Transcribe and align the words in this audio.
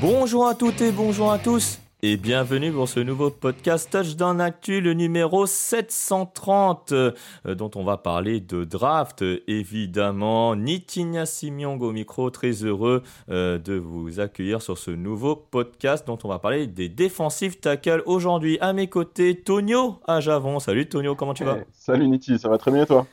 Bonjour 0.00 0.46
à 0.46 0.54
toutes 0.54 0.80
et 0.80 0.92
bonjour 0.92 1.30
à 1.30 1.38
tous 1.38 1.78
et 2.02 2.16
bienvenue 2.16 2.72
pour 2.72 2.88
ce 2.88 3.00
nouveau 3.00 3.28
podcast 3.28 3.90
Touchdown 3.90 4.40
Actu, 4.40 4.80
le 4.80 4.94
numéro 4.94 5.44
730 5.44 6.92
euh, 6.92 7.12
dont 7.44 7.70
on 7.74 7.84
va 7.84 7.98
parler 7.98 8.40
de 8.40 8.64
draft 8.64 9.22
évidemment. 9.46 10.56
Nitinia 10.56 11.26
Simiong 11.26 11.82
au 11.82 11.92
micro, 11.92 12.30
très 12.30 12.52
heureux 12.64 13.02
euh, 13.28 13.58
de 13.58 13.74
vous 13.74 14.20
accueillir 14.20 14.62
sur 14.62 14.78
ce 14.78 14.90
nouveau 14.90 15.36
podcast 15.36 16.06
dont 16.06 16.18
on 16.24 16.28
va 16.28 16.38
parler 16.38 16.66
des 16.66 16.88
défensifs 16.88 17.60
tackles 17.60 18.02
aujourd'hui. 18.06 18.56
À 18.62 18.72
mes 18.72 18.86
côtés, 18.86 19.34
Tonio 19.34 19.96
à 20.06 20.20
Javon. 20.20 20.60
Salut 20.60 20.88
Tonio, 20.88 21.14
comment 21.14 21.34
tu 21.34 21.44
vas? 21.44 21.58
Eh, 21.60 21.64
Salut 21.72 22.08
Niti, 22.08 22.38
ça 22.38 22.48
va 22.48 22.56
très 22.56 22.70
bien 22.70 22.86
toi? 22.86 23.06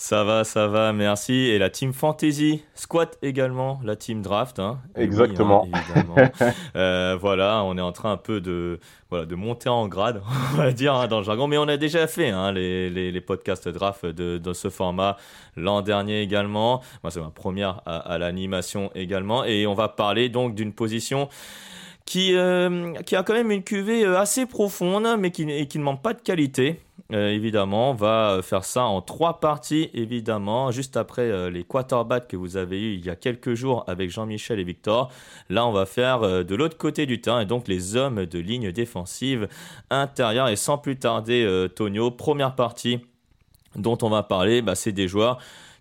Ça 0.00 0.22
va, 0.22 0.44
ça 0.44 0.68
va, 0.68 0.92
merci. 0.92 1.32
Et 1.32 1.58
la 1.58 1.70
team 1.70 1.92
Fantasy, 1.92 2.62
Squat 2.76 3.18
également, 3.20 3.80
la 3.82 3.96
team 3.96 4.22
Draft. 4.22 4.60
hein. 4.60 4.78
Oui, 4.96 5.02
Exactement. 5.02 5.64
hein, 5.64 5.80
évidemment. 5.90 6.14
Euh, 6.76 7.16
voilà, 7.20 7.64
on 7.64 7.76
est 7.76 7.80
en 7.80 7.90
train 7.90 8.12
un 8.12 8.16
peu 8.16 8.40
de, 8.40 8.78
voilà, 9.10 9.26
de 9.26 9.34
monter 9.34 9.68
en 9.68 9.88
grade, 9.88 10.22
on 10.54 10.56
va 10.56 10.70
dire, 10.70 10.94
hein, 10.94 11.08
dans 11.08 11.18
le 11.18 11.24
jargon. 11.24 11.48
Mais 11.48 11.58
on 11.58 11.66
a 11.66 11.76
déjà 11.76 12.06
fait 12.06 12.28
hein, 12.30 12.52
les, 12.52 12.90
les, 12.90 13.10
les 13.10 13.20
podcasts 13.20 13.68
Draft 13.68 14.06
de, 14.06 14.38
de 14.38 14.52
ce 14.52 14.70
format 14.70 15.16
l'an 15.56 15.82
dernier 15.82 16.22
également. 16.22 16.80
Moi, 17.02 17.10
c'est 17.10 17.20
ma 17.20 17.30
première 17.30 17.80
à, 17.84 17.96
à 17.96 18.18
l'animation 18.18 18.92
également. 18.94 19.44
Et 19.44 19.66
on 19.66 19.74
va 19.74 19.88
parler 19.88 20.28
donc 20.28 20.54
d'une 20.54 20.72
position 20.72 21.28
qui, 22.06 22.36
euh, 22.36 22.92
qui 23.04 23.16
a 23.16 23.24
quand 23.24 23.34
même 23.34 23.50
une 23.50 23.64
cuvée 23.64 24.04
euh, 24.04 24.16
assez 24.20 24.46
profonde, 24.46 25.08
mais 25.18 25.32
qui, 25.32 25.42
et 25.50 25.66
qui 25.66 25.78
ne 25.80 25.84
manque 25.84 26.02
pas 26.02 26.14
de 26.14 26.20
qualité. 26.20 26.80
Euh, 27.10 27.30
évidemment, 27.30 27.92
on 27.92 27.94
va 27.94 28.40
faire 28.42 28.64
ça 28.64 28.84
en 28.84 29.00
trois 29.00 29.40
parties, 29.40 29.88
évidemment, 29.94 30.70
juste 30.70 30.94
après 30.98 31.22
euh, 31.22 31.48
les 31.48 31.64
quarterbacks 31.64 32.28
que 32.28 32.36
vous 32.36 32.58
avez 32.58 32.78
eu 32.78 32.94
il 32.96 33.06
y 33.06 33.08
a 33.08 33.16
quelques 33.16 33.54
jours 33.54 33.82
avec 33.86 34.10
Jean-Michel 34.10 34.60
et 34.60 34.64
Victor. 34.64 35.10
Là, 35.48 35.66
on 35.66 35.72
va 35.72 35.86
faire 35.86 36.22
euh, 36.22 36.42
de 36.42 36.54
l'autre 36.54 36.76
côté 36.76 37.06
du 37.06 37.22
terrain, 37.22 37.40
et 37.40 37.46
donc 37.46 37.66
les 37.66 37.96
hommes 37.96 38.26
de 38.26 38.38
ligne 38.38 38.72
défensive 38.72 39.48
intérieure. 39.88 40.50
Et 40.50 40.56
sans 40.56 40.76
plus 40.76 40.98
tarder, 40.98 41.44
euh, 41.44 41.66
Tonio, 41.66 42.10
première 42.10 42.54
partie 42.54 43.00
dont 43.74 43.96
on 44.02 44.10
va 44.10 44.22
parler, 44.22 44.60
bah, 44.60 44.74
c'est 44.74 44.92
des 44.92 45.08
joueurs 45.08 45.38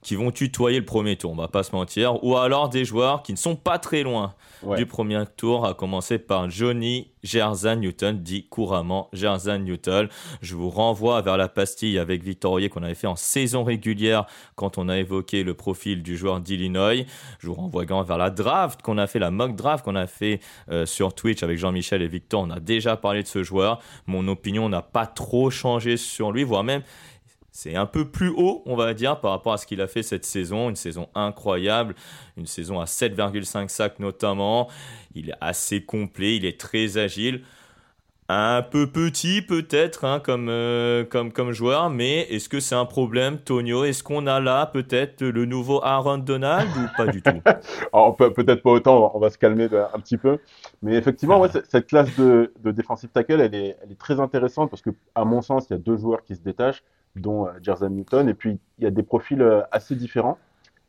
qui 0.08 0.16
vont 0.16 0.32
tutoyer 0.32 0.80
le 0.80 0.86
premier 0.86 1.18
tour, 1.18 1.34
on 1.34 1.36
va 1.36 1.50
pas 1.50 1.64
se 1.64 1.76
mentir, 1.76 2.24
ou 2.24 2.38
alors 2.38 2.70
des 2.70 2.86
joueurs 2.86 3.24
qui 3.24 3.34
ne 3.34 3.38
sont 3.38 3.58
pas 3.58 3.78
très 3.78 4.04
loin 4.04 4.34
Ouais. 4.64 4.78
du 4.78 4.88
premier 4.88 5.22
tour, 5.36 5.68
à 5.68 5.76
commencer 5.76 6.18
par 6.18 6.50
Johnny 6.50 7.12
Gerzan 7.22 7.76
Newton, 7.76 8.24
dit 8.24 8.48
couramment 8.48 9.08
Gerzan 9.14 9.60
Newton. 9.60 10.08
Je 10.42 10.56
vous 10.56 10.70
renvoie 10.72 11.22
vers 11.22 11.38
la 11.38 11.48
pastille 11.48 12.00
avec 12.00 12.24
Victor 12.24 12.54
Hoyer 12.54 12.70
qu'on 12.70 12.82
avait 12.82 12.96
fait 12.96 13.06
en 13.06 13.16
saison 13.16 13.64
régulière 13.64 14.26
quand 14.56 14.80
on 14.80 14.90
a 14.90 14.98
évoqué 14.98 15.44
le 15.44 15.54
profil 15.54 16.02
du 16.02 16.18
joueur 16.18 16.40
d'Illinois. 16.40 17.04
Je 17.40 17.48
vous 17.48 17.54
renvoie 17.54 17.84
également 17.84 18.02
vers 18.02 18.18
la 18.18 18.32
draft 18.32 18.82
qu'on 18.82 18.98
a 18.98 19.06
fait, 19.06 19.20
la 19.20 19.30
mock 19.30 19.56
draft 19.56 19.86
qu'on 19.86 19.96
a 19.96 20.08
fait 20.08 20.40
euh, 20.72 20.88
sur 20.88 21.14
Twitch 21.14 21.44
avec 21.44 21.60
Jean-Michel 21.60 22.02
et 22.02 22.08
Victor. 22.08 22.42
On 22.42 22.50
a 22.50 22.60
déjà 22.60 22.98
parlé 22.98 23.22
de 23.22 23.28
ce 23.28 23.44
joueur. 23.44 23.80
Mon 24.08 24.28
opinion 24.28 24.70
n'a 24.70 24.82
pas 24.82 25.06
trop 25.06 25.52
changé 25.52 25.98
sur 25.98 26.32
lui, 26.32 26.44
voire 26.44 26.64
même 26.64 26.82
c'est 27.58 27.76
un 27.76 27.88
peu 27.88 28.06
plus 28.06 28.30
haut, 28.30 28.62
on 28.68 28.76
va 28.76 28.94
dire, 28.94 29.20
par 29.20 29.32
rapport 29.32 29.54
à 29.54 29.58
ce 29.58 29.66
qu'il 29.66 29.82
a 29.82 29.88
fait 29.88 30.04
cette 30.04 30.26
saison. 30.26 30.70
Une 30.70 30.76
saison 30.76 31.10
incroyable, 31.16 31.96
une 32.38 32.46
saison 32.46 32.80
à 32.80 32.86
7,5 32.86 33.68
sacs 33.68 33.98
notamment. 34.00 34.70
Il 35.16 35.32
est 35.32 35.36
assez 35.42 35.84
complet, 35.84 36.36
il 36.36 36.46
est 36.46 36.60
très 36.60 37.00
agile. 37.00 37.42
Un 38.30 38.62
peu 38.62 38.92
petit 38.92 39.42
peut-être 39.42 40.06
hein, 40.06 40.20
comme, 40.20 40.50
euh, 40.50 41.04
comme, 41.06 41.32
comme 41.32 41.52
joueur, 41.52 41.90
mais 41.90 42.24
est-ce 42.30 42.48
que 42.50 42.60
c'est 42.60 42.76
un 42.76 42.86
problème, 42.86 43.40
Tonio? 43.40 43.86
Est-ce 43.86 44.04
qu'on 44.04 44.28
a 44.28 44.40
là 44.40 44.68
peut-être 44.68 45.24
le 45.24 45.46
nouveau 45.46 45.84
Aaron 45.84 46.20
Donald 46.20 46.70
ou 46.78 46.88
pas 46.96 47.08
du 47.08 47.22
tout? 47.24 47.42
Peut- 48.18 48.34
peut-être 48.34 48.62
pas 48.62 48.72
autant, 48.72 49.12
on 49.16 49.20
va- 49.20 49.30
se 49.30 49.38
calmer 49.38 49.68
un 49.94 50.00
petit 50.00 50.18
peu. 50.18 50.38
Mais 50.84 50.96
effectivement, 50.96 51.44
cette 51.70 51.88
classe 51.88 52.16
de, 52.18 52.54
de 52.64 52.72
defensive 52.72 53.10
tackle, 53.10 53.42
elle 53.42 53.56
est, 53.56 53.78
elle 53.82 53.92
est 53.92 54.00
très 54.00 54.20
intéressante 54.20 54.70
parce 54.70 54.82
que, 54.82 54.92
à 55.16 55.26
mon 55.26 55.42
sens, 55.42 55.68
il 55.70 55.74
y 55.74 55.76
a 55.76 55.80
deux 55.80 55.98
joueurs 55.98 56.24
qui 56.24 56.36
se 56.36 56.42
détachent, 56.42 56.84
dont 57.22 57.48
euh, 57.48 57.52
Jerzan 57.62 57.90
Newton, 57.90 58.30
et 58.30 58.34
puis 58.34 58.60
il 58.78 58.84
y 58.84 58.88
a 58.88 58.92
des 58.92 59.04
profils 59.04 59.42
euh, 59.42 59.62
assez 59.72 59.96
différents. 59.96 60.38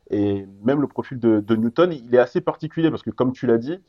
Et 0.09 0.47
même 0.63 0.81
le 0.81 0.87
profil 0.87 1.19
de, 1.19 1.55
Newton, 1.55 1.91
il 1.93 2.13
est 2.15 2.19
assez 2.19 2.41
particulier 2.41 2.89
parce 2.89 3.03
que, 3.03 3.11
comme 3.11 3.31
tu 3.31 3.45
l'as 3.45 3.59
dit, 3.59 3.79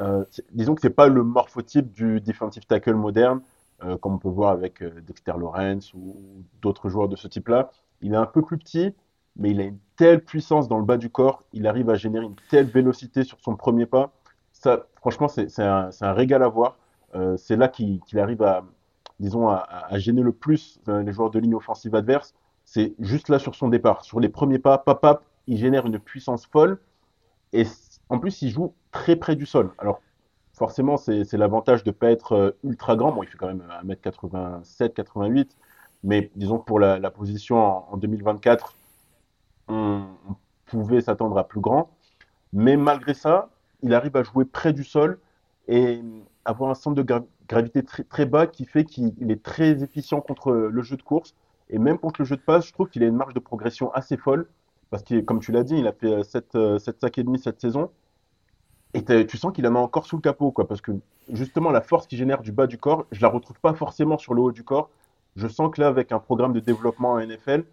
euh, 0.00 0.24
disons 0.52 0.74
que 0.74 0.80
c'est 0.80 0.88
pas 0.88 1.08
le 1.08 1.22
morphotype 1.22 1.92
du 1.92 2.22
defensive 2.22 2.64
tackle 2.64 2.94
moderne, 2.94 3.42
comme 4.00 4.14
on 4.14 4.18
peut 4.18 4.30
voir 4.30 4.50
avec 4.50 4.82
Dexter 4.82 5.34
Lawrence 5.38 5.92
ou, 5.92 6.16
d'autres 6.62 6.88
joueurs 6.88 7.08
de 7.08 7.16
ce 7.16 7.28
type-là. 7.28 7.70
Il 8.00 8.14
est 8.14 8.16
un 8.16 8.26
peu 8.26 8.40
plus 8.40 8.56
petit, 8.56 8.94
mais 9.36 9.50
il 9.50 9.60
a 9.60 9.64
une 9.64 9.78
telle 9.96 10.24
puissance 10.24 10.68
dans 10.68 10.78
le 10.78 10.84
bas 10.84 10.96
du 10.96 11.10
corps, 11.10 11.44
il 11.52 11.66
arrive 11.66 11.90
à 11.90 11.94
générer 11.94 12.24
une 12.24 12.34
telle 12.48 12.66
vélocité 12.66 13.22
sur 13.22 13.38
son 13.40 13.54
premier 13.54 13.84
pas. 13.84 14.10
Ça, 14.52 14.86
franchement, 14.96 15.28
c'est 15.28 15.60
un, 15.60 15.90
un 16.00 16.12
régal 16.12 16.42
à 16.42 16.48
voir. 16.48 16.78
C'est 17.36 17.56
là 17.56 17.68
qu'il 17.68 18.00
arrive 18.14 18.42
à, 18.42 18.64
disons, 19.20 19.48
à, 19.48 19.98
gêner 19.98 20.22
le 20.22 20.32
plus 20.32 20.80
euh, 20.88 21.02
les 21.02 21.12
joueurs 21.12 21.30
de 21.30 21.38
ligne 21.38 21.54
offensive 21.54 21.94
adverse. 21.94 22.34
C'est 22.64 22.94
juste 22.98 23.28
là 23.28 23.38
sur 23.38 23.54
son 23.54 23.68
départ. 23.68 24.04
Sur 24.04 24.20
les 24.20 24.28
premiers 24.28 24.58
pas, 24.58 24.78
pap, 24.78 25.00
pap, 25.00 25.24
il 25.46 25.56
génère 25.56 25.86
une 25.86 25.98
puissance 25.98 26.46
folle. 26.46 26.78
Et 27.52 27.64
en 28.08 28.18
plus, 28.18 28.42
il 28.42 28.50
joue 28.50 28.74
très 28.90 29.16
près 29.16 29.36
du 29.36 29.46
sol. 29.46 29.72
Alors, 29.78 30.00
forcément, 30.52 30.96
c'est 30.96 31.32
l'avantage 31.34 31.82
de 31.82 31.90
ne 31.90 31.94
pas 31.94 32.10
être 32.10 32.32
euh, 32.32 32.50
ultra 32.62 32.96
grand. 32.96 33.12
Bon, 33.12 33.22
il 33.22 33.28
fait 33.28 33.38
quand 33.38 33.48
même 33.48 33.64
1m87, 33.84 34.92
88. 34.92 35.56
Mais 36.04 36.30
disons 36.36 36.58
pour 36.58 36.78
la, 36.78 37.10
position 37.10 37.58
en, 37.58 37.88
en 37.90 37.96
2024, 37.96 38.76
on, 39.68 40.04
on 40.28 40.36
pouvait 40.66 41.00
s'attendre 41.00 41.36
à 41.38 41.48
plus 41.48 41.60
grand. 41.60 41.90
Mais 42.52 42.76
malgré 42.76 43.14
ça, 43.14 43.50
il 43.82 43.94
arrive 43.94 44.16
à 44.16 44.22
jouer 44.22 44.44
près 44.44 44.72
du 44.72 44.84
sol 44.84 45.18
et 45.66 46.00
avoir 46.44 46.70
un 46.70 46.74
centre 46.74 46.96
de 46.96 47.02
gravité 47.48 47.82
très, 47.82 48.26
bas 48.26 48.46
qui 48.46 48.64
fait 48.64 48.84
qu'il 48.84 49.14
il 49.18 49.30
est 49.30 49.42
très 49.42 49.82
efficient 49.82 50.20
contre 50.20 50.52
le 50.52 50.82
jeu 50.82 50.96
de 50.96 51.02
course. 51.02 51.34
Et 51.70 51.78
même 51.78 51.98
contre 51.98 52.20
le 52.20 52.24
jeu 52.24 52.36
de 52.36 52.42
passe, 52.42 52.66
je 52.66 52.72
trouve 52.72 52.88
qu'il 52.88 53.02
a 53.02 53.06
une 53.06 53.16
marge 53.16 53.34
de 53.34 53.40
progression 53.40 53.92
assez 53.92 54.16
folle. 54.16 54.48
parce 54.90 55.02
que, 55.02 55.20
comme 55.20 55.40
tu 55.40 55.52
l'as 55.52 55.64
dit, 55.64 55.76
il 55.76 55.86
a 55.86 55.92
fait 55.92 56.24
7, 56.24 56.78
7 56.78 57.00
sacs 57.00 57.18
et 57.18 57.24
demi 57.24 57.38
cette 57.38 57.60
saison. 57.60 57.90
Et 58.94 59.04
tu 59.26 59.36
sens 59.36 59.52
qu'il 59.52 59.66
en 59.66 59.74
a 59.74 59.78
encore 59.78 60.06
sous 60.06 60.16
le 60.16 60.22
capot, 60.22 60.50
quoi, 60.50 60.66
parce 60.66 60.80
que 60.80 60.92
justement, 61.30 61.70
la 61.70 61.82
force 61.82 62.06
qu'il 62.06 62.18
génère 62.18 62.40
du 62.40 62.52
bas 62.52 62.66
du 62.66 62.78
corps, 62.78 63.06
je 63.12 63.20
la 63.20 63.28
retrouve 63.28 63.60
pas 63.60 63.74
forcément 63.74 64.16
sur 64.16 64.32
le 64.34 64.40
haut 64.40 64.52
du 64.52 64.64
corps. 64.64 64.88
Je 65.36 65.46
sens 65.46 65.70
que 65.70 65.80
là, 65.80 65.88
avec 65.88 66.10
un 66.10 66.18
programme 66.18 66.52
de 66.52 66.60
développement 66.60 67.12
en 67.12 67.20
NFL, 67.20 67.64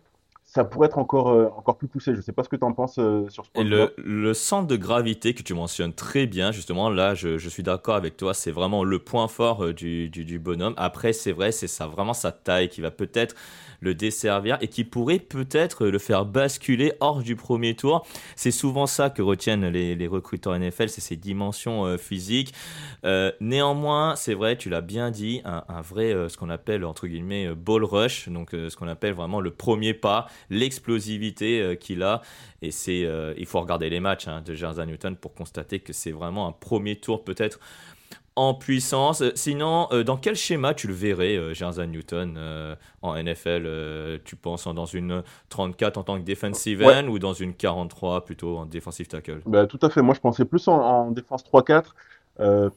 ça 0.45 0.63
pourrait 0.63 0.85
être 0.85 0.99
encore, 0.99 1.29
euh, 1.29 1.49
encore 1.57 1.75
plus 1.75 1.87
poussé. 1.87 2.11
Je 2.13 2.17
ne 2.17 2.21
sais 2.21 2.31
pas 2.31 2.43
ce 2.43 2.49
que 2.49 2.55
tu 2.55 2.63
en 2.63 2.71
penses 2.71 2.99
euh, 2.99 3.27
sur 3.29 3.45
ce 3.45 3.51
point. 3.51 3.63
Et 3.63 3.65
le, 3.65 3.93
le, 3.97 4.33
centre 4.35 4.67
de 4.67 4.75
gravité 4.75 5.33
que 5.33 5.41
tu 5.41 5.55
mentionnes 5.55 5.91
très 5.91 6.27
bien, 6.27 6.51
justement, 6.51 6.89
là, 6.89 7.15
je, 7.15 7.39
je 7.39 7.49
suis 7.49 7.63
d'accord 7.63 7.95
avec 7.95 8.15
toi, 8.15 8.33
c'est 8.35 8.51
vraiment 8.51 8.83
le 8.83 8.99
point 8.99 9.27
fort 9.27 9.65
euh, 9.65 9.73
du, 9.73 10.07
du, 10.07 10.23
du, 10.23 10.37
bonhomme. 10.37 10.75
Après, 10.77 11.13
c'est 11.13 11.31
vrai, 11.31 11.51
c'est 11.51 11.67
ça, 11.67 11.87
vraiment 11.87 12.13
sa 12.13 12.31
taille 12.31 12.69
qui 12.69 12.79
va 12.79 12.91
peut-être 12.91 13.35
le 13.81 13.95
desservir 13.95 14.57
et 14.61 14.67
qui 14.67 14.83
pourrait 14.83 15.19
peut-être 15.19 15.87
le 15.87 15.99
faire 15.99 16.25
basculer 16.25 16.93
hors 16.99 17.21
du 17.21 17.35
premier 17.35 17.75
tour. 17.75 18.05
C'est 18.35 18.51
souvent 18.51 18.85
ça 18.85 19.09
que 19.09 19.21
retiennent 19.21 19.67
les, 19.67 19.95
les 19.95 20.07
recruteurs 20.07 20.57
NFL, 20.57 20.89
c'est 20.89 21.01
ses 21.01 21.17
dimensions 21.17 21.97
physiques. 21.97 22.53
Néanmoins, 23.41 24.15
c'est 24.15 24.33
vrai, 24.33 24.57
tu 24.57 24.69
l'as 24.69 24.81
bien 24.81 25.11
dit, 25.11 25.41
un, 25.43 25.63
un 25.67 25.81
vrai, 25.81 26.15
ce 26.29 26.37
qu'on 26.37 26.49
appelle 26.49 26.83
entre 26.85 27.05
guillemets 27.05 27.53
ball 27.53 27.83
rush, 27.83 28.29
donc 28.29 28.51
ce 28.51 28.75
qu'on 28.75 28.87
appelle 28.87 29.13
vraiment 29.13 29.41
le 29.41 29.51
premier 29.51 29.93
pas, 29.93 30.27
l'explosivité 30.49 31.77
qu'il 31.79 32.03
a. 32.03 32.21
Et 32.61 32.71
c'est, 32.71 33.07
il 33.37 33.45
faut 33.45 33.59
regarder 33.59 33.89
les 33.89 33.99
matchs 33.99 34.27
hein, 34.27 34.41
de 34.41 34.53
Jersey 34.53 34.85
Newton 34.85 35.15
pour 35.15 35.33
constater 35.33 35.79
que 35.79 35.93
c'est 35.93 36.11
vraiment 36.11 36.47
un 36.47 36.51
premier 36.51 36.95
tour 36.95 37.23
peut-être 37.23 37.59
en 38.35 38.53
puissance. 38.53 39.23
Sinon, 39.35 39.87
euh, 39.91 40.03
dans 40.03 40.17
quel 40.17 40.35
schéma 40.35 40.73
tu 40.73 40.87
le 40.87 40.93
verrais, 40.93 41.37
euh, 41.37 41.85
Newton, 41.85 42.35
euh, 42.37 42.75
en 43.01 43.15
NFL 43.15 43.63
euh, 43.65 44.17
Tu 44.23 44.35
penses 44.35 44.67
dans 44.67 44.85
une 44.85 45.23
34 45.49 45.97
en 45.97 46.03
tant 46.03 46.19
que 46.19 46.23
defensive 46.23 46.83
end 46.83 47.07
ou 47.07 47.19
dans 47.19 47.33
une 47.33 47.53
43 47.53 48.25
plutôt 48.25 48.57
en 48.57 48.65
defensive 48.65 49.07
tackle? 49.07 49.41
Bah, 49.45 49.67
Tout 49.67 49.79
à 49.81 49.89
fait. 49.89 50.01
Moi, 50.01 50.13
je 50.15 50.19
pensais 50.19 50.45
plus 50.45 50.67
en, 50.67 51.11
défense 51.11 51.43
3-4. 51.43 51.93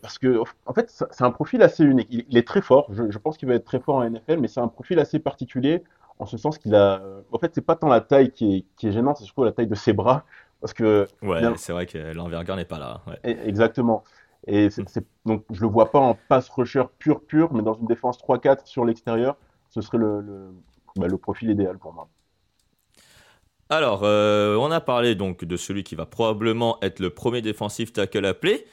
parce 0.01 0.19
que 0.19 0.41
en 0.67 0.73
fait 0.73 0.89
c'est 0.89 1.25
un 1.25 1.33
profil 1.33 1.63
assez 1.63 1.83
unique. 1.83 2.09
Il, 2.11 2.37
est 2.37 2.47
très 2.47 2.63
fort. 2.63 2.89
Je, 2.93 3.19
pense 3.19 3.37
qu'il 3.37 3.49
va 3.49 3.55
être 3.55 3.65
très 3.65 3.81
fort 3.81 3.97
en 3.97 4.09
NFL, 4.09 4.39
mais 4.39 4.49
c'est 4.49 4.61
un 4.61 4.69
profil 4.69 4.99
assez 5.01 5.19
particulier 5.19 5.83
en 6.19 6.27
ce 6.27 6.37
sens 6.37 6.59
qu'il 6.59 6.75
a. 6.75 7.01
En 7.33 7.39
fait, 7.39 7.53
c'est 7.55 7.65
pas 7.65 7.77
tant 7.77 7.89
la 7.89 8.01
taille 8.01 8.31
qui 8.31 8.57
est, 8.57 8.65
qui 8.77 8.89
est 8.89 8.93
gênante, 8.93 9.19
c'est 9.19 9.25
surtout 9.25 9.45
la 9.45 9.53
taille 9.53 9.67
de 9.67 9.75
ses 9.75 9.93
bras. 9.93 10.25
Parce 10.61 10.73
que. 10.73 11.07
Ouais, 11.23 11.41
c'est 11.57 11.73
vrai 11.73 11.87
que 11.87 12.13
l'envergure 12.13 12.57
n'est 12.57 12.65
pas 12.65 12.79
là. 12.79 13.03
Exactement. 13.23 14.05
Et 14.47 14.71
c'est, 14.71 15.05
donc, 15.27 15.45
je 15.51 15.61
le 15.61 15.67
vois 15.67 15.91
pas 15.91 15.99
en 15.99 16.17
pass 16.29 16.49
rusher 16.49 16.85
pur, 16.99 17.21
pur, 17.21 17.53
mais 17.53 17.63
dans 17.63 17.75
une 17.75 17.87
défense 17.87 18.19
3-4 18.19 18.67
sur 18.67 18.85
l'extérieur, 18.85 19.37
ce 19.69 19.81
serait 19.81 19.99
le, 19.99 20.21
le, 20.21 20.51
bah, 20.97 21.07
le, 21.07 21.19
profil 21.19 21.51
idéal 21.51 21.77
pour 21.79 21.93
moi. 21.93 22.09
Alors, 23.69 24.05
euh, 24.05 24.57
on 24.57 24.71
a 24.71 24.81
parlé 24.81 25.15
donc 25.15 25.45
de 25.45 25.57
celui 25.57 25.83
qui 25.83 25.95
va 25.95 26.07
probablement 26.07 26.79
être 26.81 27.01
le 27.01 27.11
premier 27.11 27.43
défensif 27.43 27.93
tackle 27.93 28.25
appelé, 28.25 28.65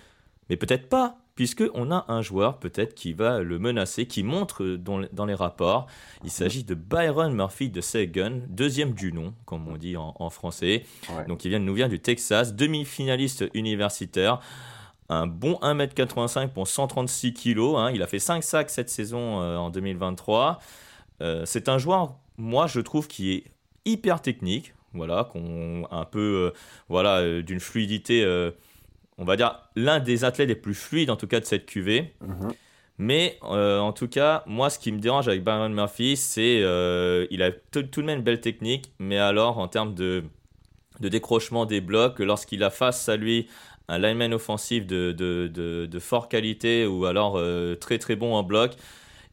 mais 0.50 0.56
peut-être 0.56 0.88
pas, 0.88 1.18
puisqu'on 1.36 1.92
a 1.92 2.06
un 2.08 2.22
joueur 2.22 2.60
peut-être 2.60 2.96
qui 2.96 3.14
va 3.14 3.40
le 3.40 3.60
menacer, 3.60 4.06
qui 4.06 4.24
montre 4.24 4.66
dans, 4.66 5.02
dans 5.12 5.26
les 5.26 5.34
rapports. 5.34 5.88
Il 6.24 6.32
s'agit 6.32 6.64
de 6.64 6.74
Byron 6.74 7.34
Murphy 7.34 7.70
de 7.70 7.82
Sagan, 7.82 8.40
deuxième 8.48 8.94
du 8.94 9.12
nom, 9.12 9.34
comme 9.46 9.68
on 9.68 9.78
dit 9.78 9.98
en, 9.98 10.16
en 10.18 10.30
français. 10.30 10.86
Donc, 11.28 11.46
il 11.46 11.50
vient, 11.50 11.60
nous 11.60 11.74
vient 11.74 11.90
du 11.90 12.00
Texas, 12.00 12.56
demi-finaliste 12.56 13.46
universitaire 13.54 14.40
un 15.10 15.28
bon 15.28 15.60
1m85 15.62 16.50
pour 16.50 16.68
136 16.68 17.34
kg. 17.34 17.60
Hein. 17.76 17.92
Il 17.94 18.02
a 18.02 18.08
fait 18.08 18.20
5 18.20 18.44
sacs 18.44 18.70
cette 18.70 18.90
saison 18.90 19.42
euh, 19.42 19.58
en 19.58 19.70
2023. 19.70 20.60
Euh, 21.22 21.44
c'est 21.46 21.70
un 21.70 21.78
joueur, 21.78 22.16
moi, 22.38 22.68
je 22.68 22.80
trouve, 22.80 23.08
qui 23.08 23.34
est 23.34 23.44
hyper 23.86 24.22
technique. 24.22 24.74
Voilà, 24.94 25.26
qu'on 25.32 25.86
un 25.92 26.06
peu, 26.06 26.52
euh, 26.54 26.58
voilà, 26.88 27.42
d'une 27.42 27.60
fluidité. 27.60 28.24
On 29.18 29.26
va 29.26 29.36
dire 29.36 29.60
l'un 29.76 30.00
des 30.00 30.24
athlètes 30.24 30.50
les 30.50 30.56
plus 30.56 30.74
fluides, 30.74 31.10
en 31.10 31.16
tout 31.16 31.28
cas, 31.28 31.40
de 31.40 31.46
cette 31.46 31.66
QV. 31.66 32.14
Mhm. 32.22 32.54
Mais 32.98 33.38
en 33.42 33.92
tout 33.92 34.08
cas, 34.08 34.44
moi, 34.46 34.70
ce 34.70 34.80
qui 34.80 34.94
me 34.94 35.00
dérange 35.00 35.28
avec 35.28 35.44
Byron 35.44 35.74
Murphy, 35.74 36.16
c'est 36.16 36.60
il 37.30 37.44
a 37.44 37.52
tout 37.52 37.82
de 37.82 38.02
même 38.02 38.20
une 38.20 38.24
belle 38.24 38.40
technique, 38.40 38.90
mais 39.00 39.18
alors 39.18 39.58
en 39.58 39.68
termes 39.68 39.94
de, 39.94 40.24
de 41.02 41.10
décrochement 41.10 41.66
des 41.66 41.82
blocs, 41.82 42.20
lorsqu'il 42.20 42.64
a 42.64 42.70
face 42.70 43.10
à 43.10 43.18
lui 43.18 43.48
un 43.88 44.00
lineman 44.00 44.34
offensif 44.34 44.86
de, 44.86 45.12
de, 45.12 45.48
de, 45.54 46.28
qualité 46.28 46.86
ou 46.86 47.06
alors 47.06 47.36
euh, 47.38 47.76
très 47.76 47.98
très 48.00 48.16
bon 48.16 48.34
en 48.34 48.44
bloc, 48.44 48.74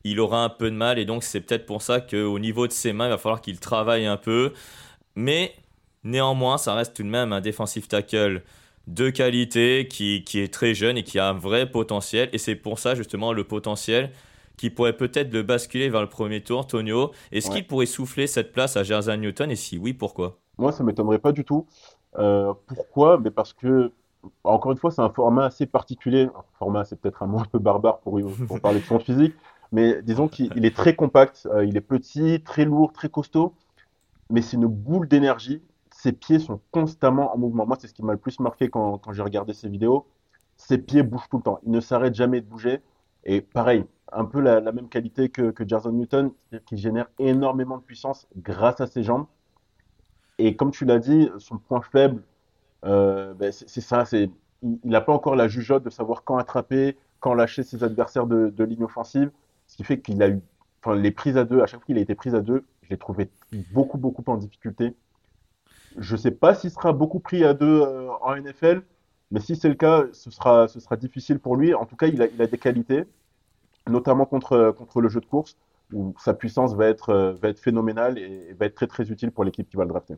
il 0.04 0.20
aura 0.20 0.44
un 0.44 0.48
peu 0.48 0.70
de 0.70 0.76
mal 0.76 0.98
et 0.98 1.04
donc 1.04 1.22
c'est 1.22 1.40
peut-être 1.40 1.64
pour 1.64 1.82
ça 1.82 2.00
qu'au 2.00 2.38
niveau 2.38 2.66
de 2.66 2.72
ses 2.72 2.92
mains, 2.92 3.06
il 3.06 3.10
va 3.10 3.18
falloir 3.18 3.40
qu'il 3.40 3.58
travaille 3.60 4.06
un 4.06 4.16
peu. 4.16 4.52
Mais 5.14 5.54
néanmoins, 6.04 6.58
ça 6.58 6.74
reste 6.74 6.96
tout 6.96 7.02
de 7.02 7.08
même 7.08 7.32
un 7.32 7.40
défensif 7.40 7.88
tackle 7.88 8.42
de 8.86 9.10
qualité 9.10 9.86
qui, 9.88 10.24
qui 10.24 10.40
est 10.40 10.52
très 10.52 10.74
jeune 10.74 10.96
et 10.96 11.02
qui 11.04 11.18
a 11.18 11.28
un 11.28 11.34
vrai 11.34 11.70
potentiel. 11.70 12.28
Et 12.32 12.38
c'est 12.38 12.56
pour 12.56 12.78
ça 12.78 12.94
justement 12.94 13.32
le 13.32 13.44
potentiel 13.44 14.10
qui 14.56 14.70
pourrait 14.70 14.96
peut-être 14.96 15.32
le 15.32 15.42
basculer 15.42 15.88
vers 15.88 16.02
le 16.02 16.08
premier 16.08 16.42
tour, 16.42 16.66
Tonio. 16.66 17.12
Est-ce 17.32 17.50
qu'il 17.50 17.66
pourrait 17.66 17.86
souffler 17.86 18.26
cette 18.26 18.52
place 18.52 18.76
à 18.76 18.82
Jersey 18.82 19.16
Newton? 19.16 19.50
Et 19.50 19.56
si 19.56 19.78
oui, 19.78 19.92
pourquoi? 19.92 20.38
Moi, 20.58 20.72
ça 20.72 20.84
m'étonnerait 20.84 21.18
pas 21.18 21.32
du 21.32 21.44
tout. 21.44 21.66
Euh, 22.18 22.52
pourquoi? 22.66 23.18
Mais 23.18 23.30
Parce 23.30 23.52
que 23.52 23.90
encore 24.44 24.72
une 24.72 24.78
fois, 24.78 24.90
c'est 24.90 25.00
un 25.00 25.10
format 25.10 25.46
assez 25.46 25.66
particulier. 25.66 26.24
Un 26.24 26.44
format, 26.58 26.84
c'est 26.84 26.96
peut-être 26.96 27.22
un 27.22 27.26
mot 27.26 27.40
un 27.40 27.44
peu 27.44 27.58
barbare 27.58 27.98
pour, 28.00 28.20
pour 28.46 28.60
parler 28.60 28.80
de 28.80 28.84
son 28.84 28.98
physique, 29.00 29.34
mais 29.72 30.02
disons 30.02 30.28
qu'il 30.28 30.64
est 30.64 30.76
très 30.76 30.94
compact, 30.94 31.48
euh, 31.50 31.64
il 31.64 31.76
est 31.76 31.80
petit, 31.80 32.42
très 32.44 32.64
lourd, 32.64 32.92
très 32.92 33.08
costaud, 33.08 33.54
mais 34.30 34.42
c'est 34.42 34.56
une 34.56 34.66
boule 34.66 35.08
d'énergie. 35.08 35.62
Ses 36.02 36.10
pieds 36.10 36.40
sont 36.40 36.60
constamment 36.72 37.32
en 37.32 37.38
mouvement. 37.38 37.64
Moi, 37.64 37.76
c'est 37.78 37.86
ce 37.86 37.94
qui 37.94 38.02
m'a 38.02 38.10
le 38.10 38.18
plus 38.18 38.40
marqué 38.40 38.68
quand, 38.68 39.00
j'ai 39.12 39.22
regardé 39.22 39.52
ses 39.52 39.68
vidéos. 39.68 40.08
Ses 40.56 40.78
pieds 40.78 41.04
bougent 41.04 41.28
tout 41.30 41.36
le 41.36 41.44
temps. 41.44 41.60
Il 41.62 41.70
ne 41.70 41.78
s'arrête 41.78 42.16
jamais 42.16 42.40
de 42.40 42.46
bouger. 42.46 42.82
Et 43.22 43.40
pareil, 43.40 43.84
un 44.10 44.24
peu 44.24 44.40
la, 44.40 44.60
même 44.72 44.88
qualité 44.88 45.28
que, 45.28 45.52
que 45.52 45.62
Jason 45.64 45.92
Newton, 45.92 46.32
qui 46.66 46.76
génère 46.76 47.08
énormément 47.20 47.78
de 47.78 47.84
puissance 47.84 48.26
grâce 48.36 48.80
à 48.80 48.88
ses 48.88 49.04
jambes. 49.04 49.26
Et 50.38 50.56
comme 50.56 50.72
tu 50.72 50.84
l'as 50.86 50.98
dit, 50.98 51.30
son 51.38 51.58
point 51.58 51.82
faible, 51.82 52.24
euh, 52.84 53.32
ben 53.34 53.52
c'est 53.52 53.80
ça, 53.80 54.02
il 54.12 54.32
n'a 54.82 55.02
pas 55.02 55.12
encore 55.12 55.36
la 55.36 55.46
jugeote 55.46 55.84
de 55.84 55.90
savoir 55.90 56.24
quand 56.24 56.36
attraper, 56.36 56.98
quand 57.20 57.32
lâcher 57.32 57.62
ses 57.62 57.84
adversaires 57.84 58.26
de, 58.26 58.48
de 58.48 58.64
ligne 58.64 58.82
offensive, 58.82 59.30
ce 59.68 59.76
qui 59.76 59.84
fait 59.84 60.00
qu'il 60.00 60.20
a 60.24 60.30
eu, 60.30 60.40
enfin, 60.82 60.96
les 60.96 61.12
prises 61.12 61.36
à 61.36 61.44
deux, 61.44 61.62
à 61.62 61.66
chaque 61.66 61.78
fois 61.78 61.86
qu'il 61.86 61.98
a 61.98 62.00
été 62.00 62.16
pris 62.16 62.34
à 62.34 62.40
deux, 62.40 62.64
je 62.82 62.90
l'ai 62.90 62.98
trouvé 62.98 63.30
beaucoup, 63.72 63.98
beaucoup 63.98 64.24
en 64.26 64.36
difficulté. 64.36 64.96
Je 65.98 66.12
ne 66.12 66.18
sais 66.18 66.30
pas 66.30 66.54
s'il 66.54 66.70
sera 66.70 66.92
beaucoup 66.92 67.20
pris 67.20 67.44
à 67.44 67.54
deux 67.54 67.82
euh, 67.82 68.08
en 68.20 68.36
NFL, 68.36 68.82
mais 69.30 69.40
si 69.40 69.56
c'est 69.56 69.68
le 69.68 69.74
cas, 69.74 70.04
ce 70.12 70.30
sera, 70.30 70.68
ce 70.68 70.80
sera 70.80 70.96
difficile 70.96 71.38
pour 71.38 71.56
lui. 71.56 71.74
En 71.74 71.86
tout 71.86 71.96
cas, 71.96 72.06
il 72.06 72.20
a, 72.22 72.26
il 72.26 72.40
a 72.40 72.46
des 72.46 72.58
qualités, 72.58 73.04
notamment 73.88 74.26
contre, 74.26 74.74
contre 74.76 75.00
le 75.00 75.08
jeu 75.08 75.20
de 75.20 75.26
course, 75.26 75.56
où 75.92 76.14
sa 76.18 76.34
puissance 76.34 76.74
va 76.74 76.86
être, 76.86 77.10
euh, 77.10 77.32
va 77.34 77.48
être 77.48 77.60
phénoménale 77.60 78.18
et 78.18 78.54
va 78.58 78.66
être 78.66 78.74
très, 78.74 78.86
très 78.86 79.10
utile 79.10 79.30
pour 79.30 79.44
l'équipe 79.44 79.68
qui 79.68 79.76
va 79.76 79.84
le 79.84 79.90
drafter. 79.90 80.14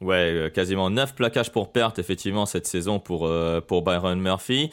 Ouais, 0.00 0.32
euh, 0.32 0.50
quasiment 0.50 0.90
9 0.90 1.14
plaquages 1.14 1.50
pour 1.50 1.72
perte, 1.72 1.98
effectivement, 1.98 2.46
cette 2.46 2.66
saison 2.66 3.00
pour, 3.00 3.30
pour 3.66 3.82
Byron 3.82 4.20
Murphy. 4.20 4.70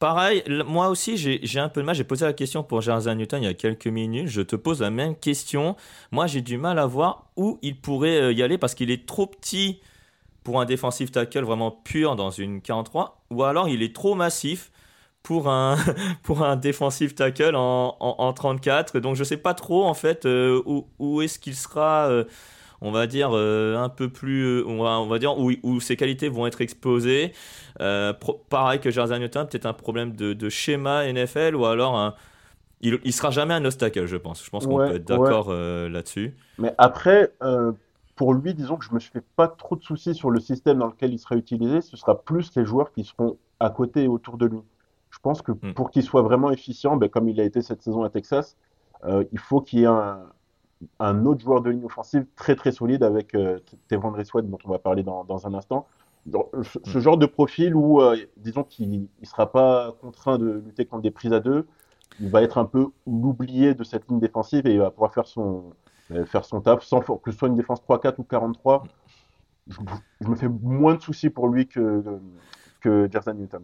Pareil, 0.00 0.42
moi 0.66 0.88
aussi, 0.88 1.16
j'ai 1.16 1.60
un 1.60 1.68
peu 1.68 1.80
de 1.80 1.86
mal. 1.86 1.94
J'ai 1.94 2.02
posé 2.04 2.24
la 2.24 2.32
question 2.32 2.64
pour 2.64 2.80
Jersey 2.80 3.14
Newton 3.14 3.42
il 3.42 3.46
y 3.46 3.48
a 3.48 3.54
quelques 3.54 3.86
minutes. 3.86 4.26
Je 4.26 4.42
te 4.42 4.56
pose 4.56 4.80
la 4.80 4.90
même 4.90 5.14
question. 5.14 5.76
Moi, 6.10 6.26
j'ai 6.26 6.40
du 6.40 6.58
mal 6.58 6.80
à 6.80 6.86
voir 6.86 7.30
où 7.36 7.60
il 7.62 7.80
pourrait 7.80 8.34
y 8.34 8.42
aller 8.42 8.58
parce 8.58 8.74
qu'il 8.74 8.90
est 8.90 9.06
trop 9.06 9.26
petit 9.26 9.80
pour 10.42 10.60
un 10.60 10.64
défensif 10.64 11.12
tackle 11.12 11.44
vraiment 11.44 11.70
pur 11.70 12.16
dans 12.16 12.30
une 12.30 12.62
43, 12.62 13.22
ou 13.30 13.44
alors 13.44 13.68
il 13.68 13.82
est 13.82 13.94
trop 13.94 14.14
massif 14.14 14.72
pour 15.22 15.48
un, 15.48 15.76
pour 16.22 16.42
un 16.42 16.56
défensif 16.56 17.14
tackle 17.14 17.54
en, 17.54 17.96
en, 18.00 18.14
en 18.18 18.32
34. 18.32 18.98
Donc, 18.98 19.14
je 19.16 19.22
sais 19.22 19.36
pas 19.36 19.54
trop, 19.54 19.84
en 19.84 19.94
fait, 19.94 20.24
où, 20.26 20.88
où 20.98 21.22
est-ce 21.22 21.38
qu'il 21.38 21.54
sera 21.54 22.10
on 22.80 22.90
va 22.90 23.06
dire, 23.06 23.30
euh, 23.32 23.76
un 23.76 23.88
peu 23.88 24.08
plus, 24.08 24.44
euh, 24.44 24.64
on 24.66 24.82
va, 24.82 25.00
on 25.00 25.06
va 25.06 25.18
dire, 25.18 25.38
où, 25.38 25.50
où, 25.62 25.80
ses 25.80 25.96
qualités 25.96 26.28
vont 26.28 26.46
être 26.46 26.60
exposées. 26.60 27.32
Euh, 27.80 28.12
pareil 28.48 28.80
que 28.80 28.88
Newton, 29.18 29.46
peut-être 29.46 29.66
un 29.66 29.72
problème 29.72 30.14
de, 30.14 30.48
schéma 30.48 31.10
NFL 31.12 31.54
ou 31.54 31.66
alors 31.66 31.96
un, 31.96 32.14
il, 32.80 32.98
il 33.04 33.12
sera 33.12 33.30
jamais 33.30 33.54
un 33.54 33.64
obstacle, 33.64 34.06
je 34.06 34.16
pense. 34.16 34.44
Je 34.44 34.50
pense 34.50 34.66
qu'on 34.66 34.78
peut 34.78 34.96
être 34.96 35.06
d'accord 35.06 35.52
là-dessus. 35.52 36.34
Mais 36.58 36.74
après, 36.78 37.32
pour 38.16 38.34
lui, 38.34 38.54
disons 38.54 38.76
que 38.76 38.84
je 38.84 38.94
me 38.94 39.00
fais 39.00 39.22
pas 39.36 39.48
trop 39.48 39.76
de 39.76 39.82
soucis 39.82 40.14
sur 40.14 40.30
le 40.30 40.40
système 40.40 40.78
dans 40.78 40.86
lequel 40.86 41.12
il 41.12 41.18
sera 41.18 41.36
utilisé. 41.36 41.80
Ce 41.82 41.96
sera 41.96 42.22
plus 42.22 42.54
les 42.56 42.64
joueurs 42.64 42.92
qui 42.92 43.04
seront 43.04 43.36
à 43.60 43.70
côté 43.70 44.04
et 44.04 44.08
autour 44.08 44.38
de 44.38 44.46
lui. 44.46 44.60
Je 45.10 45.18
pense 45.18 45.42
que 45.42 45.52
hmm. 45.52 45.74
pour 45.74 45.90
qu'il 45.90 46.02
soit 46.02 46.22
vraiment 46.22 46.50
efficient, 46.50 46.96
ben, 46.96 47.08
comme 47.08 47.28
il 47.28 47.40
a 47.40 47.44
été 47.44 47.60
cette 47.60 47.82
saison 47.82 48.02
à 48.02 48.10
Texas, 48.10 48.56
il 49.32 49.38
faut 49.38 49.60
qu'il 49.60 49.80
y 49.80 49.82
ait 49.82 49.86
un, 49.86 50.20
un 50.98 51.26
autre 51.26 51.40
joueur 51.40 51.60
de 51.60 51.70
ligne 51.70 51.84
offensive 51.84 52.26
très 52.36 52.54
très 52.54 52.72
solide 52.72 53.02
avec 53.02 53.34
euh, 53.34 53.58
Tevon 53.88 54.12
dont 54.12 54.58
on 54.64 54.70
va 54.70 54.78
parler 54.78 55.02
dans, 55.02 55.24
dans 55.24 55.46
un 55.46 55.54
instant. 55.54 55.86
ce, 56.26 56.98
mm. 56.98 57.00
genre 57.00 57.18
de 57.18 57.26
profil 57.26 57.74
où, 57.74 58.00
euh, 58.00 58.16
disons 58.36 58.64
qu'il 58.64 59.08
ne 59.20 59.26
sera 59.26 59.50
pas 59.50 59.94
contraint 60.00 60.38
de 60.38 60.62
lutter 60.64 60.86
contre 60.86 61.02
des 61.02 61.10
prises 61.10 61.32
à 61.32 61.40
deux, 61.40 61.66
il 62.18 62.30
va 62.30 62.42
être 62.42 62.58
un 62.58 62.64
peu 62.64 62.88
l'oublié 63.06 63.74
de 63.74 63.84
cette 63.84 64.08
ligne 64.08 64.20
défensive 64.20 64.66
et 64.66 64.72
il 64.72 64.78
va 64.78 64.90
pouvoir 64.90 65.12
faire 65.12 65.26
son, 65.26 65.72
faire 66.26 66.44
son 66.44 66.60
taf, 66.60 66.82
sans 66.82 67.00
que 67.00 67.30
ce 67.30 67.38
soit 67.38 67.48
une 67.48 67.54
défense 67.54 67.80
3-4 67.82 68.14
ou 68.18 68.24
43. 68.24 68.84
Je, 69.68 69.78
je, 70.20 70.28
me 70.28 70.34
fais 70.34 70.48
moins 70.48 70.94
de 70.96 71.00
soucis 71.00 71.30
pour 71.30 71.48
lui 71.48 71.68
que, 71.68 72.02
que 72.80 73.08
Jersey 73.10 73.32
Newton. 73.34 73.62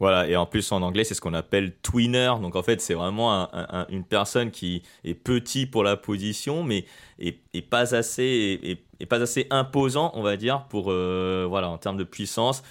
Voilà, 0.00 0.28
et 0.28 0.34
en 0.36 0.46
plus 0.46 0.72
en 0.72 0.82
anglais, 0.82 1.04
c'est 1.04 1.14
ce 1.14 1.20
qu'on 1.20 1.34
appelle 1.34 1.72
twinner. 1.82 2.34
Donc 2.42 2.56
en 2.56 2.62
fait, 2.62 2.80
c'est 2.80 2.94
vraiment 2.94 3.48
une 3.88 4.04
personne 4.04 4.50
qui 4.50 4.82
est 5.04 5.14
petit 5.14 5.66
pour 5.66 5.84
la 5.84 5.96
position, 5.96 6.64
mais 6.64 6.84
est, 7.18 7.62
pas, 7.62 7.94
assez, 7.94 8.80
est, 9.00 9.06
pas 9.06 9.20
assez 9.20 9.46
imposant, 9.50 10.10
on 10.14 10.22
va 10.22 10.36
dire, 10.36 10.66
pour, 10.68 10.90
euh, 10.90 11.46
voilà, 11.48 11.68
en 11.68 11.78
termes 11.78 11.96
de 11.96 12.04
puissance, 12.04 12.64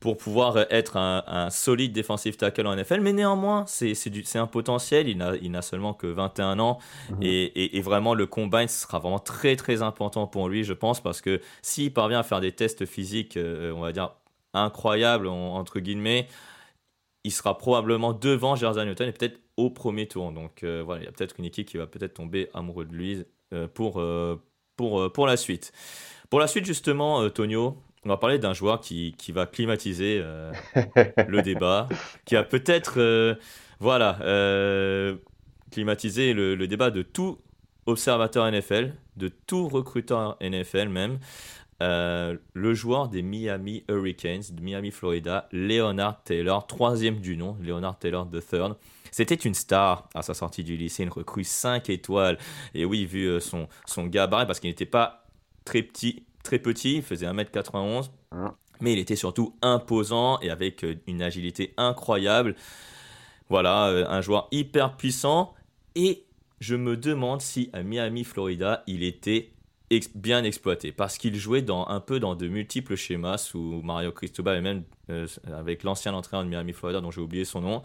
pour 0.00 0.16
pouvoir 0.16 0.56
être 0.70 0.96
un, 0.96 1.50
solide 1.50 1.92
defensive 1.92 2.36
tackle 2.36 2.66
en 2.66 2.74
NFL. 2.74 3.00
Mais 3.02 3.12
néanmoins, 3.12 3.64
c'est 3.66 4.36
un 4.36 4.46
potentiel. 4.46 5.08
Il 5.08 5.18
n'a 5.18 5.36
il 5.36 5.62
seulement 5.62 5.92
que 5.92 6.06
21 6.06 6.58
ans. 6.58 6.78
Mhm. 7.10 7.18
Et, 7.22 7.80
vraiment, 7.82 8.14
le 8.14 8.26
combine 8.26 8.68
sera 8.68 8.98
vraiment 8.98 9.20
très, 9.20 9.54
très 9.54 9.82
important 9.82 10.26
pour 10.26 10.48
lui, 10.48 10.64
je 10.64 10.72
pense, 10.72 11.00
parce 11.00 11.20
que 11.20 11.40
s'il 11.60 11.92
parvient 11.92 12.20
à 12.20 12.22
faire 12.22 12.40
des 12.40 12.52
tests 12.52 12.86
physiques, 12.86 13.36
euh, 13.36 13.72
on 13.76 13.80
va 13.80 13.92
dire, 13.92 14.12
incroyable, 14.54 15.28
entre 15.28 15.80
guillemets, 15.80 16.28
il 17.24 17.32
sera 17.32 17.56
probablement 17.56 18.12
devant 18.12 18.56
Jersey 18.56 18.84
Newton 18.84 19.08
et 19.08 19.12
peut-être 19.12 19.40
au 19.56 19.70
premier 19.70 20.08
tour. 20.08 20.32
Donc 20.32 20.62
euh, 20.62 20.82
voilà, 20.84 21.02
il 21.02 21.04
y 21.04 21.08
a 21.08 21.12
peut-être 21.12 21.36
une 21.38 21.44
équipe 21.44 21.68
qui 21.68 21.76
va 21.76 21.86
peut-être 21.86 22.14
tomber 22.14 22.48
amoureux 22.54 22.84
de 22.84 22.94
lui 22.94 23.24
euh, 23.52 23.68
pour, 23.68 24.00
euh, 24.00 24.42
pour, 24.76 25.12
pour 25.12 25.26
la 25.26 25.36
suite. 25.36 25.72
Pour 26.30 26.40
la 26.40 26.46
suite, 26.46 26.64
justement, 26.64 27.28
Tonio, 27.30 27.76
on 28.04 28.08
va 28.08 28.16
parler 28.16 28.38
d'un 28.38 28.54
joueur 28.54 28.80
qui, 28.80 29.14
qui, 29.18 29.32
va 29.32 29.46
climatiser 29.46 30.22
le 30.74 31.40
débat, 31.42 31.88
qui 32.24 32.36
a 32.36 32.42
peut-être 32.42 33.36
voilà, 33.78 34.16
climatiser 35.70 36.32
le, 36.32 36.54
le, 36.54 36.66
débat 36.66 36.90
de 36.90 37.02
tout 37.02 37.38
observateur 37.84 38.50
NFL, 38.50 38.94
de 39.16 39.28
tout 39.28 39.68
recruteur 39.68 40.38
NFL 40.40 40.88
même. 40.88 41.18
Euh, 41.82 42.36
le 42.52 42.74
joueur 42.74 43.08
des 43.08 43.22
Miami 43.22 43.82
Hurricanes, 43.88 44.42
de 44.52 44.62
Miami, 44.62 44.92
Florida, 44.92 45.48
Leonard 45.50 46.22
Taylor, 46.22 46.64
troisième 46.68 47.16
du 47.16 47.36
nom, 47.36 47.56
Leonard 47.60 47.98
Taylor 47.98 48.28
III. 48.32 48.74
C'était 49.10 49.34
une 49.34 49.54
star 49.54 50.08
à 50.14 50.22
sa 50.22 50.32
sortie 50.32 50.62
du 50.62 50.76
lycée, 50.76 51.02
une 51.02 51.08
recrue 51.08 51.42
5 51.42 51.90
étoiles. 51.90 52.38
Et 52.74 52.84
oui, 52.84 53.04
vu 53.04 53.26
euh, 53.26 53.40
son, 53.40 53.66
son 53.84 54.06
gabarit, 54.06 54.46
parce 54.46 54.60
qu'il 54.60 54.70
n'était 54.70 54.86
pas 54.86 55.26
très 55.64 55.82
petit, 55.82 56.24
très 56.44 56.60
petit, 56.60 56.98
il 56.98 57.02
faisait 57.02 57.26
1m91, 57.26 58.10
mais 58.80 58.92
il 58.92 59.00
était 59.00 59.16
surtout 59.16 59.56
imposant 59.60 60.38
et 60.40 60.50
avec 60.50 60.84
euh, 60.84 60.94
une 61.08 61.20
agilité 61.20 61.74
incroyable. 61.76 62.54
Voilà, 63.48 63.86
un 64.08 64.20
joueur 64.20 64.46
hyper 64.52 64.96
puissant. 64.96 65.52
Et 65.96 66.24
je 66.60 66.76
me 66.76 66.96
demande 66.96 67.42
si 67.42 67.70
à 67.72 67.82
Miami, 67.82 68.22
Florida, 68.22 68.84
il 68.86 69.02
était 69.02 69.50
bien 70.14 70.44
exploité 70.44 70.92
parce 70.92 71.18
qu'il 71.18 71.36
jouait 71.36 71.62
dans, 71.62 71.86
un 71.88 72.00
peu 72.00 72.20
dans 72.20 72.34
de 72.34 72.48
multiples 72.48 72.96
schémas 72.96 73.38
sous 73.38 73.80
Mario 73.82 74.12
Cristobal 74.12 74.56
et 74.56 74.60
même 74.60 74.82
euh, 75.10 75.26
avec 75.46 75.82
l'ancien 75.82 76.14
entraîneur 76.14 76.44
de 76.44 76.50
Miami 76.50 76.72
Florida 76.72 77.00
dont 77.00 77.10
j'ai 77.10 77.20
oublié 77.20 77.44
son 77.44 77.60
nom. 77.60 77.82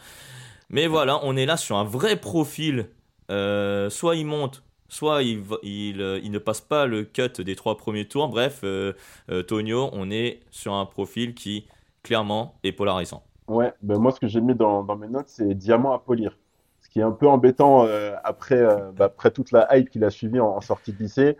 Mais 0.69 0.87
voilà, 0.87 1.19
on 1.23 1.35
est 1.35 1.45
là 1.45 1.57
sur 1.57 1.77
un 1.77 1.83
vrai 1.83 2.15
profil. 2.15 2.89
Euh, 3.29 3.89
soit 3.89 4.15
il 4.15 4.25
monte, 4.25 4.63
soit 4.87 5.21
euh, 5.21 5.57
il, 5.63 6.31
ne 6.31 6.37
passe 6.37 6.61
pas 6.61 6.85
le 6.85 7.03
cut 7.03 7.43
des 7.43 7.55
trois 7.55 7.77
premiers 7.77 8.07
tours. 8.07 8.29
Bref, 8.29 8.63
Tonio, 9.47 9.89
on 9.93 10.11
est 10.11 10.41
sur 10.51 10.73
un 10.73 10.85
profil 10.85 11.33
qui 11.33 11.67
clairement 12.03 12.55
est 12.63 12.71
polarisant. 12.71 13.23
Ouais, 13.47 13.73
ben 13.81 13.97
moi 13.97 14.11
ce 14.11 14.19
que 14.19 14.27
j'ai 14.27 14.41
mis 14.41 14.55
dans, 14.55 14.83
mes 14.95 15.07
notes, 15.07 15.29
c'est 15.29 15.53
diamant 15.53 15.93
à 15.93 15.99
polir. 15.99 16.37
Ce 16.81 16.89
qui 16.89 16.99
est 16.99 17.03
un 17.03 17.11
peu 17.11 17.27
embêtant 17.27 17.87
après, 18.23 18.63
bah, 18.95 19.05
après 19.05 19.31
toute 19.31 19.51
la 19.51 19.67
hype 19.75 19.89
qu'il 19.89 20.03
a 20.03 20.09
suivi 20.09 20.39
en, 20.39 20.47
en 20.47 20.61
sortie 20.61 20.93
de 20.93 20.99
lycée 20.99 21.37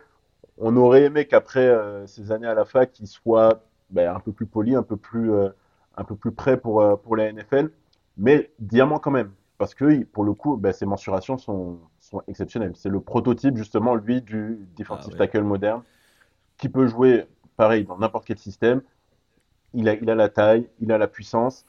on 0.60 0.76
aurait 0.76 1.04
aimé 1.04 1.26
qu'après 1.26 1.66
euh, 1.66 2.06
ces 2.06 2.32
années 2.32 2.46
à 2.46 2.54
la 2.54 2.64
fac, 2.64 2.98
il 3.00 3.06
soit 3.06 3.62
ben, 3.90 4.14
un 4.14 4.20
peu 4.20 4.32
plus 4.32 4.46
poli, 4.46 4.74
un 4.74 4.82
peu 4.82 4.96
plus, 4.96 5.32
euh, 5.32 5.48
un 5.96 6.04
peu 6.04 6.16
plus 6.16 6.32
prêt 6.32 6.56
pour, 6.58 6.82
euh, 6.82 6.96
pour 6.96 7.16
la 7.16 7.32
NFL, 7.32 7.70
mais 8.16 8.50
diamant 8.58 8.98
quand 8.98 9.10
même, 9.10 9.32
parce 9.56 9.74
que 9.74 10.04
pour 10.04 10.24
le 10.24 10.34
coup, 10.34 10.56
ben, 10.56 10.72
ses 10.72 10.86
mensurations 10.86 11.38
sont, 11.38 11.78
sont 12.00 12.22
exceptionnelles. 12.28 12.72
C'est 12.74 12.88
le 12.88 13.00
prototype 13.00 13.56
justement, 13.56 13.94
lui, 13.94 14.20
du 14.20 14.66
defensive 14.76 15.12
ah 15.14 15.18
tackle 15.18 15.42
moderne, 15.42 15.82
qui 16.56 16.68
peut 16.68 16.86
jouer 16.86 17.26
pareil 17.56 17.84
dans 17.84 17.98
n'importe 17.98 18.26
quel 18.26 18.38
système. 18.38 18.82
Il 19.74 19.88
a, 19.88 19.94
il 19.94 20.10
a 20.10 20.14
la 20.14 20.28
taille, 20.28 20.68
il 20.80 20.90
a 20.92 20.98
la 20.98 21.08
puissance, 21.08 21.66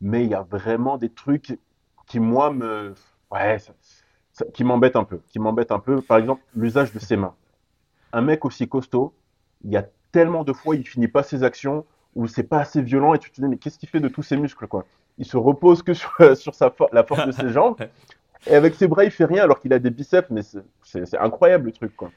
mais 0.00 0.24
il 0.24 0.30
y 0.30 0.34
a 0.34 0.42
vraiment 0.42 0.96
des 0.96 1.10
trucs 1.10 1.58
qui, 2.06 2.20
moi, 2.20 2.50
me, 2.52 2.94
ouais, 3.30 3.58
qui 4.54 4.64
m'embêtent 4.64 4.96
un 4.96 5.04
peu, 5.04 5.20
qui 5.28 5.38
m'embêtent 5.38 5.72
un 5.72 5.78
peu. 5.78 6.00
Par 6.00 6.16
exemple, 6.16 6.42
l'usage 6.54 6.92
de 6.92 6.98
ses 6.98 7.16
mains 7.16 7.34
un 8.12 8.20
mec 8.22 8.44
aussi 8.44 8.68
costaud, 8.68 9.14
il 9.64 9.70
y 9.70 9.76
a 9.76 9.86
tellement 10.12 10.44
de 10.44 10.52
fois, 10.52 10.76
il 10.76 10.86
finit 10.86 11.08
pas 11.08 11.22
ses 11.22 11.42
actions 11.42 11.84
où 12.14 12.26
c'est 12.26 12.42
pas 12.42 12.58
assez 12.58 12.82
violent 12.82 13.14
et 13.14 13.18
tu 13.18 13.30
te 13.30 13.40
dis, 13.40 13.46
mais 13.46 13.56
qu'est-ce 13.56 13.78
qu'il 13.78 13.88
fait 13.88 14.00
de 14.00 14.08
tous 14.08 14.22
ses 14.22 14.36
muscles, 14.36 14.66
quoi? 14.66 14.84
Il 15.18 15.26
se 15.26 15.36
repose 15.36 15.82
que 15.82 15.94
sur, 15.94 16.12
sur 16.36 16.54
sa 16.54 16.74
la 16.92 17.04
force 17.04 17.26
de 17.26 17.32
ses 17.32 17.50
jambes. 17.50 17.76
Et 18.46 18.54
avec 18.54 18.74
ses 18.74 18.88
bras, 18.88 19.04
il 19.04 19.10
fait 19.10 19.26
rien 19.26 19.42
alors 19.42 19.60
qu'il 19.60 19.74
a 19.74 19.78
des 19.78 19.90
biceps, 19.90 20.30
mais 20.30 20.40
c'est 20.82 21.18
incroyable 21.18 21.66
le 21.66 21.72
truc, 21.72 21.94
quoi. 21.94 22.10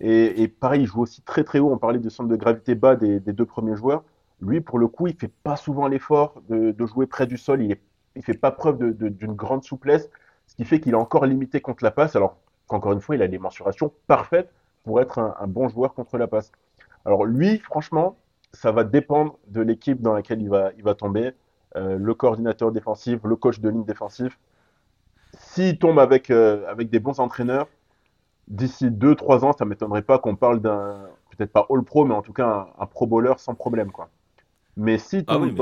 Et, 0.00 0.42
et, 0.42 0.48
pareil, 0.48 0.82
il 0.82 0.86
joue 0.86 1.02
aussi 1.02 1.22
très 1.22 1.44
très 1.44 1.60
haut. 1.60 1.70
On 1.72 1.78
parlait 1.78 2.00
de 2.00 2.08
centre 2.08 2.28
de 2.28 2.34
gravité 2.34 2.74
bas 2.74 2.96
des, 2.96 3.20
des 3.20 3.32
deux 3.32 3.46
premiers 3.46 3.76
joueurs. 3.76 4.02
Lui, 4.40 4.60
pour 4.60 4.80
le 4.80 4.88
coup, 4.88 5.06
il 5.06 5.14
fait 5.14 5.30
pas 5.44 5.54
souvent 5.54 5.86
l'effort 5.86 6.42
de, 6.48 6.72
de, 6.72 6.86
jouer 6.86 7.06
près 7.06 7.28
du 7.28 7.38
sol. 7.38 7.62
Il, 7.62 7.70
est, 7.70 7.80
il 8.16 8.24
fait 8.24 8.34
pas 8.34 8.50
preuve 8.50 8.78
d'une 8.92 9.34
grande 9.34 9.62
souplesse, 9.62 10.10
ce 10.48 10.56
qui 10.56 10.64
fait 10.64 10.80
qu'il 10.80 10.92
est 10.92 10.96
encore 10.96 11.26
limité 11.26 11.60
contre 11.60 11.84
la 11.84 11.92
passe. 11.92 12.16
Alors 12.16 12.38
qu'encore 12.66 12.92
une 12.92 13.00
fois, 13.00 13.14
il 13.14 13.22
a 13.22 13.28
des 13.28 13.38
mensurations 13.38 13.92
parfaites 14.08 14.50
pour 14.84 15.00
être 15.00 15.18
un, 15.18 15.46
bon 15.46 15.68
joueur 15.68 15.94
contre 15.94 16.18
la 16.18 16.26
passe. 16.26 16.52
Alors 17.04 17.24
lui, 17.24 17.58
franchement, 17.58 18.16
ça 18.52 18.72
va 18.72 18.84
dépendre 18.84 19.38
de 19.48 19.60
l'équipe 19.60 20.00
dans 20.00 20.12
laquelle 20.12 20.42
il 20.42 20.48
va, 20.48 20.70
il 20.76 20.82
va 20.82 20.94
tomber, 20.94 21.32
euh, 21.76 21.96
le 21.98 22.14
coordinateur 22.14 22.72
défensif, 22.72 23.20
le 23.24 23.36
coach 23.36 23.60
de 23.60 23.68
ligne 23.68 23.84
défensif. 23.84 24.38
S'il 25.38 25.78
tombe 25.78 25.98
avec, 25.98 26.30
euh, 26.30 26.66
avec 26.68 26.90
des 26.90 26.98
bons 26.98 27.18
entraîneurs, 27.20 27.68
d'ici 28.48 28.90
2-3 28.90 29.44
ans, 29.44 29.52
ça 29.52 29.64
ne 29.64 29.70
m'étonnerait 29.70 30.02
pas 30.02 30.18
qu'on 30.18 30.36
parle 30.36 30.60
d'un, 30.60 31.08
peut-être 31.30 31.52
pas 31.52 31.66
All-Pro, 31.70 32.04
mais 32.04 32.14
en 32.14 32.22
tout 32.22 32.32
cas 32.32 32.68
un, 32.78 32.86
Pro 32.86 33.06
Bowler 33.06 33.34
sans 33.38 33.54
problème. 33.54 33.90
Quoi. 33.90 34.10
Mais 34.76 34.98
si 34.98 35.24
ah 35.26 35.38
oui, 35.38 35.54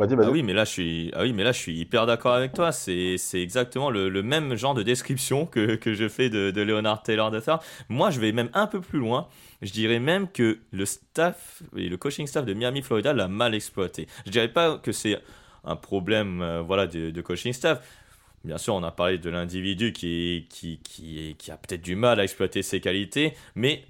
ah 0.00 0.30
oui, 0.30 0.42
mais 0.42 0.52
là 0.52 0.64
je 0.64 0.70
suis, 0.70 1.10
ah 1.14 1.22
oui, 1.22 1.32
mais 1.32 1.44
là 1.44 1.52
je 1.52 1.58
suis 1.58 1.76
hyper 1.78 2.06
d'accord 2.06 2.34
avec 2.34 2.52
toi. 2.52 2.72
C'est, 2.72 3.16
c'est 3.18 3.40
exactement 3.40 3.90
le, 3.90 4.08
le, 4.08 4.22
même 4.22 4.54
genre 4.54 4.74
de 4.74 4.82
description 4.82 5.46
que, 5.46 5.74
que 5.76 5.94
je 5.94 6.08
fais 6.08 6.30
de, 6.30 6.50
de 6.50 6.62
Leonard 6.62 7.02
Taylor 7.02 7.34
III. 7.34 7.56
Moi, 7.88 8.10
je 8.10 8.20
vais 8.20 8.32
même 8.32 8.50
un 8.54 8.66
peu 8.66 8.80
plus 8.80 8.98
loin. 8.98 9.28
Je 9.62 9.72
dirais 9.72 9.98
même 9.98 10.28
que 10.28 10.58
le 10.70 10.86
staff 10.86 11.62
et 11.76 11.88
le 11.88 11.96
coaching 11.96 12.26
staff 12.26 12.44
de 12.44 12.54
Miami, 12.54 12.82
Florida 12.82 13.12
l'a 13.12 13.28
mal 13.28 13.54
exploité. 13.54 14.06
Je 14.26 14.30
dirais 14.30 14.52
pas 14.52 14.78
que 14.78 14.92
c'est 14.92 15.18
un 15.64 15.76
problème, 15.76 16.40
euh, 16.42 16.62
voilà, 16.62 16.86
de, 16.86 17.10
de, 17.10 17.20
coaching 17.20 17.52
staff. 17.52 17.80
Bien 18.44 18.58
sûr, 18.58 18.74
on 18.74 18.82
a 18.84 18.92
parlé 18.92 19.18
de 19.18 19.30
l'individu 19.30 19.92
qui, 19.92 20.46
qui, 20.48 20.78
qui, 20.78 21.34
qui 21.36 21.50
a 21.50 21.56
peut-être 21.56 21.82
du 21.82 21.96
mal 21.96 22.20
à 22.20 22.24
exploiter 22.24 22.62
ses 22.62 22.80
qualités, 22.80 23.34
mais 23.56 23.84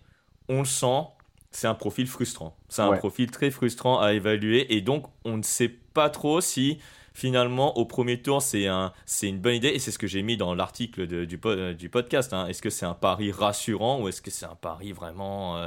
on 0.49 0.61
le 0.61 0.65
sent 0.65 1.05
c'est 1.51 1.67
un 1.67 1.75
profil 1.75 2.07
frustrant. 2.07 2.57
C'est 2.69 2.83
un 2.83 2.97
profil 2.97 3.31
très 3.31 3.51
frustrant 3.51 4.01
à 4.01 4.13
évaluer 4.13 4.75
et 4.75 4.81
donc 4.81 5.07
on 5.25 5.37
ne 5.37 5.43
sait 5.43 5.69
pas 5.69 6.11
trop 6.11 6.41
si 6.41 6.79
finalement 7.15 7.77
au 7.77 7.85
premier 7.85 8.23
tour 8.23 8.41
c'est 8.43 8.69
un, 8.69 8.93
une 9.23 9.41
bonne 9.41 9.55
idée 9.55 9.69
et 9.69 9.81
c'est 9.81 9.91
ce 9.91 9.99
que 9.99 10.07
j'ai 10.07 10.23
mis 10.23 10.37
dans 10.37 10.55
l'article 10.55 11.07
du, 11.07 11.41
euh, 11.47 11.75
du 11.75 11.89
podcast. 11.89 12.33
Hein. 12.33 12.47
Est-ce 12.47 12.63
que 12.63 12.71
c'est 12.71 12.87
un 12.87 12.95
pari 12.95 13.33
rassurant 13.33 14.01
ou 14.01 14.09
est-ce 14.09 14.23
que 14.23 14.31
c'est 14.31 14.47
un 14.47 14.55
pari 14.55 14.93
vraiment, 14.93 15.57
euh, 15.57 15.67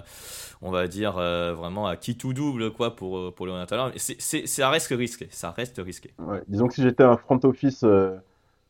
on 0.62 0.72
va 0.72 0.88
dire, 0.88 1.18
euh, 1.18 1.54
vraiment 1.54 1.88
à 1.88 1.98
qui 1.98 2.16
tout 2.16 2.34
double 2.34 2.72
quoi 2.72 2.96
pour, 2.96 3.34
pour 3.34 3.48
le 3.48 3.54
c'est, 3.98 4.48
Ça 4.48 4.70
reste 4.70 4.88
risqué. 4.92 5.28
Ça 5.32 5.52
reste 5.52 5.82
risqué. 5.84 6.14
Disons 6.48 6.68
que 6.68 6.76
si 6.76 6.84
j'étais 6.84 7.04
un 7.04 7.18
front 7.18 7.40
office 7.44 7.84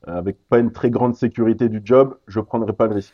avec 0.07 0.37
pas 0.49 0.57
une 0.57 0.71
très 0.71 0.89
grande 0.89 1.15
sécurité 1.15 1.69
du 1.69 1.81
job, 1.83 2.17
je 2.27 2.39
prendrais 2.39 2.73
pas 2.73 2.87
le 2.87 2.95
risque 2.95 3.13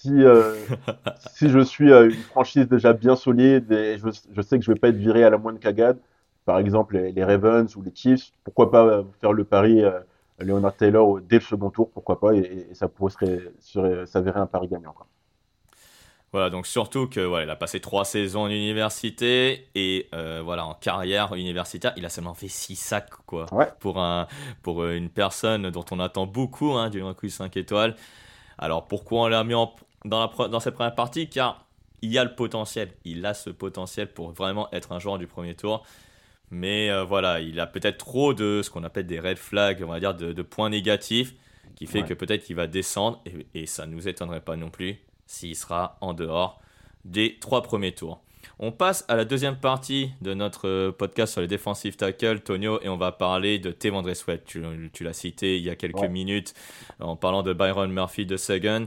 si, 0.00 0.24
euh, 0.24 0.54
si 1.34 1.50
je 1.50 1.60
suis 1.60 1.92
euh, 1.92 2.08
une 2.08 2.22
franchise 2.22 2.68
déjà 2.68 2.92
bien 2.92 3.16
solide 3.16 3.70
et 3.70 3.98
je, 3.98 4.08
je, 4.34 4.42
sais 4.42 4.58
que 4.58 4.64
je 4.64 4.72
vais 4.72 4.78
pas 4.78 4.88
être 4.88 4.96
viré 4.96 5.24
à 5.24 5.30
la 5.30 5.36
moindre 5.36 5.60
cagade, 5.60 5.98
par 6.46 6.58
exemple 6.58 6.96
les, 6.96 7.24
Ravens 7.24 7.74
ou 7.76 7.82
les 7.82 7.92
Chiefs, 7.94 8.32
pourquoi 8.44 8.70
pas 8.70 8.86
euh, 8.86 9.02
faire 9.20 9.32
le 9.32 9.44
pari 9.44 9.82
Leonard 10.38 10.74
Taylor 10.74 11.20
dès 11.20 11.36
le 11.36 11.42
second 11.42 11.70
tour, 11.70 11.90
pourquoi 11.90 12.18
pas, 12.18 12.34
et, 12.34 12.68
ça 12.72 12.88
pourrait 12.88 13.52
s'avérer 14.06 14.40
un 14.40 14.46
pari 14.46 14.68
gagnant. 14.68 14.92
Quoi. 14.92 15.06
Voilà, 16.32 16.48
donc 16.48 16.66
surtout 16.66 17.08
que 17.08 17.20
voilà, 17.20 17.44
il 17.44 17.50
a 17.50 17.56
passé 17.56 17.80
trois 17.80 18.04
saisons 18.06 18.42
en 18.42 18.48
université 18.48 19.68
et 19.74 20.08
voilà 20.12 20.64
en 20.64 20.74
carrière 20.74 21.34
universitaire, 21.34 21.92
il 21.96 22.06
a 22.06 22.08
seulement 22.08 22.34
fait 22.34 22.48
six 22.48 22.76
sacs 22.76 23.10
quoi. 23.26 23.46
Pour 23.80 23.98
un 23.98 24.28
pour 24.62 24.86
une 24.86 25.10
personne 25.10 25.68
dont 25.70 25.84
on 25.90 26.00
attend 26.00 26.26
beaucoup 26.26 26.72
hein, 26.72 26.88
du 26.88 27.02
recrue 27.02 27.28
5 27.28 27.54
étoiles. 27.58 27.96
Alors 28.56 28.86
pourquoi 28.86 29.22
on 29.22 29.28
l'a 29.28 29.42
mis 29.42 29.54
en, 29.54 29.74
dans, 30.04 30.20
la, 30.20 30.48
dans 30.48 30.60
cette 30.60 30.74
première 30.74 30.94
partie 30.94 31.28
Car 31.28 31.66
il 32.02 32.10
y 32.10 32.18
a 32.18 32.24
le 32.24 32.34
potentiel. 32.34 32.90
Il 33.04 33.24
a 33.26 33.34
ce 33.34 33.50
potentiel 33.50 34.12
pour 34.12 34.32
vraiment 34.32 34.68
être 34.72 34.92
un 34.92 34.98
joueur 34.98 35.18
du 35.18 35.26
premier 35.26 35.54
tour. 35.54 35.84
Mais 36.50 36.90
euh, 36.90 37.04
voilà, 37.04 37.40
il 37.40 37.60
a 37.60 37.66
peut-être 37.66 37.98
trop 37.98 38.34
de 38.34 38.62
ce 38.62 38.70
qu'on 38.70 38.82
appelle 38.84 39.06
des 39.06 39.20
red 39.20 39.36
flags, 39.36 39.82
on 39.84 39.88
va 39.90 40.00
dire, 40.00 40.14
de, 40.14 40.42
points 40.42 40.70
négatifs 40.70 41.34
qui 41.76 41.86
fait 41.86 42.02
que 42.02 42.12
peut-être 42.14 42.44
qu'il 42.44 42.56
va 42.56 42.66
descendre, 42.66 43.22
et, 43.24 43.46
et 43.54 43.66
ça 43.66 43.86
ne 43.86 43.94
nous 43.94 44.08
étonnerait 44.08 44.40
pas 44.40 44.56
non 44.56 44.68
plus 44.70 44.98
s'il 45.26 45.54
sera 45.54 45.96
en 46.00 46.12
dehors 46.12 46.60
des 47.04 47.38
trois 47.38 47.62
premiers 47.62 47.92
tours. 47.92 48.20
On 48.58 48.72
passe 48.72 49.04
à 49.08 49.16
la 49.16 49.24
deuxième 49.24 49.56
partie 49.56 50.10
de 50.20 50.34
notre 50.34 50.68
euh, 50.68 50.92
podcast 50.92 51.32
sur 51.32 51.40
les 51.40 51.46
défensifs 51.46 51.96
tackles, 51.96 52.40
Tonio, 52.40 52.80
et 52.82 52.88
on 52.88 52.96
va 52.96 53.12
parler 53.12 53.58
de 53.58 53.70
Tevandre 53.70 54.14
Sweat. 54.14 54.44
Tu, 54.44 54.62
l'as 55.04 55.12
cité 55.12 55.56
il 55.56 55.62
y 55.62 55.70
a 55.70 55.76
quelques 55.76 56.08
minutes 56.08 56.54
en 56.98 57.16
parlant 57.16 57.42
de 57.42 57.52
Byron 57.52 57.90
Murphy 57.90 58.26
de 58.26 58.36
Sagan. 58.36 58.86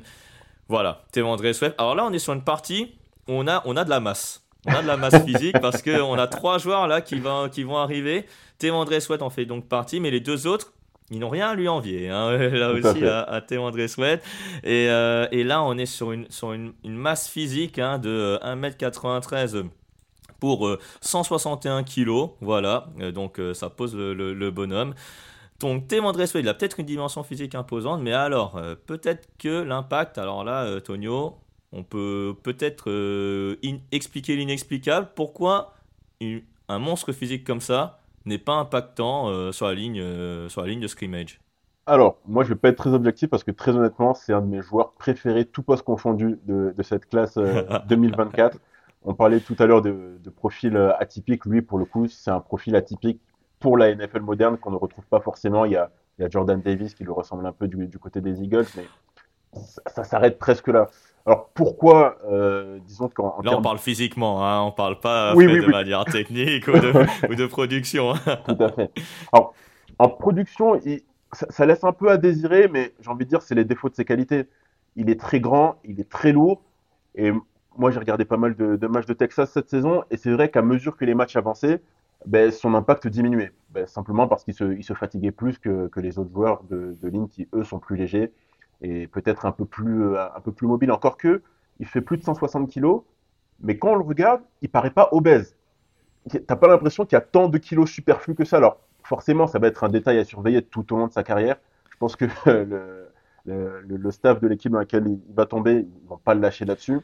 Voilà, 0.69 1.03
Tevandre 1.11 1.53
Sweat. 1.53 1.75
Alors 1.77 1.95
là, 1.95 2.05
on 2.05 2.13
est 2.13 2.19
sur 2.19 2.33
une 2.33 2.43
partie 2.43 2.95
où 3.27 3.33
on 3.33 3.47
a, 3.47 3.61
on 3.65 3.75
a 3.75 3.83
de 3.83 3.89
la 3.89 3.99
masse. 3.99 4.45
On 4.65 4.71
a 4.71 4.81
de 4.81 4.87
la 4.87 4.97
masse 4.97 5.23
physique 5.25 5.59
parce 5.61 5.81
qu'on 5.81 6.17
a 6.17 6.27
trois 6.27 6.57
joueurs 6.57 6.87
là 6.87 7.01
qui, 7.01 7.19
vont, 7.19 7.49
qui 7.49 7.63
vont 7.63 7.77
arriver. 7.77 8.25
Tevandre 8.59 8.99
Sweat 9.01 9.21
en 9.21 9.29
fait 9.29 9.45
donc 9.45 9.67
partie, 9.67 9.99
mais 9.99 10.11
les 10.11 10.21
deux 10.21 10.47
autres, 10.47 10.73
ils 11.11 11.19
n'ont 11.19 11.29
rien 11.29 11.49
à 11.49 11.55
lui 11.55 11.67
envier, 11.67 12.09
hein, 12.09 12.31
là 12.37 12.71
aussi, 12.71 13.05
à, 13.05 13.21
à 13.21 13.41
Théo 13.41 13.61
André 13.63 13.87
Sweat. 13.87 14.23
Et, 14.63 14.89
euh, 14.89 15.27
et, 15.31 15.43
là, 15.43 15.61
on 15.63 15.77
est 15.77 15.85
sur 15.85 16.11
une, 16.11 16.29
sur 16.29 16.53
une, 16.53 16.73
une 16.83 16.95
masse 16.95 17.27
physique 17.27 17.77
hein, 17.77 17.99
de 17.99 18.39
1m93 18.43 19.65
pour 20.39 20.77
161 21.01 21.79
euh, 21.79 21.83
kg. 21.83 22.31
Voilà, 22.41 22.87
euh, 22.99 23.11
donc 23.11 23.39
ça 23.53 23.69
pose 23.69 23.95
le, 23.95 24.13
le, 24.13 24.51
bonhomme. 24.51 24.93
Donc 25.63 25.87
Théo 25.87 26.03
André 26.03 26.27
Sweat, 26.27 26.45
il 26.45 26.49
a 26.49 26.53
peut-être 26.53 26.79
une 26.79 26.85
dimension 26.85 27.23
physique 27.23 27.55
imposante, 27.55 28.01
mais 28.01 28.13
alors, 28.13 28.61
peut-être 28.85 29.27
que 29.39 29.63
l'impact, 29.63 30.19
alors 30.19 30.43
là, 30.43 30.79
Tonio, 30.81 31.37
on 31.71 31.83
peut 31.83 32.35
peut-être 32.43 33.57
expliquer 33.91 34.35
l'inexplicable. 34.35 35.07
Pourquoi 35.15 35.73
un 36.69 36.79
monstre 36.79 37.11
physique 37.11 37.43
comme 37.43 37.61
ça 37.61 37.99
n'est 38.25 38.37
pas 38.37 38.53
impactant 38.53 39.27
euh, 39.29 39.51
sur, 39.51 39.67
la 39.67 39.73
ligne, 39.73 39.99
euh, 39.99 40.47
sur 40.49 40.61
la 40.61 40.67
ligne 40.67 40.79
de 40.79 40.87
scrimmage 40.87 41.39
Alors, 41.85 42.17
moi, 42.25 42.43
je 42.43 42.49
vais 42.49 42.55
pas 42.55 42.69
être 42.69 42.77
très 42.77 42.93
objectif 42.93 43.29
parce 43.29 43.43
que 43.43 43.51
très 43.51 43.75
honnêtement, 43.75 44.13
c'est 44.13 44.33
un 44.33 44.41
de 44.41 44.47
mes 44.47 44.61
joueurs 44.61 44.93
préférés, 44.93 45.45
tout 45.45 45.63
poste 45.63 45.83
confondu, 45.83 46.39
de, 46.45 46.73
de 46.75 46.83
cette 46.83 47.07
classe 47.07 47.37
2024. 47.87 48.55
Euh, 48.55 48.59
On 49.05 49.13
parlait 49.13 49.41
tout 49.41 49.55
à 49.59 49.65
l'heure 49.65 49.81
de, 49.81 50.17
de, 50.23 50.29
profil 50.29 50.77
atypique. 50.97 51.43
Lui, 51.43 51.61
pour 51.61 51.77
le 51.77 51.83
coup, 51.83 52.07
c'est 52.07 52.31
un 52.31 52.39
profil 52.39 52.73
atypique 52.73 53.19
pour 53.63 53.77
la 53.77 53.95
NFL 53.95 54.19
moderne 54.19 54.57
qu'on 54.57 54.71
ne 54.71 54.75
retrouve 54.75 55.05
pas 55.05 55.21
forcément. 55.21 55.63
Il 55.63 55.71
y 55.71 55.77
a, 55.77 55.89
il 56.19 56.23
y 56.23 56.25
a 56.25 56.29
Jordan 56.29 56.61
Davis 56.61 56.93
qui 56.93 57.05
lui 57.05 57.13
ressemble 57.13 57.45
un 57.47 57.53
peu 57.53 57.69
du, 57.69 57.87
du 57.87 57.97
côté 57.97 58.19
des 58.19 58.43
Eagles, 58.43 58.65
mais 58.75 58.83
ça, 59.53 59.81
ça 59.87 60.03
s'arrête 60.03 60.37
presque 60.37 60.67
là. 60.67 60.89
Alors 61.25 61.47
pourquoi, 61.53 62.17
euh, 62.29 62.79
disons 62.85 63.07
qu'en 63.07 63.41
là 63.41 63.57
on 63.57 63.61
parle 63.61 63.77
physiquement, 63.77 64.45
hein, 64.45 64.61
on 64.63 64.73
parle 64.73 64.99
pas 64.99 65.33
de 65.33 65.71
manière 65.71 66.03
technique 66.11 66.67
ou, 66.67 66.73
de, 66.73 67.31
ou, 67.31 67.35
de, 67.35 67.45
production. 67.45 68.15
Tout 68.45 68.57
à 68.59 68.69
fait. 68.69 68.91
Alors 69.31 69.53
en 69.97 70.09
production, 70.09 70.75
il, 70.83 71.01
ça, 71.31 71.45
ça, 71.49 71.65
laisse 71.65 71.85
un 71.85 71.93
peu 71.93 72.11
à 72.11 72.17
désirer, 72.17 72.67
mais 72.67 72.93
j'ai 72.99 73.09
envie 73.09 73.23
de 73.23 73.29
dire 73.29 73.41
c'est 73.41 73.55
les 73.55 73.63
défauts 73.63 73.87
de 73.87 73.95
ses 73.95 74.03
qualités. 74.03 74.49
Il 74.97 75.09
est 75.09 75.17
très 75.17 75.39
grand, 75.39 75.77
il 75.85 76.01
est 76.01 76.09
très 76.09 76.33
lourd, 76.33 76.61
et 77.15 77.31
moi 77.77 77.91
j'ai 77.91 77.99
regardé 77.99 78.25
pas 78.25 78.37
mal 78.37 78.57
de, 78.57 78.75
de, 78.75 78.87
matchs 78.87 79.05
de 79.05 79.13
Texas 79.13 79.51
cette 79.53 79.69
saison, 79.69 80.03
et 80.11 80.17
c'est 80.17 80.31
vrai 80.31 80.49
qu'à 80.49 80.61
mesure 80.61 80.97
que 80.97 81.05
les 81.05 81.15
matchs 81.15 81.37
avançaient, 81.37 81.81
ben, 82.25 82.51
son 82.51 82.73
impact 82.73 83.07
diminuait, 83.07 83.51
ben, 83.69 83.85
simplement 83.87 84.27
parce 84.27 84.43
qu'il 84.43 84.53
se, 84.53 84.93
fatiguait 84.93 85.31
plus 85.31 85.57
que, 85.57 85.89
les 85.97 86.19
autres 86.19 86.31
joueurs 86.31 86.63
de, 86.63 86.95
ligne 87.03 87.27
qui 87.27 87.47
eux 87.53 87.63
sont 87.63 87.79
plus 87.79 87.95
légers 87.95 88.31
et 88.81 89.07
peut-être 89.07 89.45
un 89.45 89.51
peu 89.51 89.65
plus 89.65 90.03
euh, 90.03 90.25
un 90.35 90.39
peu 90.41 90.51
plus 90.51 90.67
mobile. 90.67 90.91
Encore 90.91 91.17
que, 91.17 91.41
il 91.79 91.85
fait 91.87 92.01
plus 92.01 92.17
de 92.17 92.23
160 92.23 92.69
kilos, 92.69 93.03
mais 93.61 93.77
quand 93.77 93.91
on 93.91 93.95
le 93.95 94.03
regarde, 94.03 94.41
il 94.61 94.69
paraît 94.69 94.91
pas 94.91 95.09
obèse. 95.11 95.55
T'as 96.47 96.55
pas 96.55 96.67
l'impression 96.67 97.05
qu'il 97.05 97.15
y 97.15 97.17
a 97.17 97.21
tant 97.21 97.49
de 97.49 97.57
kilos 97.57 97.89
superflus 97.89 98.35
que 98.35 98.45
ça. 98.45 98.57
Alors 98.57 98.79
forcément, 99.03 99.47
ça 99.47 99.59
va 99.59 99.67
être 99.67 99.83
un 99.83 99.89
détail 99.89 100.19
à 100.19 100.25
surveiller 100.25 100.61
tout 100.61 100.93
au 100.93 100.97
long 100.97 101.07
de 101.07 101.11
sa 101.11 101.23
carrière. 101.23 101.57
Je 101.91 101.97
pense 101.97 102.15
que 102.15 102.25
le, 102.45 103.09
le, 103.45 103.81
le 103.85 104.11
staff 104.11 104.39
de 104.39 104.47
l'équipe 104.47 104.71
dans 104.71 104.79
laquelle 104.79 105.07
il 105.07 105.19
va 105.33 105.45
tomber, 105.45 105.85
ils 106.03 106.07
vont 106.07 106.17
pas 106.17 106.33
le 106.33 106.41
lâcher 106.41 106.65
là-dessus. 106.65 106.99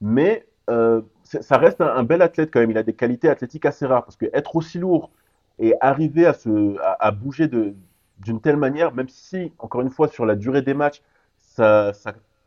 Mais 0.00 0.46
euh, 0.70 1.02
ça 1.22 1.58
reste 1.58 1.80
un, 1.80 1.88
un, 1.88 2.02
bel 2.02 2.22
athlète 2.22 2.50
quand 2.52 2.60
même. 2.60 2.70
Il 2.70 2.78
a 2.78 2.82
des 2.82 2.94
qualités 2.94 3.28
athlétiques 3.28 3.66
assez 3.66 3.86
rares 3.86 4.04
parce 4.04 4.16
que 4.16 4.26
être 4.32 4.56
aussi 4.56 4.78
lourd 4.78 5.10
et 5.58 5.74
arriver 5.80 6.26
à 6.26 6.32
se 6.34 6.78
à, 6.80 7.06
à 7.06 7.10
bouger 7.10 7.48
d'une 7.48 8.40
telle 8.40 8.56
manière, 8.56 8.94
même 8.94 9.08
si, 9.08 9.52
encore 9.58 9.80
une 9.80 9.90
fois, 9.90 10.08
sur 10.08 10.26
la 10.26 10.36
durée 10.36 10.62
des 10.62 10.74
matchs, 10.74 11.02
ça, 11.38 11.92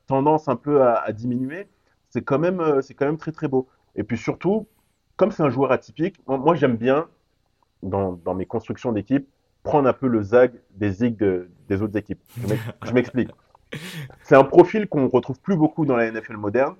tendance 0.07 0.47
un 0.47 0.55
peu 0.55 0.81
à, 0.81 0.95
à 0.95 1.11
diminuer, 1.11 1.67
c'est 2.09 2.23
quand, 2.23 2.39
même, 2.39 2.59
euh, 2.59 2.81
quand 2.97 3.05
même 3.05 3.17
très 3.17 3.31
très 3.31 3.47
beau. 3.47 3.67
Et 3.95 4.03
puis 4.03 4.17
surtout, 4.17 4.67
comme 5.17 5.31
c'est 5.31 5.43
un 5.43 5.49
joueur 5.49 5.71
atypique, 5.71 6.15
moi, 6.27 6.37
moi 6.37 6.55
j'aime 6.55 6.77
bien, 6.77 7.07
dans, 7.83 8.13
dans, 8.13 8.33
mes 8.33 8.45
constructions 8.45 8.91
d'équipe, 8.91 9.27
prendre 9.63 9.87
un 9.87 9.93
peu 9.93 10.07
le 10.07 10.23
zag 10.23 10.53
des 10.71 10.91
zig 10.91 11.17
de, 11.17 11.49
des 11.67 11.81
autres 11.81 11.97
équipes. 11.97 12.21
Je 12.83 12.91
m'explique. 12.93 13.29
C'est 14.23 14.35
un 14.35 14.43
profil 14.43 14.87
qu'on 14.87 15.01
ne 15.01 15.07
retrouve 15.07 15.39
plus 15.39 15.55
beaucoup 15.55 15.85
dans 15.85 15.95
la 15.95 16.11
NFL 16.11 16.37
moderne. 16.37 16.75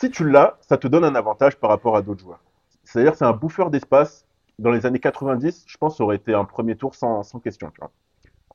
Si 0.00 0.10
tu 0.10 0.26
l'as, 0.26 0.56
ça 0.62 0.78
te 0.78 0.88
donne 0.88 1.04
un 1.04 1.14
avantage 1.14 1.56
par 1.56 1.68
rapport 1.68 1.94
à 1.94 2.00
d'autres 2.00 2.22
joueurs. 2.22 2.42
C'est-à-dire 2.84 3.14
c'est 3.16 3.26
un 3.26 3.34
bouffeur 3.34 3.68
d'espace. 3.68 4.24
Dans 4.58 4.70
les 4.70 4.86
années 4.86 4.98
90, 4.98 5.64
je 5.66 5.76
pense, 5.76 5.98
ça 5.98 6.04
aurait 6.04 6.16
été 6.16 6.32
un 6.32 6.46
premier 6.46 6.74
tour 6.74 6.94
sans, 6.94 7.22
sans 7.22 7.38
question. 7.38 7.70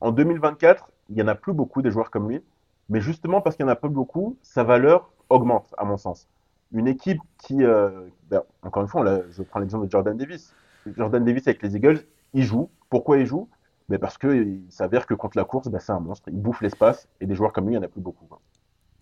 En 0.00 0.10
2024, 0.10 0.90
il 1.08 1.14
n'y 1.14 1.22
en 1.22 1.28
a 1.28 1.36
plus 1.36 1.52
beaucoup 1.52 1.82
des 1.82 1.92
joueurs 1.92 2.10
comme 2.10 2.28
lui, 2.28 2.42
mais 2.88 3.00
justement 3.00 3.40
parce 3.40 3.54
qu'il 3.54 3.64
n'y 3.64 3.70
en 3.70 3.74
a 3.74 3.76
pas 3.76 3.86
beaucoup, 3.86 4.36
sa 4.42 4.64
valeur 4.64 5.08
augmente, 5.28 5.72
à 5.78 5.84
mon 5.84 5.96
sens. 5.96 6.26
Une 6.72 6.88
équipe 6.88 7.20
qui, 7.38 7.62
euh, 7.62 8.08
ben, 8.28 8.42
encore 8.62 8.82
une 8.82 8.88
fois, 8.88 9.04
je 9.30 9.44
prends 9.44 9.60
l'exemple 9.60 9.86
de 9.86 9.90
Jordan 9.92 10.16
Davis. 10.16 10.52
Jordan 10.96 11.24
Davis 11.24 11.46
avec 11.46 11.62
les 11.62 11.76
Eagles, 11.76 12.00
il 12.34 12.42
joue. 12.42 12.70
Pourquoi 12.90 13.18
il 13.18 13.26
joue? 13.26 13.48
Ben 13.88 14.00
Parce 14.00 14.18
qu'il 14.18 14.62
s'avère 14.68 15.06
que 15.06 15.14
contre 15.14 15.38
la 15.38 15.44
course, 15.44 15.68
ben 15.68 15.78
c'est 15.78 15.92
un 15.92 16.00
monstre. 16.00 16.28
Il 16.28 16.42
bouffe 16.42 16.60
l'espace 16.60 17.08
et 17.20 17.26
des 17.26 17.36
joueurs 17.36 17.52
comme 17.52 17.66
lui, 17.66 17.74
il 17.74 17.78
n'y 17.78 17.84
en 17.84 17.86
a 17.86 17.88
plus 17.88 18.00
beaucoup. 18.00 18.26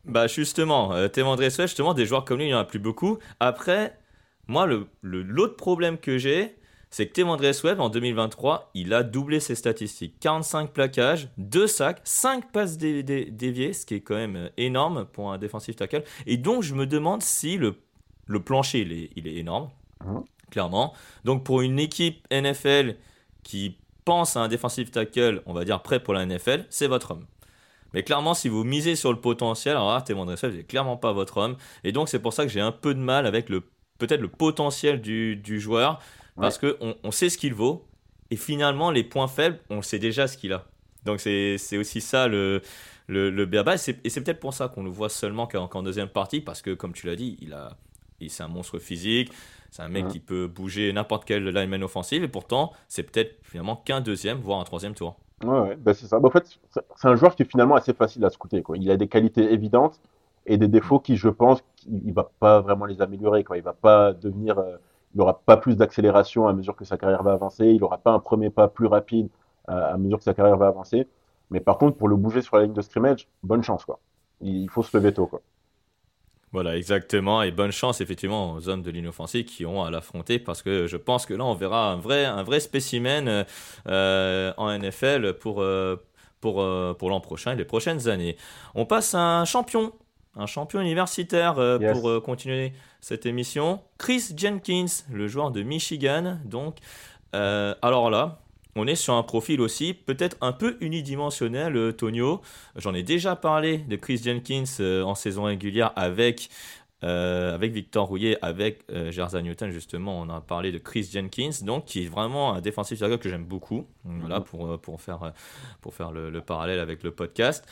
Bah 0.06 0.26
justement, 0.26 0.92
euh, 0.92 1.08
Thémandré 1.08 1.50
justement, 1.50 1.94
des 1.94 2.06
joueurs 2.06 2.24
comme 2.24 2.38
lui, 2.38 2.44
il 2.44 2.48
n'y 2.48 2.54
en 2.54 2.58
a 2.58 2.64
plus 2.64 2.78
beaucoup. 2.78 3.18
Après, 3.40 3.98
moi, 4.48 4.66
l'autre 4.66 4.90
le, 5.00 5.22
l'autre 5.22 5.56
problème 5.56 5.98
que 5.98 6.18
j'ai, 6.18 6.56
c'est 6.90 7.08
que 7.08 7.12
Tevandre 7.12 7.42
Webb 7.64 7.80
en 7.80 7.88
2023, 7.88 8.70
il 8.74 8.94
a 8.94 9.02
doublé 9.02 9.40
ses 9.40 9.56
statistiques. 9.56 10.14
45 10.20 10.72
plaquages, 10.72 11.28
2 11.38 11.66
sacs, 11.66 12.00
5 12.04 12.52
passes 12.52 12.78
déviées, 12.78 13.72
ce 13.72 13.84
qui 13.84 13.94
est 13.94 14.00
quand 14.00 14.14
même 14.14 14.36
euh, 14.36 14.48
énorme 14.58 15.06
pour 15.06 15.32
un 15.32 15.38
défensif 15.38 15.74
tackle. 15.74 16.04
Et 16.26 16.36
donc 16.36 16.62
je 16.62 16.74
me 16.74 16.86
demande 16.86 17.22
si 17.22 17.56
le, 17.56 17.74
le 18.26 18.40
plancher, 18.40 18.82
il 18.82 18.92
est, 18.92 19.10
il 19.16 19.26
est 19.26 19.34
énorme, 19.34 19.70
mmh. 20.04 20.18
clairement. 20.50 20.92
Donc 21.24 21.42
pour 21.42 21.62
une 21.62 21.80
équipe 21.80 22.24
NFL 22.30 22.94
qui 23.42 23.76
pense 24.04 24.36
à 24.36 24.40
un 24.42 24.48
défensif 24.48 24.92
tackle, 24.92 25.42
on 25.46 25.52
va 25.52 25.64
dire 25.64 25.82
prêt 25.82 25.98
pour 25.98 26.14
la 26.14 26.24
NFL, 26.24 26.64
c'est 26.70 26.86
votre 26.86 27.12
homme. 27.12 27.24
Mais 27.94 28.02
clairement, 28.02 28.34
si 28.34 28.48
vous 28.48 28.64
misez 28.64 28.96
sur 28.96 29.12
le 29.12 29.20
potentiel, 29.20 29.76
alors 29.76 29.94
là, 29.94 30.02
Tevandre 30.02 30.34
Webb, 30.34 30.54
n'est 30.54 30.64
clairement 30.64 30.96
pas 30.96 31.12
votre 31.12 31.38
homme. 31.38 31.56
Et 31.84 31.92
donc 31.92 32.08
c'est 32.08 32.18
pour 32.18 32.32
ça 32.32 32.44
que 32.44 32.50
j'ai 32.50 32.60
un 32.60 32.72
peu 32.72 32.92
de 32.92 33.00
mal 33.00 33.26
avec 33.26 33.48
le 33.48 33.62
peut-être 33.98 34.20
le 34.20 34.28
potentiel 34.28 35.00
du, 35.00 35.36
du 35.36 35.60
joueur 35.60 36.00
parce 36.36 36.58
qu'on 36.58 36.96
on 37.02 37.10
sait 37.12 37.30
ce 37.30 37.38
qu'il 37.38 37.54
vaut 37.54 37.86
et 38.30 38.36
finalement 38.36 38.90
les 38.90 39.04
points 39.04 39.28
faibles, 39.28 39.60
on 39.70 39.82
sait 39.82 40.00
déjà 40.00 40.26
ce 40.26 40.36
qu'il 40.36 40.52
a. 40.52 40.66
Donc 41.04 41.20
c'est 41.20 41.76
aussi 41.76 42.00
ça 42.00 42.26
le, 42.26 42.60
le, 43.06 43.30
le 43.30 43.48
et 43.72 43.76
c'est 43.76 44.20
peut-être 44.24 44.40
pour 44.40 44.52
ça 44.52 44.68
qu'on 44.68 44.82
le 44.82 44.90
voit 44.90 45.08
seulement 45.08 45.46
qu'en 45.46 45.82
deuxième 45.82 46.08
partie, 46.08 46.40
parce 46.40 46.62
que 46.62 46.74
comme 46.74 46.92
tu 46.92 47.06
l'as 47.06 47.16
dit, 47.16 47.36
il 47.40 47.52
a, 47.52 47.76
c'est 48.26 48.42
un 48.42 48.48
monstre 48.48 48.78
physique, 48.78 49.30
c'est 49.70 49.82
un 49.82 49.88
mec 49.88 50.08
qui 50.08 50.18
peut 50.18 50.48
bouger 50.48 50.92
n'importe 50.92 51.24
quel 51.24 51.44
lineman 51.44 51.82
offensif, 51.84 52.22
et 52.22 52.28
pourtant 52.28 52.72
c'est 52.88 53.04
peut-être 53.04 53.36
finalement 53.44 53.76
qu'un 53.76 54.00
deuxième, 54.00 54.38
voire 54.38 54.60
un 54.60 54.64
troisième 54.64 54.94
tour. 54.94 55.16
Ouais, 55.42 55.76
bah 55.76 55.94
c'est 55.94 56.06
ça. 56.06 56.20
Bah, 56.20 56.28
en 56.28 56.30
fait, 56.30 56.58
c'est 56.96 57.08
un 57.08 57.16
joueur 57.16 57.34
qui 57.34 57.42
est 57.42 57.46
finalement 57.50 57.74
assez 57.74 57.92
facile 57.92 58.24
à 58.24 58.30
scouter. 58.30 58.62
Quoi. 58.62 58.76
Il 58.78 58.90
a 58.90 58.96
des 58.96 59.08
qualités 59.08 59.52
évidentes 59.52 60.00
et 60.46 60.56
des 60.58 60.68
défauts 60.68 61.00
qui, 61.00 61.16
je 61.16 61.28
pense, 61.28 61.62
il 61.86 62.12
va 62.12 62.30
pas 62.38 62.60
vraiment 62.60 62.86
les 62.86 63.02
améliorer. 63.02 63.44
Quoi. 63.44 63.56
Il 63.58 63.62
va 63.62 63.72
pas 63.72 64.12
devenir 64.12 64.58
euh, 64.58 64.76
il 65.14 65.18
n'aura 65.18 65.40
pas 65.40 65.56
plus 65.56 65.76
d'accélération 65.76 66.48
à 66.48 66.52
mesure 66.52 66.74
que 66.76 66.84
sa 66.84 66.96
carrière 66.98 67.22
va 67.22 67.32
avancer, 67.32 67.66
il 67.66 67.80
n'aura 67.80 67.98
pas 67.98 68.10
un 68.10 68.18
premier 68.18 68.50
pas 68.50 68.68
plus 68.68 68.86
rapide 68.86 69.28
à 69.66 69.96
mesure 69.96 70.18
que 70.18 70.24
sa 70.24 70.34
carrière 70.34 70.56
va 70.58 70.66
avancer. 70.66 71.08
Mais 71.50 71.60
par 71.60 71.78
contre, 71.78 71.96
pour 71.96 72.08
le 72.08 72.16
bouger 72.16 72.42
sur 72.42 72.56
la 72.56 72.64
ligne 72.64 72.72
de 72.74 72.82
scrimmage, 72.82 73.28
bonne 73.42 73.62
chance, 73.62 73.84
quoi. 73.84 74.00
Il 74.40 74.68
faut 74.70 74.82
se 74.82 74.96
lever 74.96 75.14
tôt, 75.14 75.26
quoi. 75.26 75.40
Voilà, 76.54 76.76
exactement. 76.76 77.42
Et 77.42 77.50
bonne 77.50 77.72
chance, 77.72 78.00
effectivement, 78.00 78.52
aux 78.52 78.68
hommes 78.68 78.82
de 78.82 78.90
l'inoffensive 78.92 79.44
qui 79.44 79.66
ont 79.66 79.82
à 79.82 79.90
l'affronter 79.90 80.38
parce 80.38 80.62
que 80.62 80.86
je 80.86 80.96
pense 80.96 81.26
que 81.26 81.34
là, 81.34 81.44
on 81.44 81.54
verra 81.54 81.90
un 81.90 81.96
vrai, 81.96 82.24
un 82.26 82.44
vrai 82.44 82.60
spécimen 82.60 83.44
euh, 83.88 84.52
en 84.56 84.78
NFL 84.78 85.32
pour, 85.32 85.62
euh, 85.62 85.96
pour, 86.40 86.62
euh, 86.62 86.94
pour 86.96 87.10
l'an 87.10 87.18
prochain 87.18 87.54
et 87.54 87.56
les 87.56 87.64
prochaines 87.64 88.08
années. 88.08 88.36
On 88.76 88.86
passe 88.86 89.16
à 89.16 89.40
un 89.40 89.44
champion 89.44 89.92
un 90.36 90.46
champion 90.46 90.80
universitaire 90.80 91.54
pour 91.92 92.22
continuer 92.22 92.72
cette 93.00 93.24
émission. 93.24 93.80
Chris 93.98 94.32
Jenkins, 94.36 94.86
le 95.12 95.28
joueur 95.28 95.52
de 95.52 95.62
Michigan. 95.62 96.38
Donc, 96.44 96.78
alors 97.32 98.10
là, 98.10 98.43
on 98.76 98.86
est 98.86 98.96
sur 98.96 99.14
un 99.14 99.22
profil 99.22 99.60
aussi 99.60 99.94
peut-être 99.94 100.36
un 100.40 100.52
peu 100.52 100.76
unidimensionnel, 100.80 101.94
Tonio. 101.96 102.40
J'en 102.76 102.94
ai 102.94 103.02
déjà 103.02 103.36
parlé 103.36 103.78
de 103.78 103.96
Chris 103.96 104.20
Jenkins 104.24 104.64
en 105.04 105.14
saison 105.14 105.44
régulière 105.44 105.92
avec 105.96 106.48
avec 107.02 107.70
Victor 107.72 108.08
Rouillet, 108.08 108.38
avec 108.40 108.82
Jersey 109.10 109.42
Newton, 109.42 109.70
justement, 109.70 110.18
on 110.18 110.30
a 110.30 110.40
parlé 110.40 110.72
de 110.72 110.78
Chris 110.78 111.06
Jenkins, 111.12 111.50
donc 111.60 111.84
qui 111.84 112.04
est 112.04 112.08
vraiment 112.08 112.54
un 112.54 112.62
défensif 112.62 112.98
que 112.98 113.28
j'aime 113.28 113.44
beaucoup, 113.44 113.86
voilà, 114.04 114.38
mhm. 114.38 114.44
pour, 114.46 114.80
pour 114.80 115.02
faire, 115.02 115.34
pour 115.82 115.92
faire 115.92 116.12
le, 116.12 116.40
parallèle 116.40 116.80
avec 116.80 117.02
le 117.02 117.10
podcast. 117.10 117.62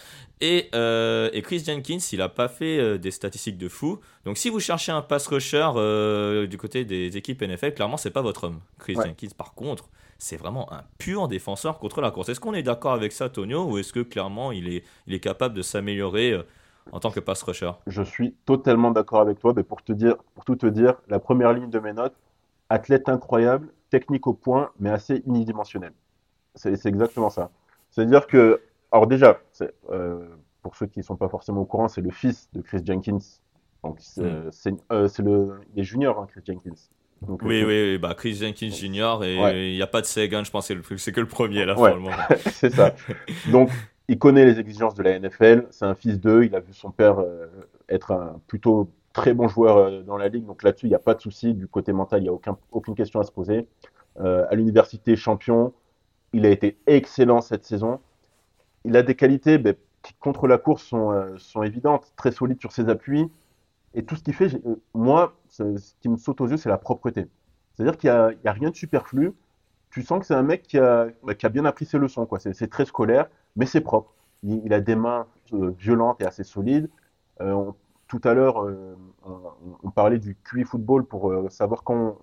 Et, 0.43 0.69
et 0.75 1.43
Chris 1.43 1.65
Jenkins, 1.65 1.97
il 2.13 2.19
n'a 2.19 2.29
pas 2.29 2.49
fait 2.49 2.99
des 2.99 3.11
statistiques 3.11 3.57
de 3.57 3.71
fou. 3.71 4.01
Donc 4.27 4.37
si 4.37 4.51
vous 4.51 4.61
cherchez 4.61 4.93
un 4.93 5.01
pass 5.01 5.27
rusher 5.29 6.47
du 6.47 6.59
côté 6.59 6.85
des 6.85 7.17
équipes 7.17 7.41
NFL, 7.41 7.73
clairement, 7.73 7.97
c'est 7.97 8.11
pas 8.11 8.21
votre 8.21 8.45
homme. 8.45 8.61
Chris 8.79 8.97
Jenkins, 9.03 9.29
par 9.35 9.55
contre, 9.55 9.89
c'est 10.23 10.37
vraiment 10.37 10.73
un 10.73 10.85
pur 10.99 11.27
défenseur 11.27 11.81
contre 11.81 12.01
la 12.01 12.13
course. 12.13 12.29
Est-ce 12.29 12.39
qu'on 12.39 12.55
est, 12.55 12.63
d'accord 12.63 12.93
avec 12.93 13.11
ça, 13.11 13.29
Tonio, 13.29 13.65
ou 13.65 13.79
est-ce 13.79 13.93
que 13.93 14.01
clairement 14.01 14.53
il 14.53 14.69
est, 14.69 14.85
il 15.09 15.15
est 15.15 15.21
capable 15.21 15.53
de 15.53 15.63
s'améliorer 15.63 16.31
euh, 16.31 16.45
en 16.93 17.01
tant 17.01 17.11
que 17.11 17.19
pass 17.19 17.43
rusher? 17.43 17.73
Je 17.89 18.03
suis 18.03 18.33
totalement 18.47 18.93
d'accord 18.93 19.21
avec 19.21 19.41
toi, 19.41 19.53
mais 19.55 19.65
pour, 19.65 19.83
te 19.83 19.93
dire, 19.93 20.15
pour 20.37 20.45
tout 20.45 20.55
te 20.55 20.67
dire, 20.67 20.95
la 21.09 21.19
première 21.19 21.53
ligne 21.53 21.71
de 21.71 21.79
mes 21.81 21.93
notes, 21.93 22.15
athlète 22.69 23.09
incroyable, 23.09 23.69
technique 23.91 24.29
au 24.29 24.33
point, 24.33 24.71
mais 24.79 24.91
assez 24.91 25.25
unidimensionnel. 25.27 25.93
C'est 26.55 26.87
exactement 26.87 27.29
ça. 27.29 27.51
C'est-à-dire 27.91 28.29
que, 28.29 28.63
alors 28.93 29.09
déjà, 29.09 29.41
euh, 29.91 30.29
pour 30.63 30.77
ceux 30.77 30.87
qui 30.87 31.01
ne 31.01 31.05
sont 31.05 31.17
pas 31.17 31.29
forcément 31.29 31.63
au 31.63 31.67
courant, 31.67 31.89
c'est 31.89 32.01
le 32.01 32.13
fils 32.13 32.49
de 32.53 32.61
Chris 32.61 32.83
Jenkins. 32.85 33.19
Donc 33.83 33.97
c'est 33.99 34.23
hmm. 34.23 34.77
euh, 34.93 35.09
le, 35.19 35.61
les 35.75 35.83
juniors, 35.83 36.21
hein, 36.21 36.29
Chris 36.31 36.43
Jenkins 36.47 36.79
oui, 37.29 37.65
oui, 37.65 37.99
bah 37.99 38.15
Chris 38.17 38.35
Jenkins 38.35 38.71
Jr. 38.71 39.23
et 39.23 39.71
il 39.71 39.77
n'y 39.77 39.83
a 39.83 39.87
pas 39.87 40.01
de 40.01 40.07
Sagan, 40.07 40.45
je 40.45 40.51
pense 40.51 40.71
c'est 40.97 41.13
que 41.13 41.21
le 41.21 41.27
premier 41.27 41.65
là, 41.65 41.77
c'est 42.53 42.71
ça. 42.71 42.95
Donc, 43.51 43.71
il 44.09 44.19
connaît 44.19 44.45
les 44.45 44.59
exigences 44.59 44.95
de 44.95 45.03
la 45.03 45.19
NFL, 45.19 45.67
c'est 45.71 45.85
un 45.85 45.95
fils 45.95 46.21
d'eux, 46.21 46.45
il 46.45 46.55
a 46.55 46.61
vu 46.61 46.73
son 46.73 46.91
père 46.91 47.21
euh, 47.21 47.47
être 47.89 48.13
un 48.13 48.41
plutôt 48.47 48.91
très 49.13 49.35
bon 49.35 49.49
joueur 49.49 49.77
euh, 49.77 50.03
dans 50.03 50.17
la 50.17 50.29
ligue, 50.29 50.47
donc 50.47 50.63
là-dessus, 50.63 50.87
il 50.87 50.91
n'y 50.91 50.95
a 50.95 51.01
pas 51.01 51.15
de 51.15 51.21
souci. 51.21 51.55
Du 51.55 51.69
côté 51.69 51.93
mental, 51.93 52.21
il 52.21 52.25
n'y 52.25 52.29
a 52.29 52.33
aucun, 52.33 52.59
aucune 52.73 52.95
question 52.95 53.21
à 53.21 53.25
se 53.25 53.33
poser. 53.33 53.69
Euh, 54.21 54.45
à 54.51 54.55
l'université, 54.55 55.17
champion, 55.17 55.73
il 56.33 56.45
a 56.47 56.51
été 56.51 56.79
excellent 56.87 57.41
cette 57.41 57.65
saison. 57.65 58.01
Il 58.85 58.97
a 58.97 59.03
des 59.03 59.15
qualités 59.15 59.63
qui, 60.03 60.15
contre 60.19 60.47
la 60.47 60.59
course, 60.59 60.83
sont, 60.83 61.13
sont 61.39 61.63
évidentes, 61.63 62.13
très 62.17 62.33
solide 62.33 62.61
sur 62.61 62.73
ses 62.73 62.89
appuis. 62.89 63.31
Et 63.95 64.05
tout 64.05 64.17
ce 64.17 64.23
qu'il 64.23 64.35
fait, 64.35 64.61
moi, 64.95 65.35
ce 65.49 65.95
qui 66.01 66.09
me 66.09 66.17
saute 66.17 66.41
aux 66.41 66.49
yeux, 66.49 66.57
c'est 66.57 66.69
la 66.69 66.79
propreté. 66.79 67.29
C'est-à-dire 67.75 67.97
qu'il 67.97 68.11
n'y 68.11 68.49
a, 68.49 68.53
rien 68.53 68.71
de 68.71 68.77
superflu. 68.77 69.33
Tu 69.91 70.03
sens 70.03 70.21
que 70.21 70.27
c'est 70.27 70.35
un 70.35 70.43
mec 70.43 70.63
qui 70.63 70.79
a, 70.79 71.09
bah, 71.23 71.35
qui 71.35 71.49
bien 71.49 71.65
appris 71.65 71.85
ses 71.85 71.99
leçons. 71.99 72.29
C'est 72.39 72.71
très 72.71 72.85
scolaire, 72.85 73.29
mais 73.57 73.67
c'est 73.67 73.81
propre. 73.81 74.15
Il, 74.43 74.73
a 74.73 74.81
des 74.81 74.97
mains 74.97 75.27
euh, 75.53 75.71
violentes 75.79 76.21
et 76.21 76.25
assez 76.25 76.45
solides. 76.45 76.91
Euh, 77.41 77.71
tout 78.09 78.21
à 78.25 78.35
l'heure, 78.35 78.65
euh, 78.65 78.97
on, 79.83 79.91
parlait 79.91 80.19
du 80.19 80.37
QI 80.37 80.65
football 80.65 81.05
pour 81.05 81.33
savoir 81.51 81.85
quand 81.85 82.19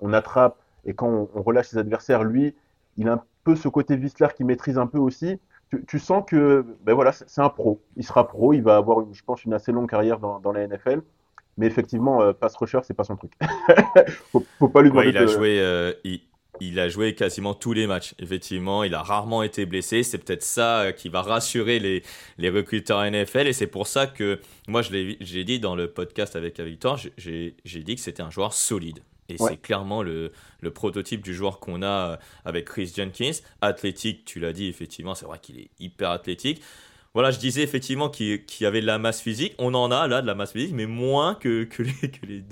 on, 0.00 0.12
attrape 0.12 0.58
et 0.84 0.94
quand 0.94 1.28
on, 1.34 1.42
relâche 1.42 1.68
ses 1.68 1.78
adversaires. 1.78 2.24
Lui, 2.24 2.54
il 2.96 3.08
a 3.08 3.14
un 3.14 3.22
peu 3.44 3.56
ce 3.56 3.68
côté 3.68 3.94
Whistler 3.96 4.28
qui 4.36 4.44
maîtrise 4.44 4.78
un 4.78 4.86
peu 4.86 4.98
aussi. 4.98 5.40
Tu, 5.86 5.98
sens 5.98 6.24
que 6.26 6.64
ben 6.84 6.94
voilà, 6.94 7.12
c'est 7.12 7.40
un 7.40 7.48
pro. 7.48 7.82
Il 7.96 8.04
sera 8.04 8.28
pro. 8.28 8.52
Il 8.52 8.62
va 8.62 8.76
avoir, 8.76 9.06
je 9.12 9.22
pense, 9.24 9.44
une 9.44 9.54
assez 9.54 9.72
longue 9.72 9.88
carrière 9.88 10.18
dans, 10.18 10.38
dans 10.38 10.52
la 10.52 10.66
NFL. 10.66 11.02
Mais 11.58 11.66
effectivement, 11.66 12.22
euh, 12.22 12.32
pass 12.32 12.56
rusher, 12.56 12.80
c'est 12.82 12.94
pas 12.94 13.04
son 13.04 13.16
truc. 13.16 13.32
faut, 14.32 14.44
faut 14.58 14.68
pas 14.68 14.82
lui 14.82 14.90
demander. 14.90 15.10
il, 15.10 15.18
a 15.18 15.26
joué, 15.26 15.60
euh, 15.60 15.92
il, 16.60 16.78
a 16.78 16.88
joué 16.88 17.14
quasiment 17.14 17.54
tous 17.54 17.72
les 17.72 17.86
matchs. 17.86 18.14
Effectivement, 18.18 18.84
il 18.84 18.94
a 18.94 19.02
rarement 19.02 19.42
été 19.42 19.66
blessé. 19.66 20.02
C'est 20.02 20.18
peut-être 20.18 20.42
ça 20.42 20.80
euh, 20.80 20.92
qui 20.92 21.08
va 21.08 21.22
rassurer 21.22 21.78
les, 21.78 22.02
les 22.38 22.50
recruteurs 22.50 23.02
NFL. 23.10 23.46
Et 23.46 23.52
c'est 23.52 23.66
pour 23.66 23.86
ça 23.86 24.06
que 24.06 24.40
moi, 24.66 24.80
je 24.82 24.92
l'ai 24.92 25.44
dit 25.44 25.60
dans 25.60 25.76
le 25.76 25.88
podcast 25.88 26.36
avec 26.36 26.58
Victor, 26.60 26.98
j'ai 27.16 27.54
dit 27.64 27.94
que 27.94 28.00
c'était 28.00 28.22
un 28.22 28.30
joueur 28.30 28.54
solide. 28.54 29.00
Et 29.28 29.38
c'est 29.38 29.56
clairement 29.56 30.02
le, 30.02 30.32
le, 30.60 30.70
prototype 30.70 31.22
du 31.22 31.32
joueur 31.32 31.58
qu'on 31.58 31.82
a 31.82 32.18
avec 32.44 32.66
Chris 32.66 32.92
Jenkins. 32.94 33.38
Athlétique, 33.60 34.24
tu 34.24 34.40
l'as 34.40 34.52
dit, 34.52 34.66
effectivement, 34.66 35.14
c'est 35.14 35.24
vrai 35.24 35.38
qu'il 35.40 35.58
est 35.58 35.70
hyper 35.78 36.10
athlétique 36.10 36.60
voilà, 37.14 37.30
je 37.30 37.38
disais 37.38 37.62
effectivement 37.62 38.08
qu'il 38.08 38.40
y 38.60 38.64
avait 38.64 38.80
de 38.80 38.86
la 38.86 38.98
masse 38.98 39.20
physique. 39.20 39.54
On 39.58 39.74
en 39.74 39.90
a 39.90 40.06
là 40.06 40.22
de 40.22 40.26
la 40.26 40.34
masse 40.34 40.52
physique, 40.52 40.72
mais 40.72 40.86
moins 40.86 41.34
que, 41.34 41.64
que, 41.64 41.82
les, 41.82 41.92
que, 42.10 42.26
les, 42.26 42.42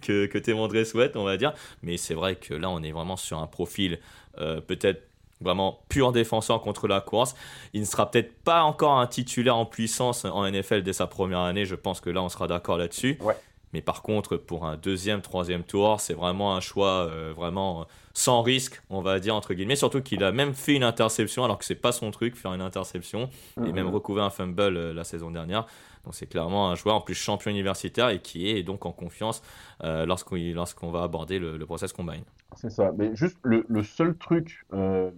que, 0.00 0.26
que 0.26 0.84
souhaite, 0.84 1.16
on 1.16 1.24
va 1.24 1.36
dire. 1.36 1.52
Mais 1.82 1.96
c'est 1.96 2.14
vrai 2.14 2.34
que 2.34 2.54
là, 2.54 2.68
on 2.68 2.82
est 2.82 2.90
vraiment 2.90 3.16
sur 3.16 3.38
un 3.38 3.46
profil 3.46 4.00
euh, 4.38 4.60
peut-être 4.60 5.04
vraiment 5.40 5.84
pur 5.88 6.10
défenseur 6.10 6.60
contre 6.62 6.88
la 6.88 7.00
course. 7.00 7.36
Il 7.74 7.80
ne 7.80 7.86
sera 7.86 8.10
peut-être 8.10 8.34
pas 8.42 8.62
encore 8.62 8.98
un 8.98 9.06
titulaire 9.06 9.56
en 9.56 9.66
puissance 9.66 10.24
en 10.24 10.50
NFL 10.50 10.82
dès 10.82 10.92
sa 10.92 11.06
première 11.06 11.40
année. 11.40 11.64
Je 11.64 11.76
pense 11.76 12.00
que 12.00 12.10
là, 12.10 12.20
on 12.20 12.28
sera 12.28 12.48
d'accord 12.48 12.76
là-dessus. 12.76 13.18
Ouais. 13.20 13.36
Mais 13.72 13.82
par 13.82 14.02
contre, 14.02 14.36
pour 14.36 14.64
un 14.64 14.76
deuxième, 14.76 15.20
troisième 15.20 15.62
tour, 15.62 16.00
c'est 16.00 16.14
vraiment 16.14 16.54
un 16.54 16.60
choix 16.60 17.06
euh, 17.06 17.32
vraiment 17.36 17.86
sans 18.14 18.42
risque, 18.42 18.82
on 18.90 19.02
va 19.02 19.20
dire, 19.20 19.34
entre 19.34 19.54
guillemets. 19.54 19.76
Surtout 19.76 20.00
qu'il 20.00 20.24
a 20.24 20.32
même 20.32 20.54
fait 20.54 20.74
une 20.74 20.82
interception, 20.82 21.44
alors 21.44 21.58
que 21.58 21.64
c'est 21.64 21.74
pas 21.74 21.92
son 21.92 22.10
truc, 22.10 22.34
faire 22.34 22.54
une 22.54 22.62
interception, 22.62 23.28
et 23.64 23.72
même 23.72 23.88
recouvert 23.88 24.24
un 24.24 24.30
fumble 24.30 24.76
euh, 24.76 24.94
la 24.94 25.04
saison 25.04 25.30
dernière. 25.30 25.66
Donc 26.04 26.14
c'est 26.14 26.26
clairement 26.26 26.70
un 26.70 26.74
joueur 26.74 26.94
en 26.94 27.00
plus 27.00 27.14
champion 27.14 27.50
universitaire 27.50 28.08
et 28.08 28.20
qui 28.20 28.48
est 28.48 28.62
donc 28.62 28.86
en 28.86 28.92
confiance 28.92 29.42
euh, 29.84 30.06
lorsqu'on 30.06 30.90
va 30.90 31.02
aborder 31.02 31.38
le, 31.38 31.58
process 31.66 31.92
combine. 31.92 32.22
C'est 32.56 32.70
ça. 32.70 32.92
Mais 32.96 33.14
juste 33.14 33.36
le, 33.42 33.82
seul 33.82 34.16
truc, 34.16 34.64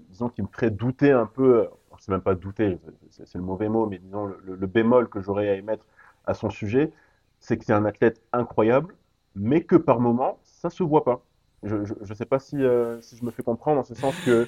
disons, 0.08 0.30
qui 0.30 0.42
me 0.42 0.48
ferait 0.50 0.70
douter 0.70 1.12
un 1.12 1.26
peu, 1.26 1.68
c'est 2.00 2.10
même 2.10 2.22
pas 2.22 2.34
douter, 2.34 2.78
c'est 3.10 3.36
le 3.36 3.42
mauvais 3.42 3.68
mot, 3.68 3.86
mais 3.86 3.98
disons 3.98 4.24
le, 4.24 4.56
le 4.56 4.66
bémol 4.66 5.08
que 5.08 5.20
j'aurais 5.20 5.48
à 5.48 5.54
émettre 5.54 5.84
à 6.26 6.34
son 6.34 6.50
sujet, 6.50 6.90
c'est 7.40 7.56
que 7.56 7.64
c'est 7.64 7.72
un 7.72 7.84
athlète 7.84 8.22
incroyable, 8.32 8.94
mais 9.34 9.62
que 9.62 9.76
par 9.76 10.00
moment, 10.00 10.38
ça 10.44 10.70
se 10.70 10.82
voit 10.82 11.04
pas. 11.04 11.22
Je 11.62 11.76
ne 11.76 12.14
sais 12.14 12.24
pas 12.24 12.38
si, 12.38 12.62
euh, 12.62 13.00
si, 13.00 13.16
je 13.16 13.24
me 13.24 13.30
fais 13.30 13.42
comprendre, 13.42 13.80
en 13.80 13.84
ce 13.84 13.94
sens 13.94 14.14
que 14.24 14.46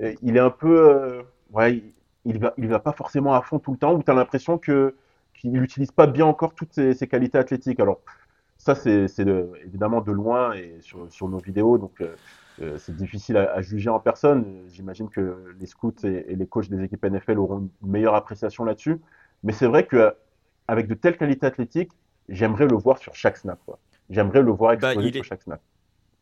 euh, 0.00 0.14
il 0.22 0.36
est 0.36 0.40
un 0.40 0.50
peu, 0.50 0.90
euh, 0.90 1.22
ouais, 1.52 1.82
il 2.24 2.38
va, 2.38 2.54
il 2.56 2.68
va 2.68 2.78
pas 2.78 2.92
forcément 2.92 3.34
à 3.34 3.42
fond 3.42 3.58
tout 3.58 3.72
le 3.72 3.78
temps, 3.78 3.94
ou 3.94 4.02
tu 4.02 4.10
as 4.10 4.14
l'impression 4.14 4.58
qu'il 4.58 4.92
n'utilise 5.44 5.90
pas 5.90 6.06
bien 6.06 6.26
encore 6.26 6.54
toutes 6.54 6.72
ses, 6.72 6.94
qualités 7.08 7.38
athlétiques. 7.38 7.80
Alors 7.80 8.00
ça, 8.58 8.74
c'est 8.76 9.06
évidemment 9.64 10.00
de 10.00 10.12
loin 10.12 10.52
et 10.52 10.78
sur, 10.82 11.10
sur 11.12 11.28
nos 11.28 11.38
vidéos, 11.38 11.78
donc 11.78 12.02
c'est 12.76 12.94
difficile 12.94 13.36
à, 13.38 13.60
juger 13.60 13.90
en 13.90 13.98
personne. 13.98 14.62
J'imagine 14.68 15.08
que 15.08 15.52
les 15.58 15.66
scouts 15.66 15.92
et, 16.04 16.26
et, 16.28 16.36
les 16.36 16.46
coachs 16.46 16.68
des 16.68 16.80
équipes 16.84 17.04
NFL 17.04 17.40
auront 17.40 17.68
une 17.82 17.90
meilleure 17.90 18.14
appréciation 18.14 18.64
là-dessus. 18.64 19.00
Mais 19.42 19.52
c'est 19.52 19.66
vrai 19.66 19.84
que 19.84 20.14
avec 20.68 20.86
de 20.86 20.94
telles 20.94 21.16
qualités 21.16 21.44
athlétiques, 21.46 21.90
j'aimerais 22.32 22.66
le 22.66 22.76
voir 22.76 22.98
sur 22.98 23.14
chaque 23.14 23.36
snap. 23.36 23.60
J'aimerais 24.10 24.42
le 24.42 24.50
voir 24.50 24.76
bah, 24.76 24.92
exploser 24.92 25.12
sur 25.12 25.24
chaque 25.24 25.42
snap. 25.42 25.60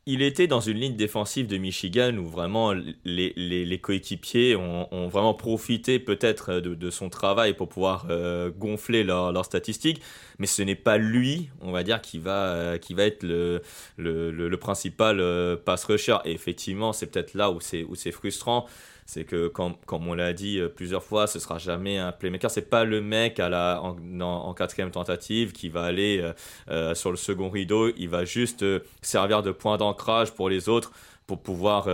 Il 0.07 0.23
était 0.23 0.47
dans 0.47 0.61
une 0.61 0.79
ligne 0.79 0.97
défensive 0.97 1.47
de 1.47 1.59
Michigan 1.59 2.17
où 2.17 2.25
vraiment 2.25 2.73
les, 2.73 3.33
les, 3.37 3.79
coéquipiers 3.79 4.57
ont, 4.57 4.93
ont, 4.93 5.09
vraiment 5.09 5.35
profité 5.35 5.99
peut-être 5.99 6.55
de, 6.55 6.75
de, 6.75 6.91
son 6.91 7.11
travail 7.11 7.55
pour 7.55 7.69
pouvoir 7.69 8.07
euh, 8.09 8.51
gonfler 8.51 9.05
leurs 9.05 9.45
statistiques, 9.45 10.01
mais 10.39 10.47
ce 10.47 10.63
n'est 10.63 10.75
pas 10.75 10.97
lui, 10.97 11.51
on 11.61 11.71
va 11.71 11.83
dire, 11.83 12.01
qui 12.01 12.19
va, 12.19 12.47
euh, 12.47 12.79
qui 12.79 12.95
va 12.95 13.05
être 13.05 13.23
le, 13.23 13.61
le, 13.99 14.31
le, 14.33 14.57
principal 14.57 15.21
euh, 15.21 15.57
pass 15.57 15.85
rusher. 15.85 16.17
Et 16.25 16.33
effectivement, 16.33 16.95
c'est 16.95 17.07
peut-être 17.07 17.35
là 17.35 17.51
où 17.51 17.61
c'est 17.61 18.13
frustrant 18.13 18.67
c'est 19.11 19.25
que 19.25 19.49
comme, 19.49 19.75
comme 19.87 20.07
on 20.07 20.15
l'a 20.15 20.33
dit 20.33 20.61
euh, 20.61 20.69
plusieurs 20.69 21.03
fois, 21.03 21.27
ce 21.27 21.41
sera 21.41 21.59
jamais 21.59 21.99
un 21.99 22.13
playmaker. 22.13 22.49
C'est 22.49 22.71
pas 22.71 22.85
le 22.85 23.01
mec 23.01 23.41
à 23.41 23.49
la, 23.49 23.83
en, 23.83 24.55
quatrième 24.55 24.93
tentative 24.93 25.51
qui 25.51 25.69
va 25.69 25.83
aller 25.83 26.21
euh, 26.21 26.33
euh, 26.69 26.95
sur 26.95 27.11
le 27.11 27.17
second 27.17 27.51
rideau. 27.51 27.91
Il 27.97 28.09
va 28.09 28.25
juste 28.25 28.65
servir 29.03 29.43
de 29.43 29.51
point 29.51 29.79
d'ancrage 29.79 30.31
pour 30.31 30.49
les 30.49 30.69
autres 30.69 30.93
pour 31.27 31.43
pouvoir, 31.43 31.87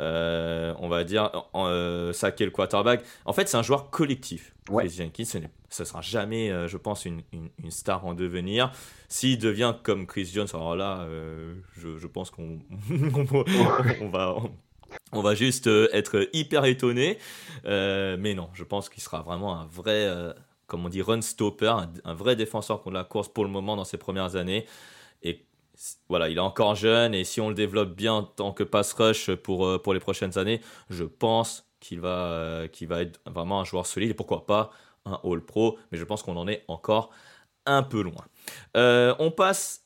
on 0.00 0.88
va 0.88 1.04
dire, 1.04 1.30
saquer 2.12 2.44
le 2.44 2.50
quarterback. 2.50 3.04
En 3.24 3.32
fait, 3.32 3.48
c'est 3.48 3.56
un 3.56 3.62
joueur 3.62 3.90
collectif. 3.90 4.52
Ouais. 4.68 4.88
Jenkins, 4.88 5.24
ce 5.24 5.38
ne 5.38 5.86
sera 5.86 6.00
jamais, 6.00 6.50
je 6.66 6.76
pense, 6.76 7.04
une, 7.04 7.22
une, 7.32 7.70
star 7.70 8.04
en 8.04 8.14
devenir. 8.14 8.72
S'il 9.08 9.38
devient 9.38 9.74
comme 9.84 10.08
Chris 10.08 10.28
Jones, 10.32 10.48
alors 10.54 10.74
là, 10.74 11.06
je, 11.76 11.98
je, 11.98 12.06
pense 12.08 12.30
qu'on 12.30 12.58
on 14.00 14.08
va, 14.08 14.34
on 15.14 15.22
va 15.22 15.34
juste 15.34 15.66
euh, 15.66 15.88
être 15.92 16.28
hyper 16.32 16.64
étonné. 16.64 17.18
Euh, 17.66 18.16
mais 18.18 18.34
non, 18.34 18.50
je 18.52 18.64
pense 18.64 18.88
qu'il 18.88 19.02
sera 19.02 19.22
vraiment 19.22 19.58
un 19.58 19.66
vrai, 19.66 20.06
euh, 20.06 20.32
comme 20.66 20.84
on 20.84 20.88
dit, 20.88 21.02
run 21.02 21.22
stopper, 21.22 21.74
un, 22.04 22.14
vrai 22.14 22.36
défenseur 22.36 22.82
contre 22.82 22.94
la 22.94 23.04
course 23.04 23.28
pour 23.28 23.44
le 23.44 23.50
moment 23.50 23.76
dans 23.76 23.84
ses 23.84 23.96
premières 23.96 24.36
années. 24.36 24.66
Et 25.22 25.44
voilà, 26.08 26.28
il 26.28 26.36
est 26.36 26.40
encore 26.40 26.74
jeune 26.74 27.14
et 27.14 27.24
si 27.24 27.40
on 27.40 27.48
le 27.48 27.54
développe 27.54 27.94
bien 27.94 28.14
en 28.14 28.22
tant 28.22 28.52
que 28.52 28.62
pass 28.62 28.92
rush 28.92 29.34
pour, 29.34 29.80
pour 29.82 29.94
les 29.94 30.00
prochaines 30.00 30.38
années, 30.38 30.60
je 30.90 31.04
pense 31.04 31.66
qu'il 31.80 32.00
va, 32.00 32.68
qu'il 32.70 32.88
va 32.88 33.02
être 33.02 33.20
vraiment 33.26 33.60
un 33.60 33.64
joueur 33.64 33.86
solide 33.86 34.10
et 34.10 34.14
pourquoi 34.14 34.46
pas 34.46 34.70
un 35.04 35.18
All 35.24 35.40
Pro. 35.40 35.78
Mais 35.90 35.98
je 35.98 36.04
pense 36.04 36.22
qu'on 36.22 36.36
en 36.36 36.46
est 36.46 36.64
encore 36.68 37.10
un 37.66 37.82
peu 37.82 38.02
loin. 38.02 38.24
on 38.74 39.30
passe 39.30 39.83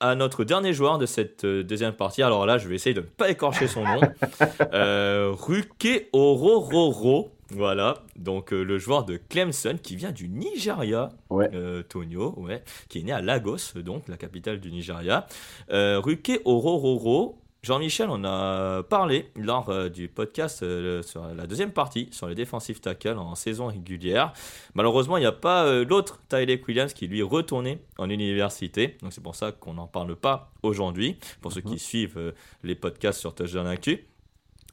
à 0.00 0.14
notre 0.14 0.44
dernier 0.44 0.72
joueur 0.72 0.98
de 0.98 1.06
cette 1.06 1.44
euh, 1.44 1.62
deuxième 1.62 1.92
partie. 1.92 2.22
Alors 2.22 2.46
là, 2.46 2.58
je 2.58 2.68
vais 2.68 2.74
essayer 2.74 2.94
de 2.94 3.00
ne 3.00 3.06
pas 3.06 3.30
écorcher 3.30 3.68
son 3.68 3.84
nom. 3.84 4.00
euh, 4.72 5.32
Ruke 5.38 6.08
Orororo. 6.12 7.30
Voilà, 7.52 7.94
donc 8.14 8.52
euh, 8.52 8.62
le 8.62 8.78
joueur 8.78 9.04
de 9.04 9.16
Clemson 9.16 9.76
qui 9.82 9.96
vient 9.96 10.12
du 10.12 10.28
Nigeria, 10.28 11.08
Ouais. 11.30 11.50
euh, 11.52 11.82
Tonio, 11.82 12.32
ouais, 12.36 12.62
qui 12.88 13.00
est 13.00 13.02
né 13.02 13.10
à 13.10 13.20
Lagos, 13.20 13.56
donc 13.84 14.06
la 14.06 14.16
capitale 14.16 14.60
du 14.60 14.70
Nigeria. 14.70 15.26
Euh, 15.72 15.98
Ruke 15.98 16.40
Orororo, 16.44 17.39
Jean-Michel 17.62 18.08
en 18.08 18.24
a 18.24 18.82
parlé 18.82 19.30
lors 19.36 19.68
euh, 19.68 19.90
du 19.90 20.08
podcast 20.08 20.62
euh, 20.62 21.02
sur 21.02 21.26
la 21.26 21.46
deuxième 21.46 21.72
partie 21.72 22.08
sur 22.10 22.26
les 22.26 22.34
défensifs 22.34 22.80
tackles 22.80 23.18
en 23.18 23.34
saison 23.34 23.66
régulière. 23.66 24.32
Malheureusement, 24.74 25.18
il 25.18 25.20
n'y 25.20 25.26
a 25.26 25.32
pas 25.32 25.64
euh, 25.66 25.84
l'autre 25.84 26.20
Tyler 26.30 26.62
Williams 26.66 26.94
qui 26.94 27.06
lui 27.06 27.20
est 27.20 27.24
retourné 27.24 27.82
en 27.98 28.08
université, 28.08 28.96
donc 29.02 29.12
c'est 29.12 29.22
pour 29.22 29.34
ça 29.34 29.52
qu'on 29.52 29.74
n'en 29.74 29.86
parle 29.86 30.16
pas 30.16 30.52
aujourd'hui, 30.62 31.18
pour 31.42 31.52
ceux 31.52 31.60
qui 31.60 31.78
suivent 31.78 32.16
euh, 32.16 32.32
les 32.64 32.74
podcasts 32.74 33.20
sur 33.20 33.34
Touchdown 33.34 33.66
Actu. 33.66 34.06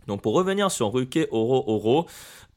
Donc 0.07 0.21
pour 0.21 0.33
revenir 0.33 0.71
sur 0.71 0.93
Ruke 0.93 1.27
Oro 1.31 1.65
Oro, 1.67 2.05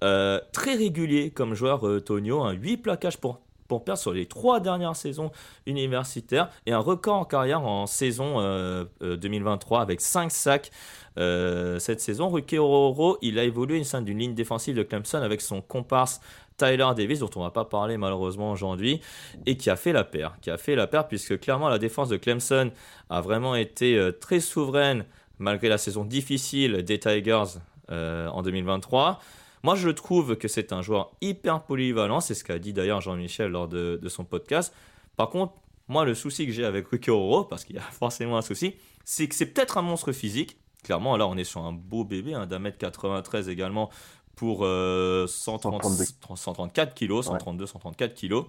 très 0.00 0.76
régulier 0.76 1.32
comme 1.32 1.54
joueur 1.54 1.82
Tonio, 2.04 2.42
hein, 2.42 2.52
8 2.52 2.76
plaquages 2.76 3.18
pour, 3.18 3.40
pour 3.70 3.84
perdre 3.84 4.00
sur 4.00 4.12
les 4.12 4.26
3 4.26 4.58
dernières 4.58 4.96
saisons 4.96 5.30
universitaires 5.64 6.50
et 6.66 6.72
un 6.72 6.80
record 6.80 7.14
en 7.14 7.24
carrière 7.24 7.62
en 7.62 7.86
saison 7.86 8.40
euh, 8.40 8.84
euh, 9.00 9.16
2023 9.16 9.80
avec 9.80 10.00
5 10.00 10.28
sacs 10.32 10.72
euh, 11.18 11.78
cette 11.78 12.00
saison. 12.00 12.30
Ruke 12.30 12.56
Oro 12.58 12.88
Oro, 12.88 13.18
il 13.22 13.38
a 13.38 13.44
évolué 13.44 13.80
au 13.80 13.84
sein 13.84 14.02
d'une 14.02 14.18
ligne 14.18 14.34
défensive 14.34 14.74
de 14.74 14.82
Clemson 14.82 15.18
avec 15.18 15.40
son 15.40 15.60
comparse 15.60 16.20
Tyler 16.56 16.88
Davis, 16.96 17.20
dont 17.20 17.30
on 17.36 17.42
va 17.42 17.52
pas 17.52 17.64
parler 17.64 17.96
malheureusement 17.96 18.50
aujourd'hui, 18.50 19.00
et 19.46 19.56
qui 19.56 19.70
a 19.70 19.76
fait 19.76 19.92
la 19.92 20.02
paire. 20.02 20.36
Qui 20.42 20.50
a 20.50 20.58
fait 20.58 20.74
la 20.74 20.88
paire 20.88 21.06
puisque 21.06 21.38
clairement 21.38 21.68
la 21.68 21.78
défense 21.78 22.08
de 22.08 22.16
Clemson 22.16 22.72
a 23.08 23.20
vraiment 23.20 23.54
été 23.54 23.96
euh, 23.96 24.10
très 24.10 24.40
souveraine 24.40 25.04
malgré 25.38 25.68
la 25.68 25.78
saison 25.78 26.04
difficile 26.04 26.82
des 26.82 26.98
Tigers 26.98 27.60
euh, 27.92 28.26
en 28.28 28.42
2023. 28.42 29.20
Moi, 29.62 29.74
je 29.74 29.88
trouve 29.90 30.36
que 30.36 30.48
c'est 30.48 30.72
un 30.72 30.82
joueur 30.82 31.12
hyper 31.20 31.62
polyvalent. 31.64 32.20
C'est 32.20 32.34
ce 32.34 32.44
qu'a 32.44 32.58
dit 32.58 32.72
d'ailleurs 32.72 33.00
Jean-Michel 33.00 33.50
lors 33.50 33.68
de, 33.68 33.98
de 34.00 34.08
son 34.08 34.24
podcast. 34.24 34.74
Par 35.16 35.28
contre, 35.30 35.54
moi, 35.88 36.04
le 36.04 36.14
souci 36.14 36.46
que 36.46 36.52
j'ai 36.52 36.64
avec 36.64 36.86
Ruki 36.86 37.10
Oro, 37.10 37.44
parce 37.44 37.64
qu'il 37.64 37.76
y 37.76 37.78
a 37.78 37.82
forcément 37.90 38.36
un 38.38 38.42
souci, 38.42 38.74
c'est 39.04 39.28
que 39.28 39.34
c'est 39.34 39.46
peut-être 39.46 39.76
un 39.76 39.82
monstre 39.82 40.12
physique. 40.12 40.56
Clairement, 40.84 41.16
là, 41.16 41.26
on 41.26 41.36
est 41.36 41.44
sur 41.44 41.62
un 41.62 41.72
beau 41.72 42.04
bébé, 42.04 42.32
hein, 42.32 42.46
d'un 42.46 42.58
mètre 42.58 42.78
93 42.78 43.48
également 43.48 43.90
pour 44.34 44.60
euh, 44.64 45.26
130 45.26 45.82
132. 45.82 46.04
134 46.36 46.94
kilos, 46.94 47.26
132, 47.26 47.66
134 47.66 48.14
kilos. 48.14 48.46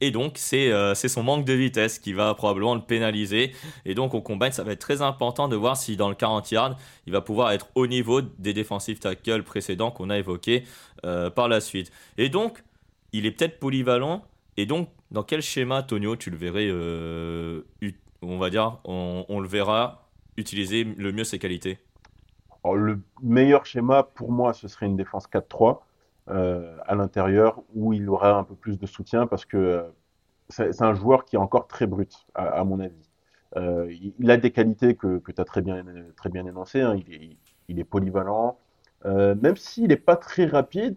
Et 0.00 0.10
donc, 0.10 0.32
c'est 0.36 0.72
euh, 0.72 0.94
c'est 0.94 1.08
son 1.08 1.22
manque 1.22 1.44
de 1.44 1.52
vitesse 1.52 1.98
qui 1.98 2.12
va 2.12 2.34
probablement 2.34 2.74
le 2.74 2.80
pénaliser. 2.80 3.52
Et 3.84 3.94
donc, 3.94 4.14
au 4.14 4.22
combine, 4.22 4.50
ça 4.50 4.64
va 4.64 4.72
être 4.72 4.80
très 4.80 5.02
important 5.02 5.48
de 5.48 5.56
voir 5.56 5.76
si 5.76 5.96
dans 5.96 6.08
le 6.08 6.14
40 6.14 6.50
yards, 6.50 6.76
il 7.06 7.12
va 7.12 7.20
pouvoir 7.20 7.52
être 7.52 7.68
au 7.74 7.86
niveau 7.86 8.22
des 8.22 8.54
défensifs 8.54 9.00
tackles 9.00 9.42
précédents 9.42 9.90
qu'on 9.90 10.10
a 10.10 10.18
évoqués 10.18 10.64
euh, 11.04 11.28
par 11.30 11.48
la 11.48 11.60
suite. 11.60 11.92
Et 12.16 12.28
donc, 12.28 12.62
il 13.12 13.26
est 13.26 13.30
peut-être 13.30 13.58
polyvalent. 13.58 14.22
Et 14.56 14.66
donc, 14.66 14.88
dans 15.10 15.22
quel 15.22 15.42
schéma, 15.42 15.82
Tonio, 15.82 16.16
tu 16.16 16.30
le 16.30 16.36
verrais, 16.36 16.68
euh, 16.68 17.62
on 18.22 18.38
va 18.38 18.50
dire, 18.50 18.78
on, 18.84 19.40
le 19.40 19.48
verra 19.48 20.08
utiliser 20.36 20.84
le 20.84 21.12
mieux 21.12 21.24
ses 21.24 21.38
qualités? 21.38 21.78
Le 22.64 23.00
meilleur 23.22 23.66
schéma 23.66 24.02
pour 24.02 24.30
moi, 24.30 24.52
ce 24.52 24.68
serait 24.68 24.86
une 24.86 24.96
défense 24.96 25.26
4-3 25.26 25.70
euh, 25.70 25.74
à 26.26 26.94
l'intérieur 26.94 27.62
où 27.74 27.92
il 27.92 28.08
aura 28.08 28.36
un 28.38 28.44
peu 28.44 28.54
plus 28.54 28.78
de 28.78 28.86
soutien 28.86 29.26
parce 29.26 29.44
que 29.44 29.56
euh, 29.56 29.82
c'est 30.48 30.82
un 30.82 30.94
joueur 30.94 31.24
qui 31.24 31.36
est 31.36 31.38
encore 31.38 31.66
très 31.66 31.86
brut, 31.86 32.26
à, 32.34 32.64
mon 32.64 32.80
avis. 32.80 33.08
Euh, 33.56 33.92
il, 34.18 34.30
a 34.30 34.36
des 34.36 34.50
qualités 34.50 34.94
que, 34.94 35.20
tu 35.24 35.40
as 35.40 35.44
très 35.44 35.62
bien, 35.62 35.84
très 36.16 36.28
bien 36.28 36.46
énoncées. 36.46 36.80
hein. 36.80 36.96
Il, 36.96 37.14
est, 37.14 37.36
il 37.68 37.78
est 37.78 37.84
polyvalent. 37.84 38.58
Euh, 39.06 39.34
même 39.34 39.56
s'il 39.56 39.88
n'est 39.88 39.96
pas 39.96 40.16
très 40.16 40.46
rapide, 40.46 40.96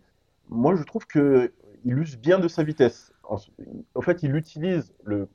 moi 0.50 0.76
je 0.76 0.84
trouve 0.84 1.08
qu'il 1.08 1.52
use 1.86 2.18
bien 2.18 2.40
de 2.40 2.48
sa 2.48 2.64
vitesse. 2.64 3.14
En, 3.24 3.38
en 3.96 4.02
fait, 4.02 4.24
il 4.24 4.36
utilise 4.36 4.94
le, 5.04 5.30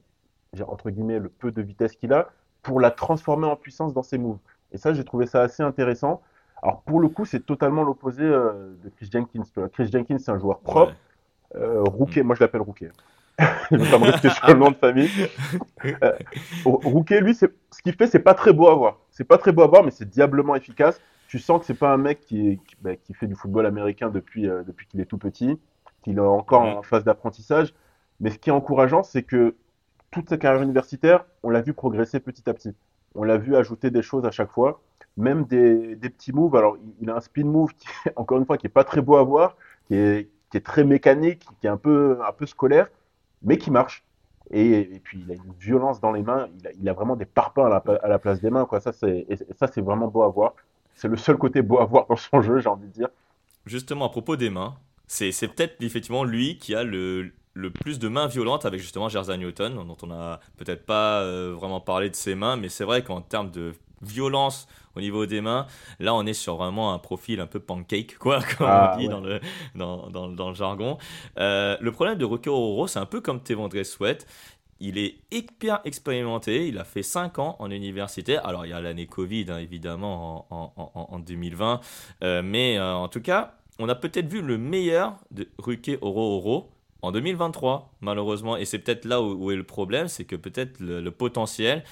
entre 0.67 0.91
guillemets, 0.91 1.19
le 1.19 1.29
peu 1.29 1.51
de 1.51 1.63
vitesse 1.63 1.97
qu'il 1.97 2.13
a 2.13 2.31
pour 2.63 2.81
la 2.81 2.91
transformer 2.91 3.47
en 3.47 3.57
puissance 3.57 3.95
dans 3.95 4.03
ses 4.03 4.19
moves. 4.19 4.39
Et 4.73 4.79
ça, 4.79 4.93
j'ai 4.93 5.05
trouvé 5.05 5.27
ça 5.27 5.43
assez 5.43 5.63
intéressant. 5.63 6.23
Alors 6.63 6.83
pour 6.83 7.01
le 7.01 7.09
coup, 7.09 7.25
c'est 7.25 7.45
totalement 7.47 7.83
l'opposé 7.85 8.25
euh, 8.25 8.75
de 8.85 8.89
Chris 8.91 9.09
Jenkins. 9.13 9.43
Chris 9.73 9.89
Jenkins, 9.93 10.19
c'est 10.19 10.31
un 10.31 10.39
joueur 10.39 10.61
propre. 10.61 10.93
Ouais. 11.55 11.61
Euh, 11.61 11.83
Rouquet, 11.85 12.23
moi 12.23 12.35
je 12.35 12.41
l'appelle 12.43 12.61
Rouquet. 12.63 12.91
je 13.71 13.77
vais 13.77 13.91
pas 13.91 13.99
me 13.99 14.11
rester 14.11 14.31
sur 14.31 14.47
le 14.49 14.55
nom 14.55 14.71
de 14.71 14.77
famille. 14.77 15.09
Euh, 16.03 16.13
Rouquet, 16.65 17.21
lui, 17.21 17.35
ce 17.35 17.47
qu'il 17.85 17.95
fait, 17.95 18.09
c'est 18.09 18.19
pas 18.19 18.35
très 18.35 18.53
beau 18.53 18.69
à 18.69 18.75
voir. 18.75 18.99
C'est 19.11 19.25
pas 19.25 19.39
très 19.39 19.53
beau 19.53 19.63
à 19.63 19.69
voir, 19.69 19.85
mais 19.85 19.93
c'est 19.93 20.09
diablement 20.09 20.57
efficace. 20.57 21.01
Tu 21.29 21.39
sens 21.39 21.61
que 21.61 21.67
c'est 21.67 21.79
pas 21.79 21.93
un 21.93 21.97
mec 21.99 22.21
qui, 22.21 22.49
est- 22.49 22.57
qui, 22.67 22.77
bah, 22.81 22.97
qui 22.97 23.15
fait 23.15 23.27
du 23.29 23.35
football 23.37 23.65
américain 23.65 24.09
depuis, 24.11 24.49
euh, 24.49 24.63
depuis 24.65 24.87
qu'il 24.89 25.01
est 25.01 25.05
tout 25.05 25.19
petit, 25.19 25.61
qu'il 26.03 26.17
est 26.19 26.21
encore 26.21 26.63
Ouais. 26.63 26.73
en 26.75 26.83
phase 26.83 27.05
d'apprentissage. 27.05 27.75
Mais 28.21 28.31
ce 28.31 28.39
qui 28.39 28.51
est 28.51 28.53
encourageant, 28.53 29.03
c'est 29.05 29.23
que 29.23 29.55
toute 30.11 30.29
sa 30.29 30.37
carrière 30.37 30.63
universitaire, 30.63 31.25
on 31.45 31.51
l'a 31.51 31.61
vu 31.61 31.75
progresser 31.75 32.19
petit 32.19 32.49
à 32.51 32.55
petit. 32.55 32.75
On 33.15 33.23
l'a 33.23 33.37
vu 33.37 33.55
ajouter 33.57 33.91
des 33.91 34.03
choses 34.03 34.25
à 34.25 34.31
chaque 34.33 34.51
fois, 34.51 34.81
même 35.19 35.45
des, 35.45 35.97
petits 35.97 36.33
moves. 36.33 36.57
Alors, 36.57 36.77
il- 37.01 37.11
a 37.11 37.17
un 37.17 37.21
spin 37.21 37.45
move 37.45 37.75
qui, 37.75 37.87
encore 38.17 38.39
une 38.39 38.47
fois, 38.47 38.57
qui 38.57 38.67
est 38.67 38.71
pas 38.71 38.85
très 38.85 39.03
beau 39.03 39.17
à 39.17 39.23
voir, 39.23 39.57
qui 39.87 39.95
est, 39.95 40.31
très 40.65 40.85
mécanique, 40.85 41.47
qui 41.61 41.67
est 41.67 41.71
un 41.71 41.77
peu, 41.77 42.19
un 42.27 42.33
peu 42.33 42.47
scolaire, 42.47 42.89
mais 43.43 43.59
qui 43.59 43.71
marche. 43.71 44.05
Et, 44.51 45.01
puis, 45.05 45.23
il 45.27 45.31
a 45.31 45.35
une 45.35 45.53
violence 45.59 46.01
dans 46.01 46.13
les 46.13 46.23
mains. 46.23 46.49
Il 46.81 46.89
a, 46.89 46.93
vraiment 46.95 47.17
des 47.17 47.27
parpaings 47.27 47.67
à 47.67 48.09
la, 48.09 48.19
place 48.19 48.41
des 48.41 48.49
mains. 48.49 48.67
Ça, 48.81 48.93
c'est, 48.93 49.81
vraiment 49.81 50.09
beau 50.09 50.23
à 50.23 50.29
voir. 50.29 50.55
C'est 50.95 51.09
le 51.09 51.17
seul 51.17 51.37
côté 51.37 51.61
beau 51.61 51.79
à 51.79 51.85
voir 51.85 52.07
dans 52.07 52.17
son 52.17 52.41
jeu, 52.41 52.61
j'ai 52.61 52.69
envie 52.69 52.87
de 52.87 52.93
dire. 52.93 53.09
Justement, 53.67 54.07
à 54.07 54.09
propos 54.09 54.37
des 54.37 54.49
mains, 54.49 54.77
c'est 55.07 55.31
peut-être 55.49 55.83
effectivement 55.83 56.25
lui 56.25 56.59
qui 56.59 56.75
a 56.75 56.83
le, 56.83 57.33
plus 57.83 57.99
de 57.99 58.09
mains 58.09 58.27
violentes 58.27 58.65
avec 58.65 58.81
justement 58.81 59.09
Jersey 59.11 59.37
Newton, 59.37 59.75
dont 59.75 59.97
on 60.03 60.11
a 60.11 60.41
peut-être 60.57 60.87
pas 60.87 61.21
euh, 61.21 61.53
vraiment 61.55 61.81
parlé 61.81 62.09
de 62.09 62.17
ses 62.17 62.35
mains, 62.35 62.57
mais 62.57 62.71
c'est 62.71 62.85
vrai 62.85 63.05
qu'en 63.05 63.21
termes 63.21 63.51
de 63.51 63.75
violence 64.03 64.67
au 64.97 65.01
niveau 65.01 65.27
des 65.27 65.41
mains, 65.41 65.67
là 66.01 66.15
on 66.15 66.27
est 66.27 66.33
sur 66.35 66.57
vraiment 66.57 66.93
un 66.93 66.99
profil 66.99 67.41
un 67.41 67.47
peu 67.47 67.61
pancake, 67.61 68.19
quoi, 68.19 68.41
comme 68.59 68.67
Ah, 68.69 68.93
on 68.95 68.99
dit 68.99 69.07
ouais. 69.07 69.13
dans, 69.13 69.21
le, 69.21 69.41
dans, 69.75 70.09
dans, 70.11 70.29
dans 70.29 70.49
le 70.49 70.55
jargon. 70.55 70.99
Euh, 71.39 71.77
le 71.81 71.93
problème 71.93 72.19
de 72.19 72.25
Rocky 72.25 72.49
Horror, 72.49 72.89
c'est 72.89 72.99
un 72.99 73.07
peu 73.07 73.21
comme 73.21 73.41
Tevandre 73.43 73.85
Sweat. 73.85 74.27
Il 74.81 74.97
est 74.97 75.17
hyper 75.33 75.81
expérimenté, 75.85 76.69
il 76.69 76.79
a 76.79 76.85
fait 76.85 77.03
5 77.03 77.41
ans 77.41 77.57
en 77.59 77.69
université. 77.71 78.37
Alors 78.39 78.65
il 78.65 78.69
y 78.71 78.73
a 78.73 78.81
l'année 78.81 79.07
Covid 79.07 79.47
hein, 79.51 79.59
évidemment 79.59 80.47
en, 80.51 80.73
en- 80.77 80.93
en- 80.95 81.09
en 81.15 81.19
2020, 81.19 81.81
Euh, 82.23 82.43
mais 82.45 82.79
euh, 82.79 82.95
en 82.95 83.09
tout 83.09 83.21
cas, 83.21 83.55
on 83.81 83.89
a 83.89 83.95
peut-être 83.97 84.29
vu 84.29 84.41
le 84.41 84.57
meilleur 84.57 85.17
de 85.33 85.49
Ruke 85.59 85.99
Oro 86.01 86.37
Oro 86.39 86.71
en 87.03 87.11
2023, 87.13 87.93
malheureusement. 88.01 88.57
Et 88.57 88.65
c'est 88.65 88.79
peut-être 88.79 89.05
là 89.05 89.21
où, 89.21 89.33
où 89.45 89.51
est 89.51 89.57
le 89.57 89.65
problème, 89.65 90.07
c'est 90.09 90.25
que 90.25 90.37
peut-être 90.37 90.79
le, 90.81 91.01
le 91.01 91.11
potentiel, 91.11 91.83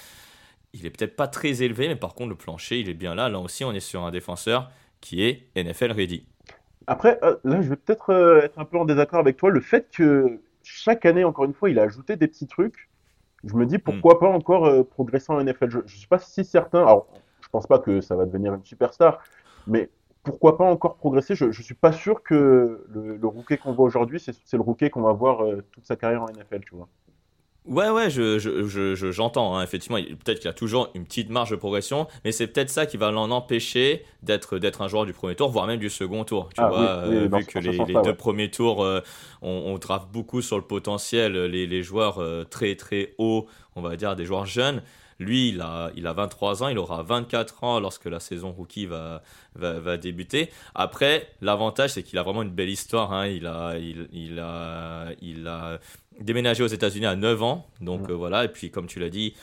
il 0.79 0.87
est 0.87 0.91
peut-être 0.91 1.17
pas 1.17 1.29
très 1.29 1.63
élevé, 1.63 1.89
mais 1.89 1.97
par 1.97 2.15
contre 2.15 2.31
le 2.31 2.37
plancher, 2.37 2.81
il 2.81 2.89
est 2.89 2.95
bien 2.95 3.15
là. 3.15 3.29
Là 3.29 3.39
aussi, 3.39 3.65
on 3.65 3.73
est 3.73 3.81
sur 3.81 4.05
un 4.05 4.11
défenseur 4.11 4.71
qui 5.01 5.23
est 5.23 5.49
NFL 5.57 5.93
ready. 5.93 6.25
Après, 6.87 7.19
euh, 7.23 7.37
là, 7.45 7.61
je 7.63 7.69
vais 7.69 7.77
peut-être 7.77 8.11
euh, 8.11 8.43
être 8.43 8.59
un 8.59 8.65
peu 8.65 8.79
en 8.79 8.85
désaccord 8.85 9.19
avec 9.19 9.37
toi. 9.37 9.51
Le 9.51 9.61
fait 9.61 9.89
que 9.91 10.41
chaque 10.63 11.05
année, 11.05 11.25
encore 11.25 11.45
une 11.45 11.55
fois, 11.55 11.71
il 11.71 11.79
a 11.79 11.83
ajouté 11.83 12.17
des 12.17 12.29
petits 12.29 12.47
trucs, 12.47 12.89
je 13.45 13.55
me 13.55 13.67
dis 13.67 13.79
pourquoi 13.79 14.19
pas 14.19 14.29
encore 14.29 14.67
euh, 14.67 14.83
progresser 14.83 15.33
en 15.33 15.43
NFL. 15.43 15.71
Je, 15.71 15.79
je 15.87 15.97
suis 15.97 16.07
pas 16.07 16.19
si 16.19 16.45
certain. 16.45 16.83
Alors, 16.83 17.09
je 17.41 17.49
pense 17.49 17.67
pas 17.67 17.79
que 17.79 18.01
ça 18.01 18.17
va 18.17 18.25
devenir 18.25 18.55
une 18.55 18.65
superstar, 18.65 19.23
mais 19.67 19.91
pourquoi 20.23 20.59
pas 20.59 20.65
encore 20.65 20.97
progresser? 20.97 21.35
Je, 21.35 21.51
je 21.51 21.63
suis 21.63 21.75
pas 21.75 21.93
sûr 21.93 22.23
que 22.23 22.85
le, 22.89 23.17
le 23.17 23.27
rookie 23.27 23.59
qu'on 23.59 23.73
voit 23.73 23.87
aujourd'hui, 23.87 24.21
c'est 24.21 24.57
le 24.57 24.63
rookie 24.63 24.91
qu'on 24.91 25.03
va 25.03 25.13
voir 25.13 25.45
toute 25.73 25.87
sa 25.87 25.97
carrière 25.97 26.23
en 26.23 26.27
NFL, 26.27 26.61
tu 26.61 26.75
vois. 26.75 26.89
Ouais, 27.67 27.91
ouais, 27.91 28.11
je, 28.11 28.39
je, 28.39 28.65
je, 28.67 28.95
je- 28.95 29.11
j'entends. 29.11 29.57
hein. 29.57 29.63
Effectivement, 29.63 29.99
peut-être 29.99 30.39
qu'il 30.39 30.47
y 30.47 30.51
a 30.51 30.53
toujours 30.55 30.91
une 30.95 31.05
petite 31.05 31.31
marge 31.31 31.51
de 31.51 31.57
progression, 31.57 32.07
mais 32.25 32.31
c'est 32.31 32.47
peut-être 32.47 32.71
ça 32.71 32.87
qui 32.87 32.97
va 32.97 33.11
l'en 33.11 33.31
empêcher 33.33 34.05
d'être, 34.23 34.59
d'être 34.59 34.83
un 34.83 34.89
joueur 34.89 35.05
du 35.05 35.13
premier 35.13 35.35
tour, 35.35 35.51
voire 35.51 35.67
même 35.67 35.81
du 35.81 35.91
second 35.91 36.23
tour. 36.25 36.49
Tu 36.55 36.61
Ah, 36.61 36.69
vois, 36.69 36.79
oui, 36.79 37.17
oui, 37.17 37.17
euh, 37.17 37.29
vu 37.39 37.45
que 37.45 37.59
les, 37.59 37.77
deux 37.79 38.11
ouais. 38.11 38.15
premiers 38.15 38.51
tours, 38.53 38.85
euh, 38.85 39.01
on, 39.43 39.51
on 39.51 39.79
draft 39.79 40.07
beaucoup 40.13 40.43
sur 40.43 40.57
le 40.57 40.63
potentiel, 40.65 41.33
les, 41.47 41.67
les 41.67 41.83
joueurs 41.83 42.19
euh, 42.23 42.45
très 42.45 42.77
très 42.77 43.15
hauts, 43.19 43.47
on 43.75 43.83
va 43.83 43.97
dire 43.97 44.15
des 44.15 44.27
joueurs 44.27 44.47
jeunes. 44.47 44.83
Lui, 45.19 45.49
il 45.49 45.61
a, 45.63 45.91
il 45.97 46.07
a 46.07 46.13
23 46.13 46.63
ans, 46.63 46.69
il 46.69 46.79
aura 46.79 47.03
24 47.03 47.65
ans 47.65 47.81
lorsque 47.81 48.05
la 48.05 48.21
saison 48.21 48.53
rookie 48.53 48.85
va, 48.87 49.23
va, 49.55 49.79
va 49.81 49.97
débuter. 49.97 50.51
Après, 50.75 51.29
l'avantage, 51.41 51.91
c'est 51.91 52.03
qu'il 52.03 52.19
a 52.19 52.23
vraiment 52.23 52.43
une 52.43 52.51
belle 52.51 52.69
histoire. 52.69 53.13
hein. 53.13 53.27
Il, 53.27 53.47
a, 53.47 53.79
il, 53.79 54.09
il, 54.13 54.39
a, 54.39 55.07
il 55.23 55.47
a 55.49 55.79
déménagé 56.21 56.63
aux 56.63 56.67
États-Unis 56.69 57.07
à 57.07 57.17
9 57.17 57.43
ans. 57.43 57.67
Donc 57.81 58.11
euh, 58.11 58.13
voilà, 58.15 58.45
et 58.45 58.49
puis 58.49 58.71
comme 58.71 58.87
tu 58.87 59.01
l'as 59.01 59.09
dit, 59.11 59.35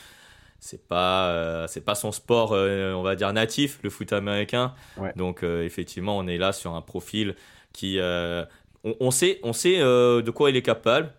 c'est 0.60 0.88
pas, 0.88 1.30
euh, 1.30 1.66
c'est 1.68 1.84
pas 1.84 1.96
son 1.96 2.12
sport, 2.12 2.52
euh, 2.54 2.94
on 2.94 3.02
va 3.02 3.16
dire, 3.16 3.34
natif, 3.34 3.80
le 3.84 3.90
foot 3.90 4.14
américain. 4.14 4.74
Ouais. 4.98 5.12
Donc 5.16 5.44
euh, 5.44 5.64
effectivement, 5.66 6.18
on 6.18 6.28
est 6.28 6.38
là 6.38 6.54
sur 6.54 6.74
un 6.76 6.82
profil 6.82 7.36
qui. 7.74 7.98
on, 8.00 8.96
on 9.00 9.12
sait, 9.12 9.40
on 9.44 9.54
sait 9.54 9.80
de 9.80 10.30
quoi 10.32 10.52
il 10.52 10.56
est 10.56 10.62
capable. 10.62 11.12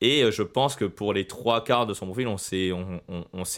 Et 0.00 0.22
euh, 0.22 0.30
je 0.30 0.42
pense 0.42 0.76
que 0.76 0.84
pour 0.84 1.12
les 1.12 1.26
trois 1.26 1.62
quarts 1.62 1.86
de 1.86 1.94
son 1.94 2.06
profil, 2.06 2.26
on 2.26 2.38
sait, 2.38 2.68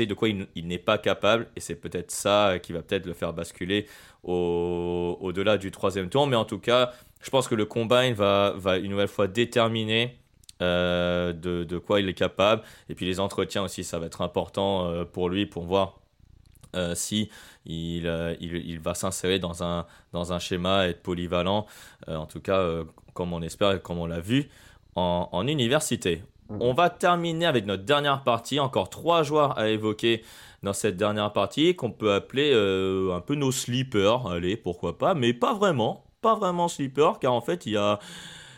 de 0.06 0.14
quoi 0.14 0.28
il, 0.28 0.66
n'est 0.66 0.78
pas 0.78 0.98
capable. 0.98 1.48
Et 1.56 1.60
c'est 1.60 1.76
peut-être 1.76 2.10
ça 2.10 2.58
qui 2.60 2.72
va 2.72 2.82
peut-être 2.82 3.06
le 3.06 3.14
faire 3.14 3.32
basculer 3.32 3.86
au, 4.24 5.32
delà 5.34 5.56
du 5.56 5.70
troisième 5.70 6.08
tour. 6.08 6.26
Mais 6.26 6.36
en 6.36 6.44
tout 6.44 6.58
cas, 6.58 6.92
je 7.20 7.30
pense 7.30 7.46
que 7.46 7.54
le 7.54 7.64
combine 7.64 8.14
va, 8.14 8.54
va 8.56 8.78
une 8.78 8.90
nouvelle 8.90 9.08
fois 9.08 9.28
déterminer 9.28 10.18
euh, 10.60 11.32
de, 11.32 11.78
quoi 11.78 12.00
il 12.00 12.08
est 12.08 12.14
capable. 12.14 12.62
Et 12.88 12.94
puis 12.94 13.06
les 13.06 13.20
entretiens 13.20 13.62
aussi, 13.62 13.84
ça 13.84 13.98
va 13.98 14.06
être 14.06 14.22
important 14.22 14.88
euh, 14.88 15.04
pour 15.04 15.28
lui 15.28 15.46
pour 15.46 15.64
voir 15.64 15.98
si 16.94 17.28
il, 17.66 18.08
va 18.82 18.94
s'insérer 18.94 19.38
dans 19.38 19.62
un, 19.62 19.84
dans 20.14 20.32
un 20.32 20.38
schéma, 20.38 20.88
être 20.88 21.02
polyvalent. 21.02 21.66
en 22.08 22.24
tout 22.24 22.40
cas, 22.40 22.66
comme 23.12 23.34
on 23.34 23.42
espère 23.42 23.72
et 23.72 23.80
comme 23.80 23.98
on 23.98 24.06
l'a 24.06 24.20
vu 24.20 24.48
en 24.94 25.46
université. 25.46 26.22
On 26.60 26.74
va 26.74 26.90
terminer 26.90 27.46
avec 27.46 27.66
notre 27.66 27.84
dernière 27.84 28.22
partie. 28.22 28.60
Encore 28.60 28.90
trois 28.90 29.22
joueurs 29.22 29.58
à 29.58 29.68
évoquer 29.68 30.22
dans 30.62 30.72
cette 30.72 30.96
dernière 30.96 31.32
partie 31.32 31.74
qu'on 31.74 31.90
peut 31.90 32.12
appeler 32.12 32.52
euh, 32.54 33.14
un 33.14 33.20
peu 33.20 33.34
nos 33.34 33.52
sleepers. 33.52 34.26
Allez, 34.28 34.56
pourquoi 34.56 34.98
pas, 34.98 35.14
mais 35.14 35.32
pas 35.32 35.54
vraiment. 35.54 36.04
Pas 36.20 36.34
vraiment 36.36 36.68
sleepers, 36.68 37.18
car 37.18 37.32
en 37.32 37.40
fait, 37.40 37.66
il 37.66 37.72
y 37.72 37.76
a, 37.76 37.98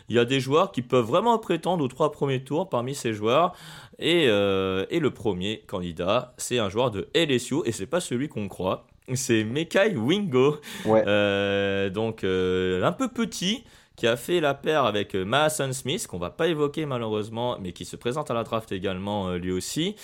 il 0.09 0.15
y 0.15 0.19
a 0.19 0.25
des 0.25 0.39
joueurs 0.39 0.71
qui 0.71 0.83
peuvent 0.83 1.05
vraiment 1.05 1.39
prétendre 1.39 1.83
aux 1.83 1.87
trois 1.87 2.11
premiers 2.11 2.43
tours 2.43 2.69
parmi 2.69 2.93
ces 2.93 3.13
joueurs. 3.13 3.53
Et, 3.97 4.25
euh, 4.27 4.85
et 4.91 4.99
le 4.99 5.11
premier 5.11 5.63
candidat, 5.67 6.33
c'est 6.37 6.59
un 6.59 6.69
joueur 6.69 6.91
de 6.91 7.07
LSU, 7.15 7.55
et 7.65 7.71
c'est 7.71 7.87
pas 7.87 7.99
celui 7.99 8.27
qu'on 8.27 8.47
croit. 8.47 8.85
C'est 9.13 9.43
Mekai 9.43 9.95
Wingo. 9.95 10.57
Euh, 10.85 11.89
donc, 11.89 12.23
un 12.23 12.91
peu 12.91 13.07
petit 13.07 13.63
qui 13.95 14.07
a 14.07 14.17
fait 14.17 14.39
la 14.39 14.53
paire 14.53 14.85
avec 14.85 15.15
euh, 15.15 15.25
Mason 15.25 15.71
Smith, 15.73 16.07
qu'on 16.07 16.17
va 16.17 16.29
pas 16.29 16.47
évoquer 16.47 16.85
malheureusement, 16.85 17.57
mais 17.59 17.71
qui 17.71 17.85
se 17.85 17.95
présente 17.95 18.29
à 18.31 18.33
la 18.33 18.43
draft 18.43 18.71
également 18.71 19.29
euh, 19.29 19.37
lui 19.37 19.51
aussi. 19.51 19.95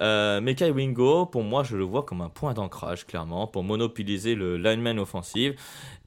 Euh, 0.00 0.40
Mekai 0.40 0.70
Wingo, 0.70 1.26
pour 1.26 1.42
moi, 1.42 1.62
je 1.62 1.76
le 1.76 1.84
vois 1.84 2.02
comme 2.02 2.20
un 2.20 2.28
point 2.28 2.54
d'ancrage, 2.54 3.06
clairement, 3.06 3.46
pour 3.46 3.62
monopoliser 3.62 4.34
le 4.34 4.56
lineman 4.56 4.98
offensif. 4.98 5.54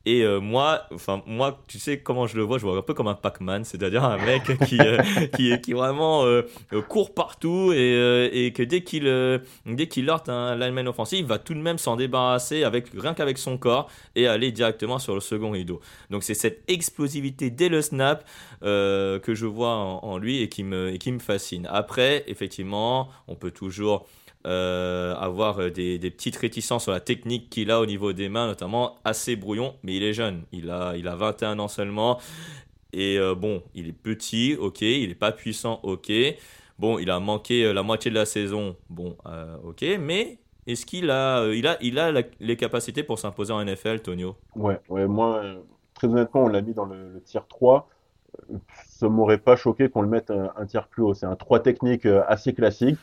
Et 0.05 0.21
euh, 0.23 0.39
moi, 0.39 0.83
enfin 0.93 1.21
moi, 1.25 1.61
tu 1.67 1.77
sais 1.77 1.99
comment 1.99 2.25
je 2.25 2.37
le 2.37 2.43
vois, 2.43 2.57
je 2.57 2.65
vois 2.65 2.77
un 2.77 2.81
peu 2.81 2.93
comme 2.93 3.07
un 3.07 3.15
Pac-Man, 3.15 3.65
c'est-à-dire 3.65 4.03
un 4.03 4.17
mec 4.17 4.43
qui, 4.65 4.79
euh, 4.79 5.01
qui, 5.35 5.59
qui 5.59 5.73
vraiment 5.73 6.25
euh, 6.25 6.43
court 6.87 7.13
partout 7.13 7.73
et, 7.73 8.29
et 8.31 8.53
que 8.53 8.63
dès 8.63 8.81
qu'il 8.81 9.03
dès 9.65 9.87
qu'il 9.87 10.09
heurte 10.09 10.29
un 10.29 10.55
lineman 10.55 10.87
offensif, 10.87 11.19
il 11.19 11.25
va 11.25 11.37
tout 11.37 11.53
de 11.53 11.59
même 11.59 11.77
s'en 11.77 11.97
débarrasser 11.97 12.63
avec 12.63 12.87
rien 12.97 13.13
qu'avec 13.13 13.37
son 13.37 13.57
corps 13.57 13.89
et 14.15 14.27
aller 14.27 14.51
directement 14.51 14.99
sur 14.99 15.15
le 15.15 15.21
second 15.21 15.51
rideau. 15.51 15.81
Donc 16.09 16.23
c'est 16.23 16.33
cette 16.33 16.63
explosivité 16.69 17.49
dès 17.49 17.69
le 17.69 17.81
snap 17.81 18.25
que 18.61 19.21
je 19.27 19.45
vois 19.45 19.75
en, 19.75 19.99
en, 20.03 20.17
lui 20.17 20.41
et 20.41 20.49
qui 20.49 20.63
me 20.63 20.93
et 20.93 20.97
qui 20.97 21.11
me 21.11 21.19
fascine. 21.19 21.67
Après, 21.69 22.23
effectivement, 22.27 23.09
on 23.27 23.35
peut 23.35 23.51
toujours 23.51 24.07
euh, 24.47 25.15
avoir 25.15 25.59
euh, 25.59 25.69
des, 25.69 25.99
petites 25.99 26.37
réticences 26.37 26.83
sur 26.83 26.93
la 26.93 27.01
technique 27.01 27.49
qu'il 27.49 27.71
a 27.71 27.81
au 27.81 27.85
niveau 27.85 28.13
des 28.13 28.29
mains, 28.29 28.47
notamment 28.47 28.95
assez 29.03 29.35
brouillon, 29.35 29.75
mais 29.83 29.95
il 29.97 30.03
est 30.03 30.13
jeune, 30.13 30.43
il 30.53 30.69
a, 30.69 30.95
il 30.95 31.09
a 31.09 31.15
21 31.17 31.59
ans 31.59 31.67
seulement. 31.67 32.19
Et 32.93 33.19
euh, 33.19 33.35
bon, 33.35 33.61
il 33.75 33.89
est 33.89 33.93
petit, 33.93 34.55
ok, 34.57 34.81
il 34.81 35.09
n'est 35.09 35.15
pas 35.15 35.33
puissant, 35.33 35.81
ok. 35.83 36.09
Bon, 36.79 36.99
il 36.99 37.11
a 37.11 37.19
manqué 37.19 37.73
la 37.73 37.83
moitié 37.83 38.09
de 38.09 38.15
la 38.15 38.25
saison, 38.25 38.77
bon, 38.89 39.17
ok, 39.65 39.83
mais 39.99 40.37
est-ce 40.65 40.85
qu'il 40.85 41.11
a, 41.11 41.45
il 41.51 41.67
a, 41.67 41.77
il 41.81 41.99
a 41.99 42.23
les 42.39 42.55
capacités 42.55 43.03
pour 43.03 43.19
s'imposer 43.19 43.51
en 43.51 43.61
NFL, 43.61 43.99
Tonio? 43.99 44.37
Ouais, 44.55 44.79
ouais, 44.87 45.05
moi, 45.05 45.43
très 45.93 46.07
honnêtement, 46.07 46.45
on 46.45 46.47
l'a 46.47 46.61
mis 46.61 46.73
dans 46.73 46.85
le, 46.85 47.11
le 47.11 47.21
tier 47.21 47.41
3. 47.49 47.89
Ça 48.87 49.09
m'aurait 49.09 49.39
pas 49.39 49.57
choqué 49.57 49.89
qu'on 49.89 50.01
le 50.01 50.07
mette 50.07 50.31
un, 50.31 50.53
un 50.55 50.65
tiers 50.65 50.87
plus 50.87 51.03
haut. 51.03 51.13
C'est 51.13 51.25
un 51.25 51.35
3 51.35 51.59
technique 51.59 52.05
assez 52.05 52.53
classique 52.53 52.97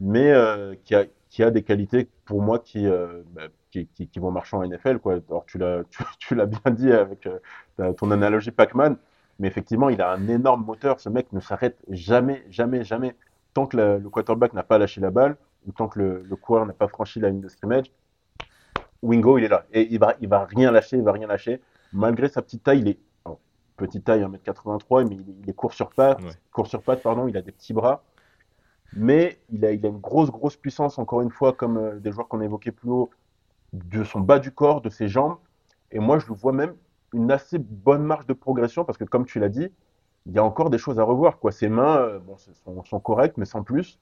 mais 0.00 0.30
euh, 0.32 0.74
qui, 0.84 0.94
a, 0.94 1.04
qui 1.28 1.42
a 1.42 1.50
des 1.50 1.62
qualités 1.62 2.08
pour 2.24 2.42
moi 2.42 2.58
qui, 2.58 2.86
euh, 2.86 3.22
bah, 3.32 3.42
qui, 3.70 3.86
qui, 3.86 4.08
qui, 4.08 4.18
vont 4.18 4.30
marcher 4.30 4.56
en 4.56 4.66
NFL. 4.66 4.98
Quoi. 4.98 5.18
Alors, 5.28 5.44
tu 5.46 5.58
l'as, 5.58 5.84
tu, 5.90 6.02
tu 6.18 6.34
l'as 6.34 6.46
bien 6.46 6.70
dit 6.70 6.92
avec 6.92 7.26
euh, 7.26 7.92
ton 7.92 8.10
analogie 8.10 8.50
Pac-Man, 8.50 8.96
mais 9.38 9.48
effectivement, 9.48 9.88
il 9.88 10.00
a 10.00 10.10
un 10.12 10.28
énorme 10.28 10.64
moteur. 10.64 11.00
Ce 11.00 11.08
mec 11.08 11.32
ne 11.32 11.40
s'arrête 11.40 11.78
jamais, 11.88 12.44
jamais, 12.50 12.84
jamais. 12.84 13.14
Tant 13.54 13.66
que 13.66 13.76
le, 13.76 14.08
quarterback 14.08 14.54
n'a 14.54 14.62
pas 14.62 14.78
lâché 14.78 15.00
la 15.00 15.10
balle, 15.10 15.36
ou 15.66 15.72
tant 15.72 15.88
que 15.88 15.98
le, 15.98 16.22
le 16.22 16.36
coureur 16.36 16.64
n'a 16.66 16.72
pas 16.72 16.88
franchi 16.88 17.20
la 17.20 17.28
ligne 17.28 17.40
de 17.40 17.48
scrimmage, 17.48 17.92
Wingo, 19.02 19.38
il 19.38 19.44
est 19.44 19.48
là. 19.48 19.66
Et 19.72 19.88
il 19.90 19.98
va, 19.98 20.14
il 20.20 20.28
va 20.28 20.44
rien 20.44 20.70
lâcher, 20.70 20.96
il 20.96 21.02
va 21.02 21.12
rien 21.12 21.26
lâcher. 21.26 21.60
Malgré 21.92 22.28
sa 22.28 22.42
petite 22.42 22.62
taille, 22.62 22.80
il 22.80 22.88
est 22.88 22.98
petite 23.80 24.04
taille, 24.04 24.22
1m83, 24.22 25.08
mais 25.08 25.16
il, 25.16 25.48
est 25.48 25.54
court 25.54 25.72
sur 25.72 25.90
patte, 25.90 26.20
court 26.52 26.66
sur 26.66 26.82
patte, 26.82 27.02
pardon, 27.02 27.26
il 27.28 27.36
a 27.36 27.42
des 27.42 27.52
petits 27.52 27.72
bras 27.72 28.04
mais 28.94 29.38
il 29.50 29.64
a, 29.64 29.70
une 29.70 29.98
grosse, 29.98 30.30
grosse 30.30 30.56
puissance, 30.56 30.98
encore 30.98 31.20
une 31.20 31.30
fois, 31.30 31.52
comme 31.52 31.76
euh, 31.76 32.00
des 32.00 32.12
joueurs 32.12 32.28
qu'on 32.28 32.40
a 32.40 32.44
évoqués 32.44 32.72
plus 32.72 32.90
haut, 32.90 33.10
de 33.72 34.02
son 34.02 34.20
bas 34.20 34.38
du 34.38 34.50
corps, 34.50 34.80
de 34.80 34.90
ses 34.90 35.08
jambes. 35.08 35.36
Et 35.92 36.00
moi, 36.00 36.18
je 36.18 36.26
le 36.26 36.34
vois 36.34 36.52
même 36.52 36.74
une 37.12 37.30
assez 37.30 37.58
bonne 37.58 38.02
marge 38.02 38.26
de 38.26 38.32
progression, 38.32 38.84
parce 38.84 38.98
que 38.98 39.04
comme 39.04 39.26
tu 39.26 39.38
l'as 39.38 39.48
dit, 39.48 39.70
il 40.26 40.32
y 40.32 40.38
a 40.38 40.44
encore 40.44 40.70
des 40.70 40.78
choses 40.78 40.98
à 40.98 41.04
revoir. 41.04 41.38
Quoi. 41.38 41.52
Ses 41.52 41.68
mains 41.68 41.98
euh, 41.98 42.18
bon, 42.18 42.36
sont, 42.84 43.00
correctes, 43.00 43.36
mais 43.36 43.44
sans 43.44 43.62
plus. 43.62 43.98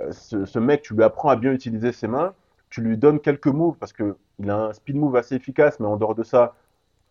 Euh, 0.00 0.12
ce, 0.12 0.58
mec, 0.58 0.82
tu 0.82 0.94
lui 0.94 1.02
apprends 1.02 1.28
à 1.28 1.36
bien 1.36 1.52
utiliser 1.52 1.92
ses 1.92 2.08
mains, 2.08 2.34
tu 2.70 2.80
lui 2.82 2.96
donnes 2.96 3.20
quelques 3.20 3.46
moves, 3.48 3.76
parce 3.76 3.92
qu'il 3.92 4.50
a 4.50 4.56
un 4.56 4.72
speed 4.72 4.96
move 4.96 5.16
assez 5.16 5.34
efficace, 5.34 5.80
mais 5.80 5.86
en 5.86 5.96
dehors 5.96 6.14
de 6.14 6.22
ça, 6.22 6.54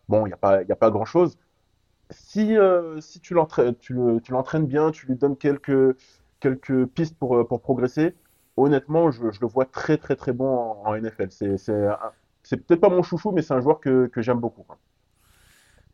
bon, 0.08 0.26
il 0.26 0.30
n'y 0.30 0.34
a 0.34 0.38
pas, 0.38 0.62
y 0.62 0.72
a 0.72 0.76
pas 0.76 0.90
grand-chose. 0.90 1.38
Si, 2.10 2.56
si 3.00 3.20
tu 3.20 3.34
l'entraînes 3.34 4.66
bien, 4.66 4.90
tu 4.92 5.06
lui 5.06 5.16
donnes 5.16 5.36
quelques, 5.36 5.96
quelques 6.40 6.86
pistes 6.86 7.16
pour, 7.18 7.36
euh, 7.36 7.44
pour 7.44 7.60
progresser. 7.60 8.14
Honnêtement, 8.56 9.10
je, 9.10 9.30
je, 9.30 9.40
le 9.40 9.46
vois 9.46 9.66
très 9.66 9.98
très 9.98 10.16
très 10.16 10.32
bon 10.32 10.48
en, 10.48 10.82
en 10.86 10.96
NFL. 10.96 11.28
C'est 11.30 12.56
peut-être 12.58 12.80
pas 12.80 12.88
mon 12.88 13.02
chouchou, 13.02 13.32
mais 13.32 13.42
c'est 13.42 13.54
un 13.54 13.60
joueur 13.60 13.80
que, 13.80 14.06
que 14.06 14.22
j'aime 14.22 14.40
beaucoup. 14.40 14.64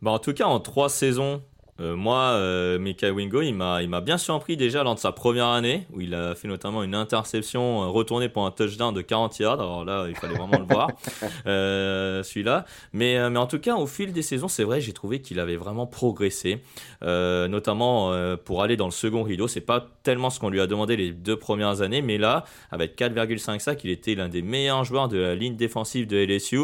Bah 0.02 0.10
en 0.10 0.18
tout 0.18 0.34
cas, 0.34 0.46
en 0.46 0.60
trois 0.60 0.88
saisons, 0.88 1.42
euh, 1.82 1.96
moi, 1.96 2.34
euh, 2.34 2.78
Wingo, 3.12 3.42
il 3.42 3.54
m'a, 3.54 3.82
il 3.82 3.88
m'a 3.88 4.00
bien 4.00 4.16
surpris 4.16 4.56
déjà 4.56 4.84
lors 4.84 4.94
de 4.94 5.00
sa 5.00 5.10
première 5.10 5.48
année, 5.48 5.86
où 5.92 6.00
il 6.00 6.14
a 6.14 6.34
fait 6.34 6.46
notamment 6.46 6.82
une 6.82 6.94
interception 6.94 7.82
euh, 7.82 7.86
retournée 7.86 8.28
pour 8.28 8.46
un 8.46 8.52
touchdown 8.52 8.94
de 8.94 9.00
40 9.00 9.38
yards. 9.40 9.60
Alors 9.60 9.84
là, 9.84 10.06
il 10.08 10.14
fallait 10.14 10.36
vraiment 10.36 10.58
le 10.58 10.64
voir, 10.64 10.88
euh, 11.46 12.22
celui-là. 12.22 12.64
Mais, 12.92 13.28
mais 13.30 13.38
en 13.38 13.46
tout 13.46 13.58
cas, 13.58 13.74
au 13.74 13.86
fil 13.86 14.12
des 14.12 14.22
saisons, 14.22 14.48
c'est 14.48 14.64
vrai, 14.64 14.80
j'ai 14.80 14.92
trouvé 14.92 15.20
qu'il 15.20 15.40
avait 15.40 15.56
vraiment 15.56 15.86
progressé, 15.86 16.62
notamment 17.02 18.12
pour 18.44 18.62
aller 18.62 18.76
dans 18.76 18.86
le 18.86 18.92
second 18.92 19.22
rideau. 19.22 19.48
C'est 19.48 19.60
pas 19.60 19.86
tellement 20.02 20.30
ce 20.30 20.38
qu'on 20.38 20.50
lui 20.50 20.60
a 20.60 20.66
demandé 20.66 20.96
les 20.96 21.10
deux 21.10 21.36
premières 21.36 21.82
années, 21.82 22.02
mais 22.02 22.18
là, 22.18 22.44
avec 22.70 22.96
4,5 22.98 23.58
sacs, 23.58 23.84
il 23.84 23.90
était 23.90 24.14
l'un 24.14 24.28
des 24.28 24.42
meilleurs 24.42 24.84
joueurs 24.84 25.08
de 25.08 25.18
la 25.18 25.34
ligne 25.34 25.56
défensive 25.56 26.06
de 26.06 26.16
LSU. 26.16 26.60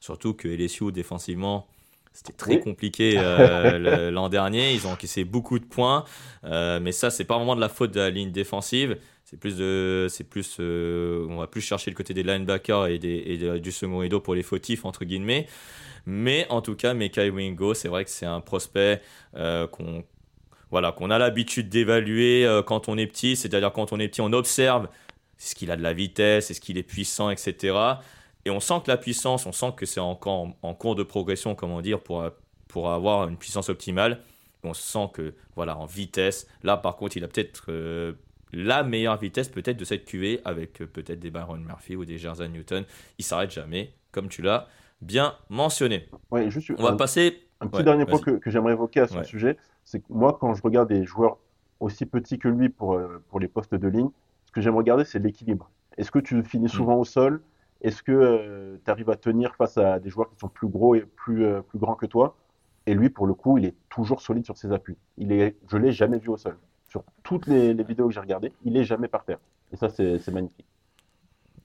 Surtout 0.00 0.34
que 0.34 0.48
LSU, 0.48 0.92
défensivement, 0.92 1.66
c'était 2.12 2.32
très 2.32 2.60
compliqué 2.60 3.14
euh, 3.16 4.10
l'an 4.12 4.28
dernier. 4.28 4.74
Ils 4.74 4.86
ont 4.86 4.92
encaissé 4.92 5.24
beaucoup 5.24 5.58
de 5.58 5.64
points, 5.64 6.04
euh, 6.44 6.78
mais 6.80 6.92
ça, 6.92 7.10
c'est 7.10 7.24
pas 7.24 7.36
vraiment 7.36 7.56
de 7.56 7.60
la 7.60 7.68
faute 7.68 7.92
de 7.92 8.00
la 8.00 8.10
ligne 8.10 8.30
défensive. 8.30 8.98
C'est 9.24 9.38
plus 9.38 9.56
de, 9.56 10.08
c'est 10.10 10.24
plus, 10.24 10.58
euh, 10.60 11.26
on 11.30 11.38
va 11.38 11.46
plus 11.46 11.62
chercher 11.62 11.90
le 11.90 11.96
côté 11.96 12.12
des 12.12 12.22
linebackers 12.22 12.88
et, 12.88 12.98
des, 12.98 13.22
et 13.26 13.60
du 13.60 13.72
second 13.72 13.98
rideau 13.98 14.20
pour 14.20 14.34
les 14.34 14.42
fautifs 14.42 14.84
entre 14.84 15.04
guillemets. 15.04 15.46
Mais 16.04 16.46
en 16.50 16.60
tout 16.60 16.74
cas, 16.74 16.92
Mekai 16.92 17.30
Wingo, 17.30 17.72
c'est 17.74 17.88
vrai 17.88 18.04
que 18.04 18.10
c'est 18.10 18.26
un 18.26 18.40
prospect 18.40 19.00
qu'on, 19.34 20.04
voilà, 20.70 20.92
qu'on 20.92 21.10
a 21.10 21.18
l'habitude 21.18 21.68
d'évaluer 21.68 22.60
quand 22.66 22.88
on 22.88 22.98
est 22.98 23.06
petit. 23.06 23.36
C'est-à-dire 23.36 23.72
quand 23.72 23.92
on 23.92 24.00
est 24.00 24.08
petit, 24.08 24.20
on 24.20 24.32
observe 24.32 24.88
est-ce 25.38 25.54
qu'il 25.54 25.70
a 25.70 25.76
de 25.76 25.82
la 25.82 25.92
vitesse, 25.92 26.50
est-ce 26.50 26.60
qu'il 26.60 26.76
est 26.76 26.82
puissant, 26.82 27.30
etc. 27.30 27.76
Et 28.44 28.50
on 28.50 28.60
sent 28.60 28.74
que 28.84 28.90
la 28.90 28.96
puissance, 28.96 29.46
on 29.46 29.52
sent 29.52 29.72
que 29.76 29.86
c'est 29.86 30.00
encore 30.00 30.48
en, 30.62 30.74
cours 30.74 30.94
de 30.94 31.02
progression, 31.02 31.54
comment 31.54 31.80
dire, 31.80 32.00
pour, 32.00 32.24
pour 32.68 32.90
avoir 32.90 33.28
une 33.28 33.36
puissance 33.36 33.68
optimale. 33.68 34.20
On 34.64 34.74
sent 34.74 35.10
que, 35.12 35.34
voilà, 35.56 35.76
en 35.76 35.86
vitesse, 35.86 36.46
là 36.62 36.76
par 36.76 36.96
contre, 36.96 37.16
il 37.16 37.24
a 37.24 37.28
peut-être 37.28 37.64
euh, 37.68 38.12
la 38.52 38.82
meilleure 38.82 39.16
vitesse 39.16 39.48
peut-être 39.48 39.76
de 39.76 39.84
cette 39.84 40.04
QV 40.04 40.40
avec 40.44 40.82
euh, 40.82 40.86
peut-être 40.86 41.18
des 41.18 41.30
Byron 41.30 41.64
Murphy 41.64 41.96
ou 41.96 42.04
des 42.04 42.18
Jersey 42.18 42.48
Newton. 42.48 42.84
Il 43.18 43.24
s'arrête 43.24 43.50
jamais, 43.50 43.92
comme 44.12 44.28
tu 44.28 44.42
l'as 44.42 44.68
bien 45.00 45.34
mentionné. 45.48 46.08
Ouais, 46.30 46.50
juste 46.50 46.70
on 46.78 46.82
va 46.82 46.92
passer. 46.92 47.42
Un 47.60 47.66
petit 47.68 47.84
dernier 47.84 48.06
point 48.06 48.18
que, 48.18 48.30
que 48.32 48.50
j'aimerais 48.50 48.72
évoquer 48.72 49.00
à 49.00 49.08
ce 49.08 49.22
sujet, 49.24 49.56
c'est 49.84 50.00
que 50.00 50.06
moi, 50.10 50.36
quand 50.40 50.54
je 50.54 50.62
regarde 50.62 50.88
des 50.88 51.04
joueurs 51.04 51.38
aussi 51.80 52.06
petits 52.06 52.38
que 52.38 52.48
lui 52.48 52.68
pour, 52.68 52.94
euh, 52.94 53.22
pour 53.28 53.40
les 53.40 53.48
postes 53.48 53.74
de 53.74 53.88
ligne, 53.88 54.10
ce 54.46 54.52
que 54.52 54.60
j'aime 54.60 54.76
regarder, 54.76 55.04
c'est 55.04 55.18
l'équilibre. 55.18 55.70
Est-ce 55.96 56.10
que 56.10 56.18
tu 56.18 56.42
finis 56.44 56.66
mm. 56.66 56.68
souvent 56.68 56.96
au 56.96 57.04
sol? 57.04 57.40
Est-ce 57.82 58.02
que 58.02 58.12
euh, 58.12 58.76
tu 58.84 58.90
arrives 58.90 59.10
à 59.10 59.16
tenir 59.16 59.54
face 59.56 59.76
à 59.76 59.98
des 59.98 60.08
joueurs 60.08 60.30
qui 60.30 60.38
sont 60.38 60.48
plus 60.48 60.68
gros 60.68 60.94
et 60.94 61.00
plus, 61.02 61.44
euh, 61.44 61.60
plus 61.62 61.78
grands 61.78 61.96
que 61.96 62.06
toi? 62.06 62.36
Et 62.86 62.94
lui, 62.94 63.10
pour 63.10 63.26
le 63.26 63.34
coup, 63.34 63.58
il 63.58 63.64
est 63.64 63.74
toujours 63.88 64.20
solide 64.20 64.44
sur 64.44 64.56
ses 64.56 64.72
appuis. 64.72 64.96
Il 65.16 65.32
est, 65.32 65.56
je 65.70 65.76
l'ai 65.76 65.92
jamais 65.92 66.18
vu 66.18 66.28
au 66.28 66.36
sol. 66.36 66.56
Sur 66.88 67.04
toutes 67.22 67.46
les, 67.46 67.74
vidéos 67.84 68.08
que 68.08 68.14
j'ai 68.14 68.20
regardées, 68.20 68.52
il 68.64 68.76
est 68.76 68.84
jamais 68.84 69.08
par 69.08 69.24
terre. 69.24 69.38
Et 69.72 69.76
ça, 69.76 69.88
c'est 69.88 70.28
magnifique. 70.28 70.66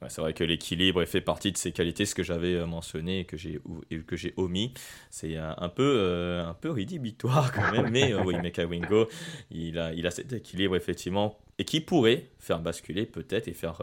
c'est 0.07 0.21
vrai 0.21 0.33
que 0.33 0.43
l'équilibre 0.43 1.03
fait 1.05 1.21
partie 1.21 1.51
de 1.51 1.57
ses 1.57 1.71
qualités, 1.71 2.05
ce 2.05 2.15
que 2.15 2.23
j'avais 2.23 2.53
euh, 2.53 2.65
mentionné 2.65 3.21
et 3.21 3.25
que 3.25 3.35
j'ai 3.35 3.59
que 4.05 4.15
j'ai 4.15 4.33
omis. 4.37 4.73
C'est 5.09 5.35
un, 5.35 5.69
peu 5.69 5.95
euh, 5.97 6.47
un 6.47 6.53
peu 6.53 6.71
rédhibitoire 6.71 7.51
quand 7.51 7.71
même, 7.71 7.89
mais 7.89 8.13
euh, 8.13 8.23
oui, 8.23 8.35
Wingo, 8.69 9.07
il 9.51 9.79
a 9.79 9.93
il 9.93 10.07
a 10.07 10.11
cet 10.11 10.31
équilibre 10.31 10.75
effectivement 10.75 11.37
et 11.57 11.65
qui 11.65 11.81
pourrait 11.81 12.29
faire 12.39 12.59
basculer 12.61 13.05
peut-être 13.05 13.47
et 13.49 13.53
faire 13.53 13.81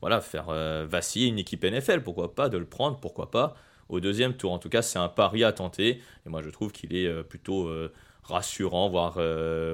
voilà 0.00 0.20
faire 0.20 0.46
vaciller 0.86 1.28
une 1.28 1.38
équipe 1.38 1.64
NFL. 1.64 2.02
Pourquoi 2.02 2.34
pas 2.34 2.48
de 2.48 2.58
le 2.58 2.66
prendre, 2.66 2.98
pourquoi 2.98 3.30
pas 3.30 3.54
au 3.88 4.00
deuxième 4.00 4.34
tour. 4.34 4.52
En 4.52 4.58
tout 4.58 4.70
cas, 4.70 4.82
c'est 4.82 4.98
un 4.98 5.08
pari 5.08 5.44
à 5.44 5.52
tenter 5.52 6.00
et 6.26 6.28
moi 6.28 6.42
je 6.42 6.50
trouve 6.50 6.72
qu'il 6.72 6.94
est 6.94 7.22
plutôt 7.24 7.70
rassurant, 8.22 8.88
voire 8.88 9.18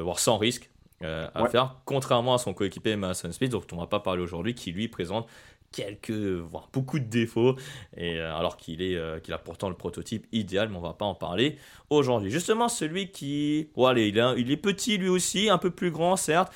voire 0.02 0.18
sans 0.18 0.38
risque. 0.38 0.70
à 1.02 1.48
faire, 1.48 1.76
contrairement 1.84 2.34
à 2.34 2.38
son 2.38 2.54
coéquipier 2.54 2.96
Mason 2.96 3.32
Smith, 3.32 3.50
dont 3.50 3.62
on 3.72 3.76
ne 3.76 3.80
va 3.80 3.86
pas 3.86 4.00
parler 4.00 4.22
aujourd'hui, 4.22 4.54
qui 4.54 4.72
lui 4.72 4.88
présente 4.88 5.26
quelques, 5.72 6.10
voire 6.10 6.68
beaucoup 6.72 6.98
de 6.98 7.04
défauts, 7.04 7.56
et, 7.96 8.18
euh, 8.18 8.36
alors 8.36 8.56
qu'il 8.56 8.82
est, 8.82 8.96
euh, 8.96 9.20
qu'il 9.20 9.32
a 9.34 9.38
pourtant 9.38 9.68
le 9.68 9.76
prototype 9.76 10.26
idéal, 10.32 10.68
mais 10.68 10.76
on 10.76 10.80
va 10.80 10.94
pas 10.94 11.04
en 11.04 11.14
parler 11.14 11.58
aujourd'hui. 11.90 12.30
Justement, 12.30 12.68
celui 12.68 13.10
qui, 13.10 13.68
il, 13.76 13.98
est, 13.98 14.08
il 14.08 14.50
est 14.50 14.56
petit 14.56 14.98
lui 14.98 15.08
aussi, 15.08 15.48
un 15.48 15.58
peu 15.58 15.70
plus 15.70 15.90
grand 15.90 16.16
certes, 16.16 16.52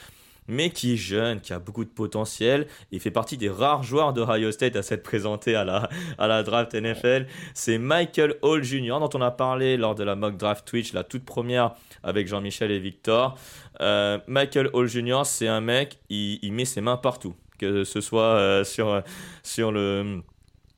mais 0.48 0.70
qui 0.70 0.94
est 0.94 0.96
jeune, 0.96 1.40
qui 1.40 1.52
a 1.52 1.58
beaucoup 1.58 1.84
de 1.84 1.90
potentiel. 1.90 2.66
Il 2.92 3.00
fait 3.00 3.10
partie 3.10 3.36
des 3.36 3.48
rares 3.48 3.82
joueurs 3.82 4.12
de 4.12 4.22
Ohio 4.22 4.52
State 4.52 4.76
à 4.76 4.82
s'être 4.82 5.02
présenté 5.02 5.54
à 5.54 5.64
la, 5.64 5.88
à 6.18 6.26
la 6.26 6.42
draft 6.42 6.74
NFL. 6.74 7.26
C'est 7.54 7.78
Michael 7.78 8.36
Hall 8.42 8.62
Jr., 8.62 8.98
dont 9.00 9.10
on 9.14 9.20
a 9.20 9.30
parlé 9.30 9.76
lors 9.76 9.94
de 9.94 10.04
la 10.04 10.16
mock 10.16 10.36
draft 10.36 10.66
Twitch, 10.66 10.92
la 10.92 11.04
toute 11.04 11.24
première 11.24 11.72
avec 12.02 12.28
Jean-Michel 12.28 12.70
et 12.70 12.78
Victor. 12.78 13.38
Euh, 13.80 14.18
Michael 14.26 14.70
Hall 14.72 14.86
Jr., 14.86 15.22
c'est 15.24 15.48
un 15.48 15.60
mec, 15.60 15.98
il 16.08 16.52
met 16.52 16.64
ses 16.64 16.80
mains 16.80 16.96
partout 16.96 17.34
que 17.58 17.84
ce 17.84 18.00
soit 18.00 18.22
euh, 18.22 18.64
sur, 18.64 19.02
sur, 19.42 19.72
le, 19.72 20.22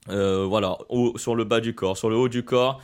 euh, 0.08 0.44
voilà, 0.46 0.76
sur 1.16 1.34
le 1.34 1.44
bas 1.44 1.60
du 1.60 1.74
corps, 1.74 1.96
sur 1.96 2.10
le 2.10 2.16
haut 2.16 2.28
du 2.28 2.44
corps. 2.44 2.80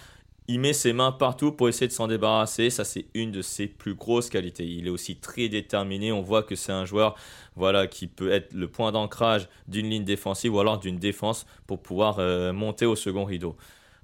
Il 0.49 0.59
met 0.59 0.73
ses 0.73 0.93
mains 0.93 1.13
partout 1.13 1.53
pour 1.53 1.69
essayer 1.69 1.87
de 1.87 1.93
s'en 1.93 2.09
débarrasser. 2.09 2.69
Ça, 2.71 2.85
c'est 2.85 3.07
une 3.15 3.31
de 3.31 3.43
ses 3.43 3.69
plus 3.69 3.95
grosses 3.95 4.29
qualités. 4.29 4.67
Il 4.67 4.87
est 4.87 4.91
aussi 4.91 5.17
très 5.17 5.49
déterminé. 5.49 6.11
On 6.11 6.21
voit 6.21 6.43
que 6.43 6.57
c'est 6.57 6.73
un 6.73 6.85
joueur 6.85 7.15
voilà, 7.55 7.87
qui 7.87 8.09
peut 8.09 8.31
être 8.33 8.53
le 8.53 8.69
point 8.69 8.91
d'ancrage 8.91 9.49
d'une 9.69 9.89
ligne 9.89 10.05
défensive 10.05 10.55
ou 10.55 10.61
alors 10.61 10.79
d'une 10.79 10.99
défense 10.99 11.47
pour 11.67 11.81
pouvoir 11.81 12.17
euh, 12.19 12.53
monter 12.53 12.87
au 12.87 12.97
second 12.97 13.25
rideau. 13.25 13.57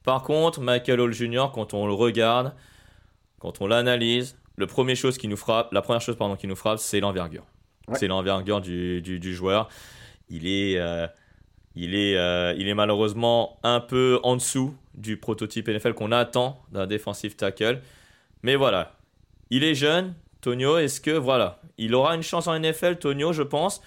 Par 0.04 0.22
contre, 0.22 0.60
Michael 0.60 1.00
Hall 1.00 1.12
Jr., 1.12 1.46
quand 1.52 1.74
on 1.74 1.86
le 1.86 1.92
regarde, 1.92 2.54
quand 3.40 3.60
on 3.60 3.66
l'analyse, 3.66 4.36
le 4.56 4.66
premier 4.66 4.94
chose 4.94 5.18
qui 5.18 5.28
nous 5.28 5.36
frappe, 5.36 5.72
la 5.72 5.82
première 5.82 6.00
chose 6.00 6.16
pardon, 6.16 6.36
qui 6.36 6.46
nous 6.46 6.56
frappe, 6.56 6.78
c'est 6.78 7.00
l'envergure. 7.00 7.44
C'est 7.94 8.06
l'envergure 8.06 8.60
du, 8.60 9.00
du, 9.00 9.34
joueur. 9.34 9.68
Il 10.28 10.46
est, 10.46 10.78
euh, 10.78 11.06
il, 11.78 11.94
est, 11.94 12.16
euh, 12.16 12.54
il 12.58 12.66
est 12.66 12.74
malheureusement 12.74 13.56
un 13.62 13.78
peu 13.78 14.18
en 14.24 14.34
dessous 14.34 14.74
du 14.94 15.16
prototype 15.16 15.68
NFL 15.68 15.94
qu'on 15.94 16.10
attend 16.10 16.58
d'un 16.72 16.88
defensive 16.88 17.36
tackle. 17.36 17.80
Mais 18.42 18.56
voilà, 18.56 18.96
il 19.50 19.62
est 19.62 19.76
jeune. 19.76 20.14
Tonio, 20.40 20.78
est-ce 20.78 21.00
que 21.00 21.12
voilà, 21.12 21.60
il 21.78 21.94
aura 21.94 22.16
une 22.16 22.22
chance 22.22 22.48
en 22.48 22.58
NFL, 22.58 22.96
Tonio, 22.98 23.32
je 23.32 23.44
pense. 23.44 23.80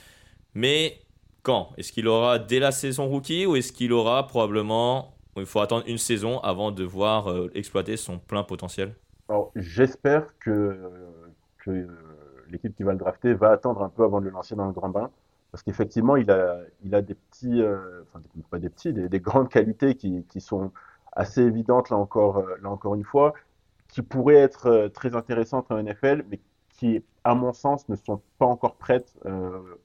Mais 0.53 0.99
quand? 1.43 1.71
Est-ce 1.77 1.91
qu'il 1.91 2.07
aura 2.07 2.39
dès 2.39 2.59
la 2.59 2.71
saison 2.71 3.07
rookie 3.09 3.45
ou 3.45 3.57
est-ce 3.57 3.73
qu'il 3.73 3.91
aura 3.91 4.25
probablement 4.25 5.17
il 5.35 5.45
faut 5.45 5.59
attendre 5.59 5.83
une 5.87 5.97
saison 5.97 6.39
avant 6.39 6.71
de 6.71 6.83
voir 6.85 7.29
euh, 7.29 7.51
exploiter 7.55 7.97
son 7.97 8.19
plein 8.19 8.43
potentiel? 8.43 8.95
J'espère 9.55 10.27
que, 10.39 10.77
que 11.59 11.87
l'équipe 12.49 12.75
qui 12.75 12.83
va 12.83 12.93
le 12.93 12.97
drafter 12.97 13.33
va 13.33 13.51
attendre 13.51 13.81
un 13.81 13.89
peu 13.89 14.03
avant 14.03 14.19
de 14.19 14.25
le 14.25 14.31
lancer 14.31 14.55
dans 14.55 14.65
le 14.65 14.73
grand 14.73 14.89
bain. 14.89 15.09
Parce 15.51 15.63
qu'effectivement, 15.63 16.15
il 16.15 16.31
a, 16.31 16.59
il 16.83 16.95
a 16.95 17.01
des 17.01 17.13
petits, 17.13 17.61
euh, 17.61 18.03
enfin, 18.03 18.23
pas 18.49 18.59
des 18.59 18.69
petits, 18.69 18.93
des, 18.93 19.19
grandes 19.19 19.49
qualités 19.49 19.95
qui, 19.95 20.23
qui, 20.29 20.39
sont 20.39 20.71
assez 21.11 21.41
évidentes, 21.41 21.89
là 21.89 21.97
encore, 21.97 22.37
euh, 22.37 22.55
là 22.61 22.69
encore 22.69 22.95
une 22.95 23.03
fois, 23.03 23.33
qui 23.89 24.01
pourraient 24.01 24.35
être 24.35 24.67
euh, 24.67 24.87
très 24.87 25.13
intéressantes 25.13 25.69
en 25.69 25.83
NFL, 25.83 26.23
mais 26.29 26.39
qui, 26.69 27.03
à 27.25 27.35
mon 27.35 27.51
sens, 27.51 27.89
ne 27.89 27.97
sont 27.97 28.21
pas 28.39 28.45
encore 28.45 28.75
prêtes 28.75 29.13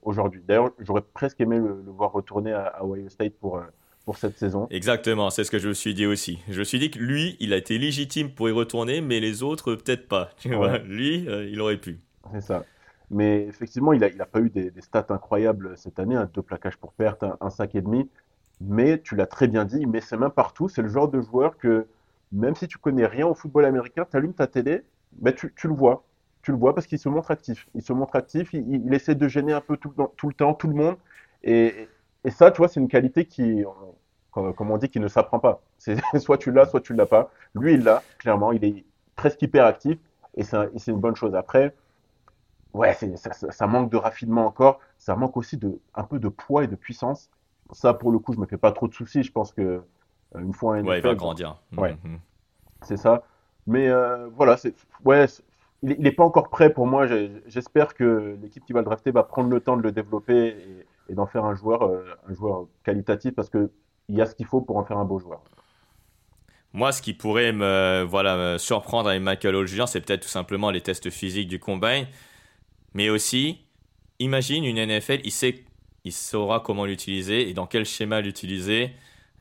aujourd'hui. 0.01 0.41
D'ailleurs, 0.47 0.71
j'aurais 0.79 1.03
presque 1.13 1.39
aimé 1.41 1.57
le, 1.59 1.83
voir 1.85 2.11
retourner 2.11 2.53
à, 2.53 2.65
à, 2.67 2.83
Ohio 2.83 3.09
State 3.09 3.33
pour, 3.39 3.61
pour 4.05 4.17
cette 4.17 4.37
saison. 4.37 4.67
Exactement, 4.71 5.29
c'est 5.29 5.43
ce 5.43 5.51
que 5.51 5.59
je 5.59 5.67
me 5.67 5.73
suis 5.73 5.93
dit 5.93 6.07
aussi. 6.07 6.39
Je 6.49 6.57
me 6.57 6.63
suis 6.63 6.79
dit 6.79 6.89
que 6.89 6.97
lui, 6.97 7.35
il 7.39 7.53
a 7.53 7.57
été 7.57 7.77
légitime 7.77 8.31
pour 8.31 8.49
y 8.49 8.51
retourner, 8.51 9.01
mais 9.01 9.19
les 9.19 9.43
autres, 9.43 9.75
peut-être 9.75 10.07
pas. 10.07 10.31
lui, 10.85 11.27
il 11.51 11.61
aurait 11.61 11.77
pu. 11.77 11.99
C'est 12.31 12.41
ça. 12.41 12.63
Mais 13.09 13.43
effectivement, 13.43 13.93
il 13.93 14.01
n'a 14.01 14.07
il 14.09 14.21
a 14.21 14.25
pas 14.25 14.39
eu 14.39 14.49
des, 14.49 14.71
stats 14.81 15.07
incroyables 15.09 15.77
cette 15.77 15.99
année, 15.99 16.15
un 16.15 16.25
deux 16.25 16.41
plaquages 16.41 16.77
pour 16.77 16.93
perte, 16.93 17.23
un, 17.39 17.49
sac 17.49 17.75
et 17.75 17.81
demi. 17.81 18.09
Mais 18.59 18.99
tu 19.01 19.15
l'as 19.15 19.27
très 19.27 19.47
bien 19.47 19.65
dit, 19.65 19.77
il 19.79 19.87
met 19.87 20.01
ses 20.01 20.17
mains 20.17 20.29
partout. 20.29 20.67
C'est 20.67 20.81
le 20.81 20.89
genre 20.89 21.07
de 21.07 21.21
joueur 21.21 21.57
que, 21.57 21.87
même 22.31 22.55
si 22.55 22.67
tu 22.67 22.77
connais 22.77 23.05
rien 23.05 23.27
au 23.27 23.33
football 23.35 23.65
américain, 23.65 24.05
tu 24.09 24.17
allumes 24.17 24.33
ta 24.33 24.47
télé, 24.47 24.83
mais 25.21 25.33
tu, 25.33 25.53
tu, 25.55 25.67
le 25.67 25.73
vois. 25.73 26.03
Tu 26.41 26.51
le 26.51 26.57
vois 26.57 26.75
parce 26.75 26.87
qu'il 26.87 26.99
se 26.99 27.07
montre 27.09 27.31
actif. 27.31 27.67
Il 27.75 27.81
se 27.81 27.93
montre 27.93 28.15
actif, 28.15 28.53
il, 28.53 28.93
essaie 28.93 29.15
de 29.15 29.27
gêner 29.27 29.53
un 29.53 29.61
peu 29.61 29.77
tout, 29.77 29.93
le 29.97 30.33
temps, 30.33 30.53
tout 30.53 30.67
le 30.67 30.75
monde. 30.75 30.97
Et, 31.43 31.87
et 32.25 32.31
ça, 32.31 32.51
tu 32.51 32.57
vois, 32.57 32.67
c'est 32.67 32.79
une 32.79 32.89
qualité 32.89 33.25
qui, 33.25 33.63
comme 34.31 34.71
on 34.71 34.77
dit, 34.77 34.89
qui 34.89 34.99
ne 34.99 35.07
s'apprend 35.07 35.39
pas. 35.39 35.61
C'est 35.77 35.97
soit 36.19 36.37
tu 36.37 36.51
l'as, 36.51 36.65
soit 36.65 36.81
tu 36.81 36.93
l'as 36.93 37.05
pas. 37.05 37.31
Lui, 37.55 37.75
il 37.75 37.83
l'a, 37.83 38.03
clairement. 38.17 38.51
Il 38.51 38.63
est 38.65 38.83
presque 39.15 39.41
hyper 39.41 39.65
actif 39.65 39.97
et 40.35 40.43
c'est 40.43 40.87
une 40.87 40.99
bonne 40.99 41.15
chose. 41.15 41.35
Après, 41.35 41.73
ouais, 42.77 42.93
ça, 42.93 43.33
ça, 43.33 43.67
manque 43.67 43.91
de 43.91 43.97
raffinement 43.97 44.45
encore. 44.45 44.79
Ça 44.97 45.15
manque 45.15 45.35
aussi 45.37 45.57
de, 45.57 45.79
un 45.95 46.03
peu 46.03 46.19
de 46.19 46.29
poids 46.29 46.63
et 46.63 46.67
de 46.67 46.75
puissance. 46.75 47.29
Ça, 47.71 47.93
pour 47.93 48.11
le 48.11 48.19
coup, 48.19 48.33
je 48.33 48.39
me 48.39 48.45
fais 48.45 48.57
pas 48.57 48.71
trop 48.71 48.87
de 48.87 48.93
soucis. 48.93 49.23
Je 49.23 49.31
pense 49.31 49.51
que 49.51 49.61
euh, 49.61 50.39
une 50.39 50.53
fois 50.53 50.75
un 50.75 50.85
ouais, 50.85 50.99
il 50.99 51.03
va 51.03 51.15
grandir. 51.15 51.57
Ouais, 51.75 51.97
c'est 52.81 52.97
ça. 52.97 53.23
Mais 53.65 53.89
euh, 53.89 54.27
voilà, 54.35 54.55
c'est 54.57 54.73
ouais, 55.03 55.25
il 55.83 55.99
n'est 55.99 56.11
pas 56.11 56.23
encore 56.23 56.49
prêt 56.49 56.71
pour 56.71 56.87
moi. 56.87 57.07
J'espère 57.47 57.93
que 57.93 58.37
l'équipe 58.41 58.63
qui 58.65 58.73
va 58.73 58.79
le 58.79 58.85
drafter 58.85 59.11
va 59.11 59.23
prendre 59.23 59.49
le 59.49 59.59
temps 59.59 59.75
de 59.75 59.81
le 59.81 59.91
développer 59.91 60.85
et, 61.09 61.13
d'en 61.13 61.25
faire 61.25 61.45
un 61.45 61.55
joueur, 61.55 61.83
euh, 61.83 62.03
un 62.29 62.33
joueur 62.33 62.67
qualitatif 62.83 63.33
parce 63.33 63.49
que 63.49 63.71
il 64.09 64.15
y 64.15 64.21
a 64.21 64.25
ce 64.25 64.35
qu'il 64.35 64.45
faut 64.45 64.61
pour 64.61 64.77
en 64.77 64.85
faire 64.85 64.97
un 64.97 65.05
beau 65.05 65.19
joueur. 65.19 65.41
Moi, 66.73 66.91
ce 66.91 67.01
qui 67.01 67.13
pourrait 67.13 67.51
me, 67.51 68.05
voilà, 68.07 68.57
surprendre 68.57 69.09
avec 69.09 69.21
Michael 69.21 69.55
Hall 69.55 69.67
Jr., 69.67 69.85
c'est 69.87 69.99
peut-être 69.99 70.21
tout 70.21 70.29
simplement 70.29 70.69
les 70.69 70.81
tests 70.81 71.09
physiques 71.09 71.47
du 71.47 71.59
combine. 71.59 72.05
Mais 72.97 73.09
aussi, 73.11 73.59
imagine 74.17 74.65
une 74.65 74.83
NFL, 74.83 75.21
il 76.03 76.11
saura 76.11 76.61
comment 76.61 76.83
l'utiliser 76.83 77.47
et 77.47 77.53
dans 77.53 77.67
quel 77.67 77.85
schéma 77.85 78.21
l'utiliser. 78.21 78.89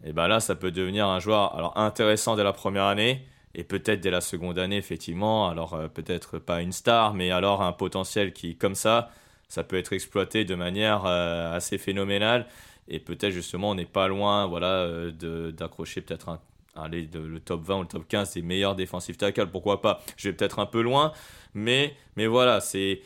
Et 0.04 0.12
ben 0.12 0.28
là, 0.28 0.40
ça 0.40 0.54
peut 0.56 0.70
devenir 0.70 1.06
un 1.06 1.20
joueur 1.20 1.56
alors 1.56 1.78
intéressant 1.78 2.36
dès 2.36 2.44
la 2.44 2.52
première 2.52 2.84
année 2.84 3.26
et 3.54 3.64
peut-être 3.64 4.02
dès 4.02 4.10
la 4.10 4.20
seconde 4.20 4.58
année, 4.58 4.76
effectivement. 4.76 5.48
Alors 5.48 5.72
euh, 5.72 5.88
peut-être 5.88 6.38
pas 6.38 6.60
une 6.60 6.72
star, 6.72 7.14
mais 7.14 7.30
alors 7.30 7.62
un 7.62 7.72
potentiel 7.72 8.34
qui, 8.34 8.56
comme 8.56 8.74
ça, 8.74 9.08
ça 9.48 9.64
peut 9.64 9.76
être 9.78 9.94
exploité 9.94 10.44
de 10.44 10.54
manière 10.54 11.06
euh, 11.06 11.56
assez 11.56 11.78
phénoménale. 11.78 12.48
Et 12.88 13.00
peut-être 13.00 13.32
justement, 13.32 13.70
on 13.70 13.74
n'est 13.74 13.86
pas 13.86 14.06
loin, 14.06 14.44
voilà, 14.46 14.66
euh, 14.66 15.50
d'accrocher 15.50 16.02
peut-être 16.02 16.38
aller 16.74 17.08
le 17.10 17.40
top 17.40 17.62
20 17.62 17.76
ou 17.78 17.80
le 17.80 17.88
top 17.88 18.06
15 18.06 18.34
des 18.34 18.42
meilleurs 18.42 18.74
défensifs 18.74 19.16
tackles, 19.16 19.46
pourquoi 19.46 19.80
pas? 19.80 20.02
Je 20.18 20.28
vais 20.28 20.34
peut-être 20.34 20.58
un 20.58 20.66
peu 20.66 20.82
loin, 20.82 21.14
mais, 21.54 21.94
mais 22.16 22.26
voilà, 22.26 22.60
c'est 22.60 23.00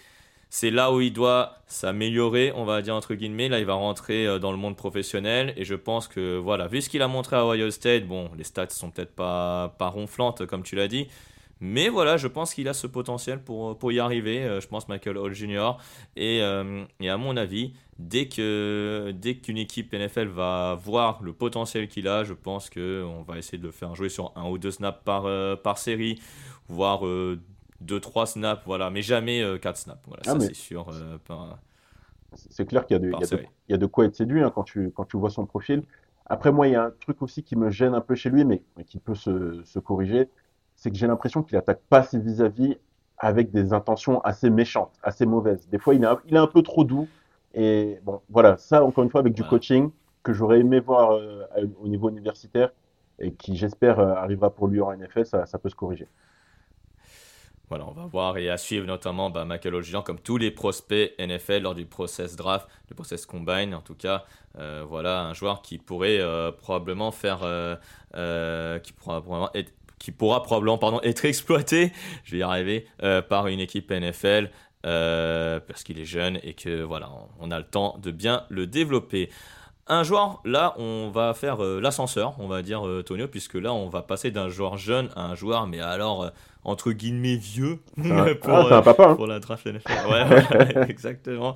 c'est 0.52 0.70
là 0.72 0.92
où 0.92 1.00
il 1.00 1.12
doit 1.12 1.54
s'améliorer, 1.68 2.52
on 2.56 2.64
va 2.64 2.82
dire 2.82 2.96
entre 2.96 3.14
guillemets. 3.14 3.48
Là, 3.48 3.60
il 3.60 3.64
va 3.64 3.74
rentrer 3.74 4.26
euh, 4.26 4.40
dans 4.40 4.50
le 4.50 4.58
monde 4.58 4.76
professionnel 4.76 5.54
et 5.56 5.64
je 5.64 5.76
pense 5.76 6.08
que 6.08 6.36
voilà, 6.36 6.66
vu 6.66 6.82
ce 6.82 6.88
qu'il 6.88 7.02
a 7.02 7.08
montré 7.08 7.36
à 7.36 7.46
Ohio 7.46 7.70
State, 7.70 8.06
bon, 8.06 8.30
les 8.36 8.42
stats 8.42 8.70
sont 8.70 8.90
peut-être 8.90 9.14
pas, 9.14 9.72
ronflantes 9.78 10.44
comme 10.46 10.64
tu 10.64 10.74
l'as 10.74 10.88
dit, 10.88 11.06
mais 11.60 11.88
voilà, 11.88 12.16
je 12.16 12.26
pense 12.26 12.52
qu'il 12.52 12.66
a 12.66 12.72
ce 12.74 12.88
potentiel 12.88 13.40
pour, 13.40 13.78
pour 13.78 13.92
y 13.92 14.00
arriver. 14.00 14.42
Euh, 14.42 14.60
je 14.60 14.66
pense 14.66 14.88
Michael 14.88 15.18
Hall 15.18 15.34
Jr. 15.34 15.76
Et, 16.16 16.40
euh, 16.42 16.84
à 17.00 17.16
mon 17.16 17.36
avis, 17.36 17.72
dès 18.00 18.26
que 18.26 19.12
dès 19.14 19.36
qu'une 19.36 19.58
équipe 19.58 19.92
NFL 19.92 20.28
va 20.28 20.74
voir 20.82 21.22
le 21.22 21.32
potentiel 21.32 21.86
qu'il 21.86 22.08
a, 22.08 22.24
je 22.24 22.32
pense 22.34 22.70
qu'on 22.70 23.22
va 23.22 23.38
essayer 23.38 23.58
de 23.58 23.66
le 23.66 23.72
faire 23.72 23.94
jouer 23.94 24.08
sur 24.08 24.32
un 24.34 24.48
ou 24.48 24.58
deux 24.58 24.72
snaps 24.72 24.98
par, 25.04 25.28
par 25.60 25.78
série, 25.78 26.18
voire 26.68 27.02
2-3 27.84 28.26
snaps, 28.26 28.62
voilà, 28.66 28.90
mais 28.90 29.02
jamais 29.02 29.42
4 29.60 29.66
euh, 29.66 29.78
snaps. 29.78 30.00
Voilà, 30.06 30.22
ah, 30.26 30.32
ça 30.32 30.40
c'est 30.40 30.54
sûr. 30.54 30.88
Euh, 30.90 31.18
c'est 32.34 32.66
clair 32.66 32.86
qu'il 32.86 32.96
y, 32.96 33.70
y, 33.70 33.74
a 33.74 33.76
de 33.76 33.86
quoi 33.86 34.04
être 34.04 34.14
séduit 34.14 34.42
hein, 34.42 34.52
quand, 34.54 34.62
tu, 34.62 34.90
quand 34.92 35.04
tu 35.04 35.16
vois 35.16 35.30
son 35.30 35.46
profil. 35.46 35.82
Après, 36.26 36.52
moi, 36.52 36.68
il 36.68 36.72
y 36.72 36.76
a 36.76 36.84
un 36.84 36.92
truc 37.00 37.22
aussi 37.22 37.42
qui 37.42 37.56
me 37.56 37.70
gêne 37.70 37.94
un 37.94 38.00
peu 38.00 38.14
chez 38.14 38.30
lui, 38.30 38.44
mais, 38.44 38.62
qui 38.86 38.98
peut 38.98 39.16
se, 39.16 39.62
se 39.64 39.78
corriger, 39.80 40.28
c'est 40.76 40.90
que 40.90 40.96
j'ai 40.96 41.08
l'impression 41.08 41.42
qu'il 41.42 41.56
attaque 41.58 41.80
pas 41.88 42.04
ses 42.04 42.18
vis-à-vis 42.18 42.76
avec 43.18 43.50
des 43.50 43.72
intentions 43.72 44.20
assez 44.20 44.48
méchantes, 44.48 44.92
assez 45.02 45.26
mauvaises. 45.26 45.68
Des 45.68 45.78
fois, 45.78 45.94
il 45.94 46.04
est 46.04 46.06
un, 46.06 46.18
il 46.26 46.34
est 46.34 46.38
un 46.38 46.46
peu 46.46 46.62
trop 46.62 46.84
doux. 46.84 47.08
Et 47.52 47.98
bon, 48.04 48.20
voilà, 48.30 48.56
ça, 48.58 48.84
encore 48.84 49.02
une 49.02 49.10
fois, 49.10 49.20
avec 49.20 49.32
du 49.32 49.42
coaching 49.42 49.90
que 50.22 50.32
j'aurais 50.32 50.60
aimé 50.60 50.78
voir 50.78 51.12
euh, 51.12 51.44
au 51.82 51.88
niveau 51.88 52.08
universitaire 52.08 52.70
et 53.18 53.32
qui, 53.32 53.56
j'espère, 53.56 53.98
arrivera 53.98 54.50
pour 54.50 54.68
lui 54.68 54.80
en 54.80 54.92
NFL, 54.92 55.26
ça, 55.26 55.46
ça 55.46 55.58
peut 55.58 55.68
se 55.68 55.74
corriger. 55.74 56.06
Voilà, 57.70 57.86
on 57.86 57.92
va 57.92 58.04
voir 58.04 58.36
et 58.36 58.50
à 58.50 58.58
suivre 58.58 58.84
notamment 58.84 59.30
bah, 59.30 59.44
Michael 59.44 59.80
comme 60.04 60.18
tous 60.18 60.36
les 60.36 60.50
prospects 60.50 61.14
NFL 61.20 61.62
lors 61.62 61.76
du 61.76 61.86
process 61.86 62.34
draft, 62.34 62.66
le 62.88 62.96
process 62.96 63.24
combine 63.24 63.74
en 63.74 63.80
tout 63.80 63.94
cas. 63.94 64.24
Euh, 64.58 64.84
voilà, 64.86 65.22
un 65.22 65.34
joueur 65.34 65.62
qui 65.62 65.78
pourrait 65.78 66.18
euh, 66.18 66.50
probablement 66.50 67.12
faire, 67.12 67.40
euh, 67.44 68.78
qui 68.80 68.92
pourra 68.92 69.22
probablement 70.42 70.74
être 70.74 70.80
pardon, 70.80 71.00
être 71.02 71.24
exploité, 71.24 71.92
je 72.24 72.32
vais 72.32 72.38
y 72.38 72.42
arriver, 72.42 72.88
par 73.28 73.46
une 73.46 73.60
équipe 73.60 73.92
NFL 73.92 74.50
parce 74.82 75.84
qu'il 75.84 76.00
est 76.00 76.04
jeune 76.04 76.40
et 76.42 76.54
que 76.54 76.82
voilà, 76.82 77.08
on 77.38 77.52
a 77.52 77.58
le 77.58 77.64
temps 77.66 77.98
de 78.02 78.10
bien 78.10 78.46
le 78.48 78.66
développer. 78.66 79.30
Un 79.86 80.02
joueur, 80.02 80.40
là, 80.44 80.74
on 80.76 81.10
va 81.10 81.34
faire 81.34 81.58
l'ascenseur, 81.58 82.34
on 82.38 82.48
va 82.48 82.62
dire, 82.62 82.82
Tonio, 83.06 83.28
puisque 83.28 83.54
là, 83.54 83.72
on 83.72 83.88
va 83.88 84.02
passer 84.02 84.32
d'un 84.32 84.48
joueur 84.48 84.76
jeune 84.76 85.08
à 85.14 85.22
un 85.22 85.34
joueur, 85.36 85.68
mais 85.68 85.80
alors, 85.80 86.30
entre 86.64 86.92
guillemets 86.92 87.36
vieux 87.36 87.78
pour, 88.42 88.52
ah, 88.52 88.78
un 88.78 88.82
papa, 88.82 89.08
hein. 89.08 89.14
pour 89.14 89.26
la 89.26 89.40
draft 89.40 89.66
NFL. 89.66 89.92
Ouais, 90.08 90.84
exactement. 90.88 91.54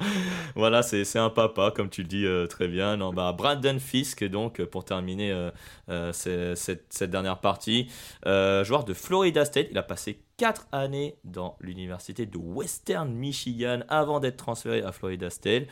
Voilà, 0.55 0.82
c'est 0.82 1.18
un 1.18 1.30
papa, 1.30 1.72
comme 1.74 1.90
tu 1.90 2.02
le 2.02 2.09
dis 2.09 2.26
euh, 2.26 2.46
très 2.46 2.68
bien. 2.68 2.96
Non, 2.96 3.12
bah, 3.12 3.32
Brandon 3.32 3.78
Fisk, 3.78 4.24
donc, 4.24 4.62
pour 4.64 4.84
terminer 4.84 5.32
euh, 5.32 5.50
euh, 5.88 6.12
cette, 6.12 6.92
cette, 6.92 7.11
dernière 7.11 7.40
partie, 7.40 7.90
joueur 8.24 8.84
de 8.84 8.94
Florida 8.94 9.44
State. 9.44 9.68
Il 9.70 9.78
a 9.78 9.82
passé 9.82 10.20
4 10.38 10.66
années 10.72 11.16
dans 11.24 11.57
l'université 11.61 12.26
de 12.26 12.38
Western 12.38 13.12
Michigan 13.12 13.80
avant 13.88 14.20
d'être 14.20 14.36
transféré 14.36 14.82
à 14.82 14.92
Florida 14.92 15.30
State. 15.30 15.64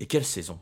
Et 0.00 0.06
quelle 0.06 0.24
saison 0.24 0.58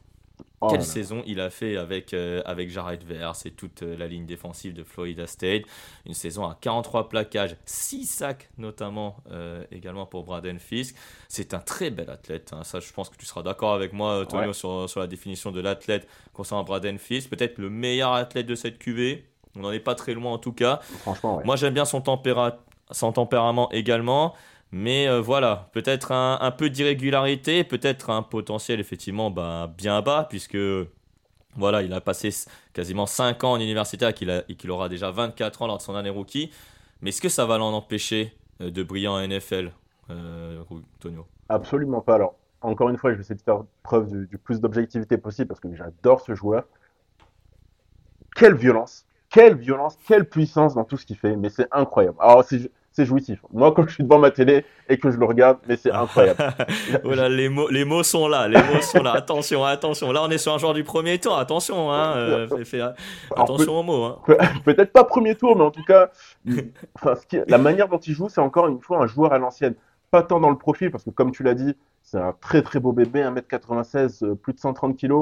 Oh 0.64 0.68
Quelle 0.70 0.84
saison 0.84 1.24
il 1.26 1.40
a 1.40 1.50
fait 1.50 1.76
avec, 1.76 2.14
euh, 2.14 2.40
avec 2.44 2.70
Jared 2.70 3.02
Verse 3.02 3.46
et 3.46 3.50
toute 3.50 3.82
euh, 3.82 3.96
la 3.96 4.06
ligne 4.06 4.26
défensive 4.26 4.72
de 4.74 4.84
Florida 4.84 5.26
State. 5.26 5.64
Une 6.06 6.14
saison 6.14 6.44
à 6.44 6.56
43 6.60 7.08
plaquages, 7.08 7.56
6 7.64 8.06
sacs 8.06 8.48
notamment 8.58 9.16
euh, 9.32 9.64
également 9.72 10.06
pour 10.06 10.22
Braden 10.22 10.60
Fisk. 10.60 10.94
C'est 11.26 11.52
un 11.52 11.58
très 11.58 11.90
bel 11.90 12.08
athlète. 12.10 12.52
Hein. 12.52 12.62
Ça, 12.62 12.78
je 12.78 12.92
pense 12.92 13.08
que 13.08 13.16
tu 13.16 13.26
seras 13.26 13.42
d'accord 13.42 13.74
avec 13.74 13.92
moi, 13.92 14.24
Tonio, 14.24 14.52
sur, 14.52 14.88
sur, 14.88 15.00
la 15.00 15.08
définition 15.08 15.50
de 15.50 15.60
l'athlète 15.60 16.06
concernant 16.32 16.62
Braden 16.62 16.98
Fisk. 16.98 17.28
Peut-être 17.28 17.58
le 17.58 17.68
meilleur 17.68 18.12
athlète 18.12 18.46
de 18.46 18.54
cette 18.54 18.78
QV. 18.78 19.24
On 19.56 19.62
n'en 19.62 19.72
est 19.72 19.80
pas 19.80 19.96
très 19.96 20.14
loin 20.14 20.32
en 20.32 20.38
tout 20.38 20.52
cas. 20.52 20.78
Franchement, 21.00 21.42
Moi, 21.44 21.56
j'aime 21.56 21.74
bien 21.74 21.84
son, 21.84 22.04
son 22.92 23.12
tempérament 23.12 23.68
également. 23.72 24.34
Mais 24.72 25.06
euh, 25.06 25.20
voilà, 25.20 25.68
peut-être 25.72 26.12
un, 26.12 26.50
peu 26.50 26.70
d'irrégularité, 26.70 27.62
peut-être 27.62 28.08
un 28.08 28.22
potentiel 28.22 28.80
effectivement 28.80 29.30
bah, 29.30 29.70
bien 29.76 30.00
bas, 30.00 30.26
puisque 30.28 30.56
voilà, 31.56 31.82
il 31.82 31.92
a 31.92 32.00
passé 32.00 32.30
quasiment 32.72 33.04
5 33.04 33.44
ans 33.44 33.52
en 33.52 33.60
université 33.60 34.08
et 34.48 34.54
qu'il 34.56 34.70
aura 34.70 34.88
déjà 34.88 35.10
24 35.10 35.62
ans 35.62 35.66
lors 35.66 35.76
de 35.76 35.82
son 35.82 35.94
année 35.94 36.08
rookie. 36.08 36.50
Mais 37.02 37.10
est-ce 37.10 37.20
que 37.20 37.28
ça 37.28 37.44
va 37.44 37.58
l'en 37.58 37.74
empêcher 37.74 38.34
euh, 38.62 38.70
de 38.70 38.82
briller 38.82 39.08
en 39.08 39.20
NFL, 39.20 39.72
euh, 40.08 40.62
Tonio? 41.00 41.26
Absolument 41.50 42.00
pas. 42.00 42.14
Alors, 42.14 42.34
encore 42.62 42.88
une 42.88 42.96
fois, 42.96 43.10
je 43.10 43.16
vais 43.16 43.20
essayer 43.20 43.34
de 43.34 43.42
faire 43.42 43.64
preuve 43.82 44.08
du, 44.08 44.26
du 44.26 44.38
plus 44.38 44.58
d'objectivité 44.58 45.18
possible 45.18 45.48
parce 45.48 45.60
que 45.60 45.68
j'adore 45.74 46.22
ce 46.22 46.34
joueur. 46.34 46.64
Quelle 48.34 48.54
violence, 48.54 49.04
quelle 49.28 49.56
violence, 49.56 49.98
quelle 50.08 50.26
puissance 50.26 50.74
dans 50.74 50.84
tout 50.84 50.96
ce 50.96 51.04
qu'il 51.04 51.18
fait, 51.18 51.36
mais 51.36 51.50
c'est 51.50 51.68
incroyable. 51.72 52.16
Alors, 52.20 52.42
si 52.44 52.70
c'est 52.92 53.06
jouissif. 53.06 53.40
Moi, 53.52 53.72
quand 53.72 53.86
je 53.88 53.94
suis 53.94 54.04
devant 54.04 54.18
ma 54.18 54.30
télé 54.30 54.64
et 54.88 54.98
que 54.98 55.10
je 55.10 55.16
le 55.16 55.24
regarde, 55.24 55.58
mais 55.66 55.76
c'est 55.76 55.90
incroyable. 55.90 56.38
voilà, 57.04 57.28
les 57.28 57.48
mots, 57.48 57.68
les 57.70 57.84
mots 57.84 58.02
sont 58.02 58.28
là, 58.28 58.48
les 58.48 58.62
mots 58.62 58.82
sont 58.82 59.02
là. 59.02 59.12
Attention, 59.12 59.64
attention. 59.64 60.12
Là, 60.12 60.22
on 60.22 60.30
est 60.30 60.38
sur 60.38 60.52
un 60.52 60.58
joueur 60.58 60.74
du 60.74 60.84
premier 60.84 61.18
tour. 61.18 61.38
Attention, 61.38 61.90
hein, 61.90 62.14
euh, 62.16 62.46
attention 63.36 63.80
aux 63.80 63.82
mots. 63.82 64.04
Hein. 64.04 64.18
Peut-être 64.64 64.92
pas 64.92 65.04
premier 65.04 65.34
tour, 65.34 65.56
mais 65.56 65.64
en 65.64 65.70
tout 65.70 65.84
cas, 65.84 66.10
la 67.46 67.58
manière 67.58 67.88
dont 67.88 67.98
il 67.98 68.12
joue, 68.14 68.28
c'est 68.28 68.42
encore 68.42 68.68
une 68.68 68.80
fois 68.80 69.02
un 69.02 69.06
joueur 69.06 69.32
à 69.32 69.38
l'ancienne. 69.38 69.74
Pas 70.10 70.22
tant 70.22 70.40
dans 70.40 70.50
le 70.50 70.58
profil, 70.58 70.90
parce 70.90 71.04
que 71.04 71.10
comme 71.10 71.32
tu 71.32 71.42
l'as 71.42 71.54
dit, 71.54 71.74
c'est 72.02 72.18
un 72.18 72.34
très 72.38 72.60
très 72.60 72.78
beau 72.78 72.92
bébé, 72.92 73.22
1m96, 73.22 74.24
euh, 74.24 74.34
plus 74.34 74.52
de 74.52 74.58
130 74.58 74.98
kg. 74.98 75.14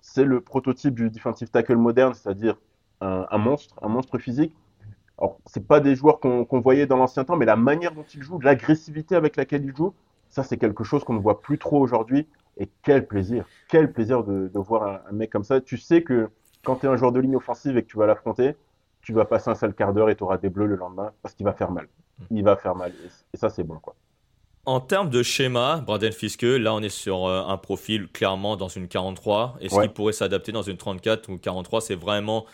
C'est 0.00 0.24
le 0.24 0.40
prototype 0.40 0.94
du 0.94 1.10
defensive 1.10 1.48
tackle 1.48 1.76
moderne, 1.76 2.14
c'est-à-dire 2.14 2.56
un 3.00 3.38
monstre, 3.38 3.74
un 3.82 3.88
monstre 3.88 4.18
physique 4.18 4.54
alors, 5.18 5.38
c'est 5.46 5.66
pas 5.66 5.80
des 5.80 5.94
joueurs 5.94 6.20
qu'on 6.20 6.60
voyait 6.60 6.86
dans 6.86 6.96
l'ancien 6.96 7.24
temps, 7.24 7.36
mais 7.36 7.46
la 7.46 7.56
manière 7.56 7.92
dont 7.92 8.04
ils 8.14 8.22
jouent, 8.22 8.40
l'agressivité 8.40 9.14
avec 9.14 9.36
laquelle 9.36 9.64
ils 9.64 9.76
jouent, 9.76 9.94
ça, 10.30 10.42
c'est 10.42 10.56
quelque 10.56 10.82
chose 10.82 11.04
qu'on 11.04 11.12
ne 11.12 11.20
voit 11.20 11.40
plus 11.40 11.58
trop 11.58 11.78
aujourd'hui. 11.80 12.26
Et 12.58 12.68
quel 12.82 13.06
plaisir, 13.06 13.46
quel 13.68 13.92
plaisir 13.92 14.24
de, 14.24 14.50
voir 14.54 15.02
un, 15.08 15.12
mec 15.12 15.30
comme 15.30 15.44
ça. 15.44 15.60
Tu 15.60 15.78
sais 15.78 16.02
que 16.02 16.28
quand 16.64 16.76
tu 16.76 16.86
es 16.86 16.88
un 16.88 16.96
joueur 16.96 17.12
de 17.12 17.20
ligne 17.20 17.36
offensive 17.36 17.76
et 17.76 17.82
que 17.82 17.88
tu 17.88 17.96
vas 17.96 18.06
l'affronter, 18.06 18.56
tu 19.00 19.12
vas 19.12 19.24
passer 19.24 19.50
un 19.50 19.54
sale 19.54 19.74
quart 19.74 19.92
d'heure 19.92 20.10
et 20.10 20.16
tu 20.16 20.22
auras 20.22 20.38
des 20.38 20.48
bleus 20.48 20.66
le 20.66 20.76
lendemain 20.76 21.12
parce 21.22 21.34
qu'il 21.34 21.44
va 21.44 21.52
faire 21.52 21.70
mal. 21.70 21.88
Il 22.30 22.44
va 22.44 22.56
faire 22.56 22.74
mal. 22.74 22.92
Et, 23.32 23.36
ça, 23.36 23.48
c'est 23.48 23.64
bon, 23.64 23.78
quoi. 23.78 23.94
En 24.64 24.80
termes 24.80 25.10
de 25.10 25.22
schéma, 25.22 25.82
Braden 25.84 26.12
Fiske, 26.12 26.42
là 26.42 26.72
on 26.72 26.80
est 26.82 26.88
sur 26.88 27.26
euh, 27.26 27.42
un 27.48 27.56
profil 27.56 28.06
clairement 28.06 28.56
dans 28.56 28.68
une 28.68 28.86
43. 28.86 29.56
Est-ce 29.60 29.80
qu'il 29.80 29.90
pourrait 29.90 30.12
s'adapter 30.12 30.52
dans 30.52 30.62
une 30.62 30.76
34 30.76 31.30
ou 31.30 31.38
43 31.38 31.80
C'est 31.80 31.96
vraiment 31.96 32.46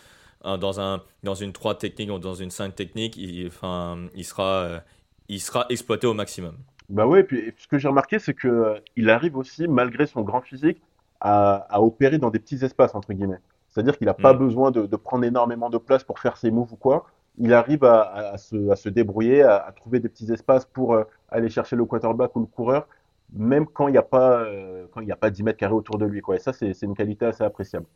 dans, 0.44 0.80
un, 0.80 1.02
dans 1.22 1.34
une 1.34 1.52
3 1.52 1.76
technique 1.76 2.10
ou 2.10 2.18
dans 2.18 2.34
une 2.34 2.50
5 2.50 2.74
technique, 2.74 3.16
il, 3.16 3.46
enfin, 3.48 3.98
il, 4.14 4.24
sera, 4.24 4.62
euh, 4.62 4.80
il 5.28 5.40
sera 5.40 5.66
exploité 5.68 6.06
au 6.06 6.14
maximum. 6.14 6.56
Bah 6.88 7.06
ouais, 7.06 7.20
et 7.20 7.24
puis 7.24 7.52
ce 7.58 7.68
que 7.68 7.78
j'ai 7.78 7.88
remarqué, 7.88 8.18
c'est 8.18 8.34
qu'il 8.34 8.50
euh, 8.50 8.80
arrive 9.08 9.36
aussi, 9.36 9.68
malgré 9.68 10.06
son 10.06 10.22
grand 10.22 10.40
physique, 10.40 10.80
à, 11.20 11.66
à, 11.68 11.80
opérer 11.80 12.18
dans 12.18 12.30
des 12.30 12.38
petits 12.38 12.64
espaces, 12.64 12.94
entre 12.94 13.12
guillemets. 13.12 13.40
C'est-à-dire 13.68 13.98
qu'il 13.98 14.06
n'a 14.06 14.14
pas 14.14 14.32
mm. 14.32 14.38
besoin 14.38 14.70
de, 14.70 14.86
de, 14.86 14.96
prendre 14.96 15.24
énormément 15.24 15.68
de 15.68 15.78
place 15.78 16.04
pour 16.04 16.18
faire 16.18 16.36
ses 16.36 16.50
moves 16.50 16.72
ou 16.72 16.76
quoi. 16.76 17.06
Il 17.38 17.52
arrive 17.52 17.84
à, 17.84 18.32
à, 18.32 18.38
se, 18.38 18.70
à 18.70 18.76
se, 18.76 18.88
débrouiller, 18.88 19.42
à, 19.42 19.72
trouver 19.76 20.00
des 20.00 20.08
petits 20.08 20.32
espaces 20.32 20.64
pour 20.64 20.94
euh, 20.94 21.04
aller 21.28 21.50
chercher 21.50 21.76
le 21.76 21.84
quarterback 21.84 22.34
ou 22.36 22.40
le 22.40 22.46
coureur, 22.46 22.88
même 23.32 23.66
quand 23.66 23.88
il 23.88 23.92
n'y 23.92 23.98
a, 23.98 24.02
pas, 24.02 24.46
quand 24.92 25.02
il 25.02 25.12
a 25.12 25.16
pas 25.16 25.30
10 25.30 25.42
mètres 25.42 25.58
carrés 25.58 25.74
autour 25.74 25.98
de 25.98 26.06
lui. 26.06 26.22
Quoi. 26.22 26.36
Et 26.36 26.38
ça, 26.38 26.52
c'est 26.54 26.82
une 26.82 26.94
qualité 26.94 27.26
assez 27.26 27.44
appréciable. 27.44 27.86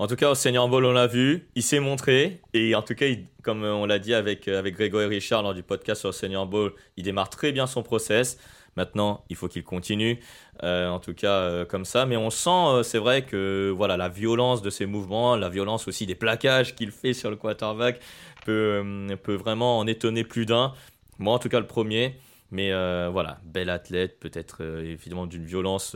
En 0.00 0.06
tout 0.06 0.16
cas, 0.16 0.30
au 0.30 0.34
Senior 0.34 0.66
Bowl, 0.66 0.86
on 0.86 0.92
l'a 0.92 1.06
vu, 1.06 1.46
il 1.54 1.62
s'est 1.62 1.78
montré. 1.78 2.40
Et 2.54 2.74
en 2.74 2.80
tout 2.80 2.94
cas, 2.94 3.04
comme 3.42 3.64
on 3.64 3.84
l'a 3.84 3.98
dit 3.98 4.14
avec, 4.14 4.48
euh, 4.48 4.58
avec 4.58 4.74
Grégory 4.74 5.04
Richard 5.04 5.42
lors 5.42 5.52
du 5.52 5.62
podcast 5.62 6.00
sur 6.00 6.14
Senior 6.14 6.46
Bowl, 6.46 6.72
il 6.96 7.04
démarre 7.04 7.28
très 7.28 7.52
bien 7.52 7.66
son 7.66 7.82
process. 7.82 8.38
Maintenant, 8.78 9.24
il 9.28 9.36
faut 9.36 9.46
qu'il 9.46 9.62
continue, 9.62 10.18
euh, 10.62 10.88
en 10.88 11.00
tout 11.00 11.12
cas 11.12 11.34
euh, 11.34 11.64
comme 11.66 11.84
ça. 11.84 12.06
Mais 12.06 12.16
on 12.16 12.30
sent, 12.30 12.82
c'est 12.82 12.96
vrai 12.96 13.26
que 13.26 13.70
voilà, 13.76 13.98
la 13.98 14.08
violence 14.08 14.62
de 14.62 14.70
ses 14.70 14.86
mouvements, 14.86 15.36
la 15.36 15.50
violence 15.50 15.86
aussi 15.86 16.06
des 16.06 16.14
plaquages 16.14 16.74
qu'il 16.74 16.92
fait 16.92 17.12
sur 17.12 17.28
le 17.28 17.36
quarterback 17.36 18.00
peut, 18.46 18.82
peut 19.22 19.34
vraiment 19.34 19.78
en 19.78 19.86
étonner 19.86 20.24
plus 20.24 20.46
d'un. 20.46 20.72
Moi, 21.18 21.34
en 21.34 21.38
tout 21.38 21.50
cas, 21.50 21.60
le 21.60 21.66
premier. 21.66 22.16
Mais 22.52 22.70
voilà, 23.10 23.38
bel 23.44 23.68
athlète, 23.68 24.18
peut-être 24.18 24.62
évidemment 24.82 25.26
d'une 25.26 25.44
violence 25.44 25.94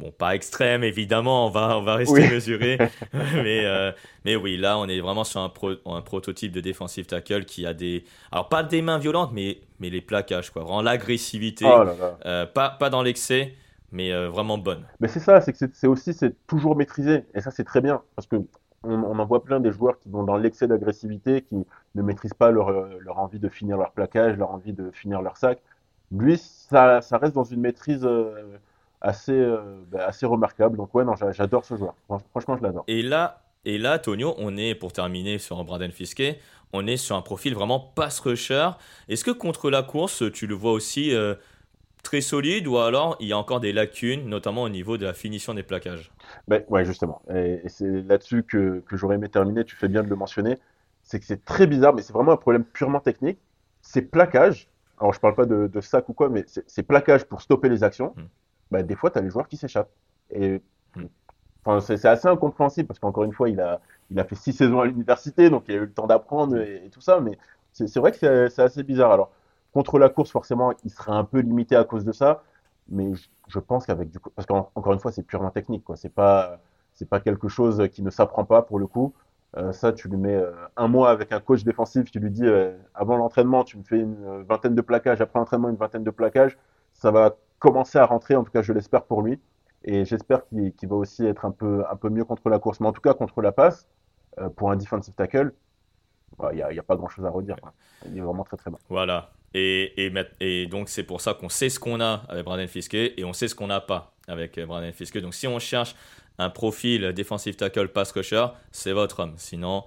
Bon, 0.00 0.10
pas 0.12 0.34
extrême, 0.34 0.82
évidemment, 0.82 1.46
on 1.46 1.50
va, 1.50 1.76
on 1.76 1.82
va 1.82 1.96
rester 1.96 2.26
mesuré. 2.30 2.78
mais, 3.12 3.66
euh, 3.66 3.92
mais 4.24 4.34
oui, 4.34 4.56
là, 4.56 4.78
on 4.78 4.86
est 4.88 5.00
vraiment 5.00 5.24
sur 5.24 5.40
un, 5.40 5.52
un 5.86 6.00
prototype 6.00 6.52
de 6.52 6.62
defensive 6.62 7.04
tackle 7.04 7.44
qui 7.44 7.66
a 7.66 7.74
des. 7.74 8.04
Alors, 8.32 8.48
pas 8.48 8.62
des 8.62 8.80
mains 8.80 8.96
violentes, 8.96 9.30
mais, 9.34 9.58
mais 9.78 9.90
les 9.90 10.00
plaquages, 10.00 10.50
quoi. 10.50 10.62
Vraiment 10.62 10.80
l'agressivité. 10.80 11.66
Oh 11.68 11.84
euh, 12.24 12.46
pas, 12.46 12.70
pas 12.70 12.88
dans 12.88 13.02
l'excès, 13.02 13.52
mais 13.92 14.10
euh, 14.10 14.30
vraiment 14.30 14.56
bonne. 14.56 14.86
Mais 15.00 15.08
c'est 15.08 15.20
ça, 15.20 15.42
c'est 15.42 15.52
que 15.52 15.58
c'est 15.70 15.86
aussi 15.86 16.14
c'est 16.14 16.34
toujours 16.46 16.76
maîtrisé. 16.76 17.24
Et 17.34 17.42
ça, 17.42 17.50
c'est 17.50 17.64
très 17.64 17.82
bien. 17.82 18.00
Parce 18.16 18.26
que 18.26 18.36
on, 18.82 18.94
on, 18.94 19.18
en 19.18 19.26
voit 19.26 19.44
plein 19.44 19.60
des 19.60 19.70
joueurs 19.70 19.98
qui 19.98 20.08
vont 20.08 20.22
dans 20.22 20.38
l'excès 20.38 20.66
d'agressivité, 20.66 21.42
qui 21.42 21.56
ne 21.94 22.02
maîtrisent 22.02 22.32
pas 22.32 22.50
leur, 22.50 22.70
leur 22.70 23.18
envie 23.18 23.38
de 23.38 23.50
finir 23.50 23.76
leur 23.76 23.92
plaquage, 23.92 24.38
leur 24.38 24.50
envie 24.50 24.72
de 24.72 24.90
finir 24.92 25.20
leur 25.20 25.36
sac. 25.36 25.60
Lui, 26.10 26.38
ça, 26.38 27.02
ça 27.02 27.18
reste 27.18 27.34
dans 27.34 27.44
une 27.44 27.60
maîtrise 27.60 28.08
assez, 29.00 29.32
euh, 29.32 29.82
bah, 29.90 30.06
assez 30.06 30.26
remarquable. 30.26 30.76
Donc 30.76 30.94
ouais, 30.94 31.04
non, 31.04 31.14
j'adore 31.32 31.64
ce 31.64 31.76
joueur. 31.76 31.94
Franchement, 32.30 32.56
je 32.56 32.62
l'adore. 32.62 32.84
Et 32.86 33.02
là, 33.02 33.42
et 33.64 33.78
là, 33.78 33.98
Tonio, 33.98 34.34
on 34.38 34.56
est, 34.56 34.74
pour 34.74 34.92
terminer 34.92 35.38
sur 35.38 35.58
un 35.58 35.64
Braden 35.64 35.90
Fiske, 35.90 36.22
on 36.72 36.86
est 36.86 36.96
sur 36.96 37.16
un 37.16 37.22
profil 37.22 37.54
vraiment 37.54 37.80
pass 37.80 38.20
rusher. 38.20 38.70
Est-ce 39.08 39.24
que 39.24 39.30
contre 39.30 39.70
la 39.70 39.82
course, 39.82 40.22
tu 40.32 40.46
le 40.46 40.54
vois 40.54 40.72
aussi 40.72 41.14
euh, 41.14 41.34
très 42.02 42.20
solide 42.20 42.66
ou 42.66 42.78
alors 42.78 43.16
il 43.20 43.28
y 43.28 43.32
a 43.32 43.38
encore 43.38 43.60
des 43.60 43.72
lacunes, 43.72 44.28
notamment 44.28 44.62
au 44.62 44.68
niveau 44.68 44.96
de 44.96 45.04
la 45.04 45.12
finition 45.12 45.52
des 45.52 45.62
plaquages? 45.62 46.10
Ben, 46.48 46.62
Ouais, 46.68 46.84
justement. 46.84 47.22
Et, 47.34 47.60
c'est 47.66 48.02
là-dessus 48.02 48.44
que, 48.44 48.82
que 48.86 48.96
j'aurais 48.96 49.16
aimé 49.16 49.28
terminer. 49.28 49.64
Tu 49.64 49.76
fais 49.76 49.88
bien 49.88 50.02
de 50.02 50.08
le 50.08 50.16
mentionner. 50.16 50.58
C'est 51.02 51.18
que 51.18 51.26
c'est 51.26 51.44
très 51.44 51.66
bizarre, 51.66 51.94
mais 51.94 52.02
c'est 52.02 52.12
vraiment 52.12 52.32
un 52.32 52.36
problème 52.36 52.64
purement 52.64 53.00
technique. 53.00 53.38
Ces 53.82 54.02
plaquages, 54.02 54.68
alors 54.98 55.12
je 55.12 55.18
parle 55.18 55.34
pas 55.34 55.46
de, 55.46 55.66
de 55.66 55.80
sac 55.80 56.08
ou 56.08 56.12
quoi, 56.12 56.28
mais 56.28 56.44
ces 56.46 56.82
plaquages 56.82 57.24
pour 57.24 57.40
stopper 57.40 57.68
les 57.68 57.82
actions, 57.82 58.12
hmm 58.16 58.26
bah, 58.70 58.82
des 58.82 58.94
fois, 58.94 59.10
tu 59.10 59.18
as 59.18 59.22
les 59.22 59.30
joueurs 59.30 59.48
qui 59.48 59.56
s'échappent. 59.56 59.92
Et 60.30 60.62
hmm. 60.96 61.04
enfin, 61.64 61.80
c'est 61.80 62.08
assez 62.08 62.28
incompréhensible 62.28 62.86
parce 62.86 62.98
qu'encore 62.98 63.24
une 63.24 63.32
fois, 63.32 63.48
il 63.48 63.60
a, 63.60 63.80
il 64.10 64.18
a 64.20 64.24
fait 64.24 64.36
six 64.36 64.52
saisons 64.52 64.80
à 64.80 64.86
l'université, 64.86 65.50
donc 65.50 65.64
il 65.68 65.74
a 65.74 65.78
eu 65.78 65.80
le 65.80 65.92
temps 65.92 66.06
d'apprendre 66.06 66.56
et, 66.58 66.88
tout 66.90 67.00
ça. 67.00 67.20
Mais 67.20 67.38
c'est 67.72 67.98
vrai 67.98 68.12
que 68.12 68.48
c'est 68.48 68.62
assez 68.62 68.82
bizarre. 68.82 69.12
Alors, 69.12 69.30
contre 69.72 69.98
la 69.98 70.08
course, 70.08 70.30
forcément, 70.30 70.72
il 70.84 70.90
serait 70.90 71.12
un 71.12 71.24
peu 71.24 71.40
limité 71.40 71.76
à 71.76 71.84
cause 71.84 72.04
de 72.04 72.12
ça. 72.12 72.42
Mais 72.88 73.12
je, 73.48 73.58
pense 73.60 73.86
qu'avec 73.86 74.10
du 74.10 74.18
parce 74.34 74.46
qu'encore 74.46 74.92
une 74.92 74.98
fois, 74.98 75.12
c'est 75.12 75.22
purement 75.22 75.50
technique. 75.50 75.84
quoi. 75.84 75.96
C'est 75.96 76.08
pas, 76.08 76.58
c'est 76.94 77.08
pas 77.08 77.20
quelque 77.20 77.48
chose 77.48 77.88
qui 77.92 78.02
ne 78.02 78.10
s'apprend 78.10 78.44
pas 78.44 78.62
pour 78.62 78.78
le 78.78 78.86
coup. 78.86 79.12
Euh, 79.56 79.72
ça, 79.72 79.92
tu 79.92 80.08
lui 80.08 80.16
mets 80.16 80.36
euh, 80.36 80.52
un 80.76 80.86
mois 80.88 81.10
avec 81.10 81.32
un 81.32 81.40
coach 81.40 81.64
défensif, 81.64 82.10
tu 82.10 82.20
lui 82.20 82.30
dis 82.30 82.46
euh, 82.46 82.76
avant 82.94 83.16
l'entraînement, 83.16 83.64
tu 83.64 83.78
me 83.78 83.82
fais 83.82 83.98
une 83.98 84.16
euh, 84.24 84.44
vingtaine 84.48 84.76
de 84.76 84.80
plaquages, 84.80 85.20
après 85.20 85.40
l'entraînement, 85.40 85.68
une 85.68 85.76
vingtaine 85.76 86.04
de 86.04 86.10
plaquages. 86.10 86.56
Ça 86.92 87.10
va 87.10 87.36
commencer 87.60 87.98
à 87.98 88.06
rentrer, 88.06 88.34
en 88.34 88.42
tout 88.42 88.50
cas, 88.50 88.62
je 88.62 88.72
l'espère 88.72 89.04
pour 89.04 89.22
lui. 89.22 89.38
Et 89.84 90.04
j'espère 90.04 90.46
qu'il 90.48 90.88
va 90.88 90.96
aussi 90.96 91.24
être 91.24 91.44
un 91.44 91.52
peu, 91.52 91.84
un 91.88 91.96
peu 91.96 92.08
mieux 92.10 92.24
contre 92.24 92.48
la 92.50 92.58
course. 92.58 92.80
Mais 92.80 92.88
en 92.88 92.92
tout 92.92 93.00
cas, 93.00 93.14
contre 93.14 93.40
la 93.40 93.52
passe, 93.52 93.88
euh, 94.38 94.48
pour 94.48 94.70
un 94.70 94.76
defensive 94.76 95.14
tackle, 95.14 95.52
il 96.52 96.56
n'y 96.56 96.78
a, 96.78 96.82
pas 96.82 96.96
grand-chose 96.96 97.24
à 97.24 97.30
redire. 97.30 97.56
Il 98.06 98.18
est 98.18 98.20
vraiment 98.20 98.44
très 98.44 98.56
très 98.56 98.70
bon. 98.70 98.78
Voilà. 98.88 99.30
Et, 99.52 100.10
et, 100.40 100.66
donc, 100.66 100.88
c'est 100.88 101.02
pour 101.02 101.20
ça 101.20 101.34
qu'on 101.34 101.48
sait 101.48 101.68
ce 101.68 101.78
qu'on 101.78 102.00
a 102.00 102.22
avec 102.28 102.44
Brandon 102.44 102.66
Fiske 102.66 102.94
et 102.94 103.24
on 103.24 103.32
sait 103.32 103.48
ce 103.48 103.54
qu'on 103.54 103.66
n'a 103.66 103.80
pas 103.80 104.12
avec 104.28 104.56
euh, 104.58 104.66
Brandon 104.66 104.92
Fiske. 104.92 105.18
Donc, 105.20 105.34
si 105.34 105.46
on 105.46 105.58
cherche 105.58 105.94
un 106.38 106.50
profil 106.50 107.12
defensive 107.12 107.56
tackle 107.56 107.88
pass 107.88 108.12
rusher, 108.12 108.46
c'est 108.70 108.92
votre 108.92 109.20
homme. 109.20 109.34
Sinon, 109.36 109.84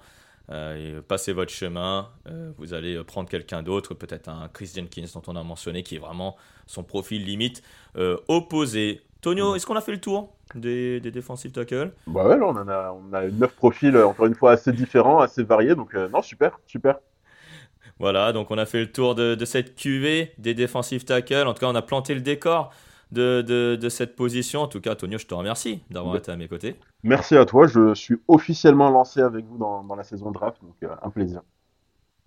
euh, 0.49 1.01
passez 1.07 1.33
votre 1.33 1.51
chemin. 1.51 2.09
euh, 2.27 2.51
vous 2.57 2.73
allez 2.73 3.01
prendre 3.03 3.29
quelqu'un 3.29 3.63
d'autre, 3.63 3.93
peut-être 3.93 4.29
un 4.29 4.49
Chris 4.53 4.71
Jenkins 4.75 5.05
dont 5.13 5.21
on 5.27 5.35
a 5.35 5.43
mentionné, 5.43 5.83
qui 5.83 5.95
est 5.95 5.99
vraiment 5.99 6.35
son 6.67 6.83
profil 6.83 7.23
limite 7.25 7.61
euh, 7.97 8.17
opposé. 8.27 9.01
Tonio, 9.21 9.55
est-ce 9.55 9.65
qu'on 9.65 9.75
a 9.75 9.81
fait 9.81 9.93
le 9.93 10.01
tour 10.01 10.35
des, 10.55 10.99
des 10.99 11.11
defensive 11.11 11.51
tackles 11.51 11.93
Bah 12.07 12.27
ouais, 12.27 12.37
là, 12.37 12.45
on 12.45 12.55
en 12.57 12.67
a, 12.67 12.91
on 12.91 13.13
a 13.13 13.27
neuf 13.29 13.55
profils, 13.55 13.95
euh, 13.95 14.07
encore 14.07 14.25
une 14.25 14.35
fois, 14.35 14.51
assez 14.51 14.73
différents, 14.73 15.19
assez 15.19 15.43
variés. 15.43 15.75
Donc, 15.75 15.95
euh, 15.95 16.09
non, 16.09 16.21
super, 16.21 16.59
super. 16.67 16.99
Voilà, 17.99 18.33
donc 18.33 18.51
on 18.51 18.57
a 18.57 18.65
fait 18.65 18.79
le 18.79 18.91
tour 18.91 19.15
de, 19.15 19.35
de 19.35 19.45
cette 19.45 19.75
QV 19.75 20.31
des 20.37 20.53
defensive 20.53 21.05
tackles. 21.05 21.47
En 21.47 21.53
tout 21.53 21.59
cas, 21.61 21.67
on 21.67 21.75
a 21.75 21.81
planté 21.81 22.13
le 22.15 22.21
décor 22.21 22.73
de, 23.13 23.41
de, 23.41 23.77
de 23.79 23.89
cette 23.89 24.15
position. 24.15 24.61
En 24.61 24.67
tout 24.67 24.81
cas, 24.81 24.95
Tonio, 24.95 25.17
je 25.17 25.25
te 25.27 25.33
remercie 25.33 25.81
d'avoir 25.89 26.13
Ouais. 26.13 26.19
été 26.19 26.31
à 26.31 26.35
mes 26.35 26.47
côtés. 26.47 26.75
Merci 27.03 27.37
à 27.37 27.45
toi. 27.45 27.67
Je 27.67 27.93
suis 27.93 28.15
officiellement 28.27 28.89
lancé 28.89 29.21
avec 29.21 29.45
vous 29.45 29.57
dans, 29.57 29.83
dans 29.83 29.95
la 29.95 30.03
saison 30.03 30.31
draft. 30.31 30.57
Donc, 30.61 30.75
euh, 30.83 30.89
un 31.01 31.09
plaisir. 31.09 31.41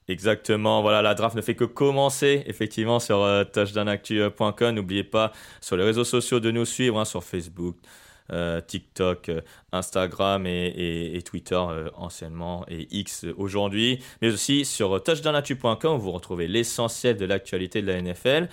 Exactement, 0.08 0.82
voilà, 0.82 1.02
la 1.02 1.14
draft 1.14 1.34
ne 1.34 1.40
fait 1.42 1.56
que 1.56 1.64
commencer, 1.64 2.44
effectivement, 2.46 3.00
sur 3.00 3.22
euh, 3.22 3.42
touchdownactu.com. 3.42 4.74
N'oubliez 4.74 5.02
pas 5.02 5.32
sur 5.60 5.76
les 5.76 5.82
réseaux 5.82 6.04
sociaux 6.04 6.38
de 6.38 6.52
nous 6.52 6.64
suivre, 6.64 7.00
hein, 7.00 7.04
sur 7.04 7.24
Facebook, 7.24 7.74
euh, 8.30 8.60
TikTok, 8.60 9.28
euh, 9.30 9.40
Instagram 9.72 10.46
et, 10.46 10.66
et- 10.68 11.16
et 11.16 11.22
Twitter 11.22 11.60
anciennement 11.96 12.64
et 12.68 12.86
X 12.96 13.26
aujourd'hui, 13.36 13.98
mais 14.22 14.32
aussi 14.32 14.64
sur 14.64 15.02
touchdownactu.com 15.02 15.96
où 15.96 15.98
vous 15.98 16.12
retrouvez 16.12 16.46
l'essentiel 16.46 17.16
de 17.16 17.24
l'actualité 17.24 17.82
de 17.82 17.88
la 17.88 17.98
NFL. 18.00 18.48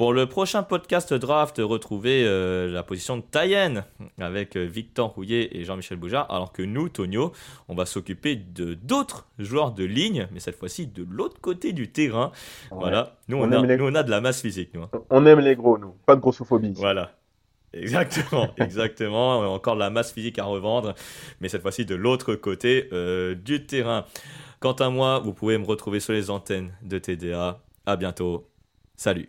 Pour 0.00 0.14
le 0.14 0.24
prochain 0.24 0.62
podcast 0.62 1.12
draft, 1.12 1.58
retrouvez 1.58 2.24
euh, 2.24 2.68
la 2.72 2.82
position 2.82 3.18
de 3.18 3.22
Tayen 3.22 3.84
avec 4.18 4.56
euh, 4.56 4.64
Victor 4.64 5.10
Rouillet 5.10 5.50
et 5.52 5.64
Jean-Michel 5.66 5.98
Boujard, 5.98 6.24
alors 6.32 6.52
que 6.52 6.62
nous, 6.62 6.88
Tonio, 6.88 7.32
on 7.68 7.74
va 7.74 7.84
s'occuper 7.84 8.34
de 8.34 8.72
d'autres 8.72 9.26
joueurs 9.38 9.72
de 9.72 9.84
ligne, 9.84 10.26
mais 10.32 10.40
cette 10.40 10.56
fois-ci 10.56 10.86
de 10.86 11.06
l'autre 11.10 11.38
côté 11.42 11.74
du 11.74 11.92
terrain. 11.92 12.32
Voilà, 12.70 13.18
nous 13.28 13.36
on, 13.36 13.42
On 13.42 13.52
a, 13.52 13.66
les- 13.66 13.76
nous, 13.76 13.88
on 13.88 13.94
a 13.94 14.02
de 14.02 14.08
la 14.10 14.22
masse 14.22 14.40
physique, 14.40 14.70
nous. 14.72 14.84
hein. 14.84 14.90
On 15.10 15.26
aime 15.26 15.40
les 15.40 15.54
gros, 15.54 15.76
nous. 15.76 15.94
Pas 16.06 16.16
de 16.16 16.20
grossophobie. 16.22 16.72
Voilà. 16.76 17.12
Exactement, 17.74 18.48
exactement. 18.56 19.40
Encore 19.52 19.74
de 19.74 19.80
la 19.80 19.90
masse 19.90 20.12
physique 20.12 20.38
à 20.38 20.44
revendre, 20.44 20.94
mais 21.42 21.50
cette 21.50 21.60
fois-ci 21.60 21.84
de 21.84 21.94
l'autre 21.94 22.36
côté 22.36 22.88
euh, 22.94 23.34
du 23.34 23.66
terrain. 23.66 24.06
Quant 24.60 24.72
à 24.72 24.88
moi, 24.88 25.18
vous 25.18 25.34
pouvez 25.34 25.58
me 25.58 25.66
retrouver 25.66 26.00
sur 26.00 26.14
les 26.14 26.30
antennes 26.30 26.72
de 26.82 26.98
TDA. 26.98 27.60
À 27.84 27.96
bientôt. 27.96 28.46
Salut. 28.96 29.28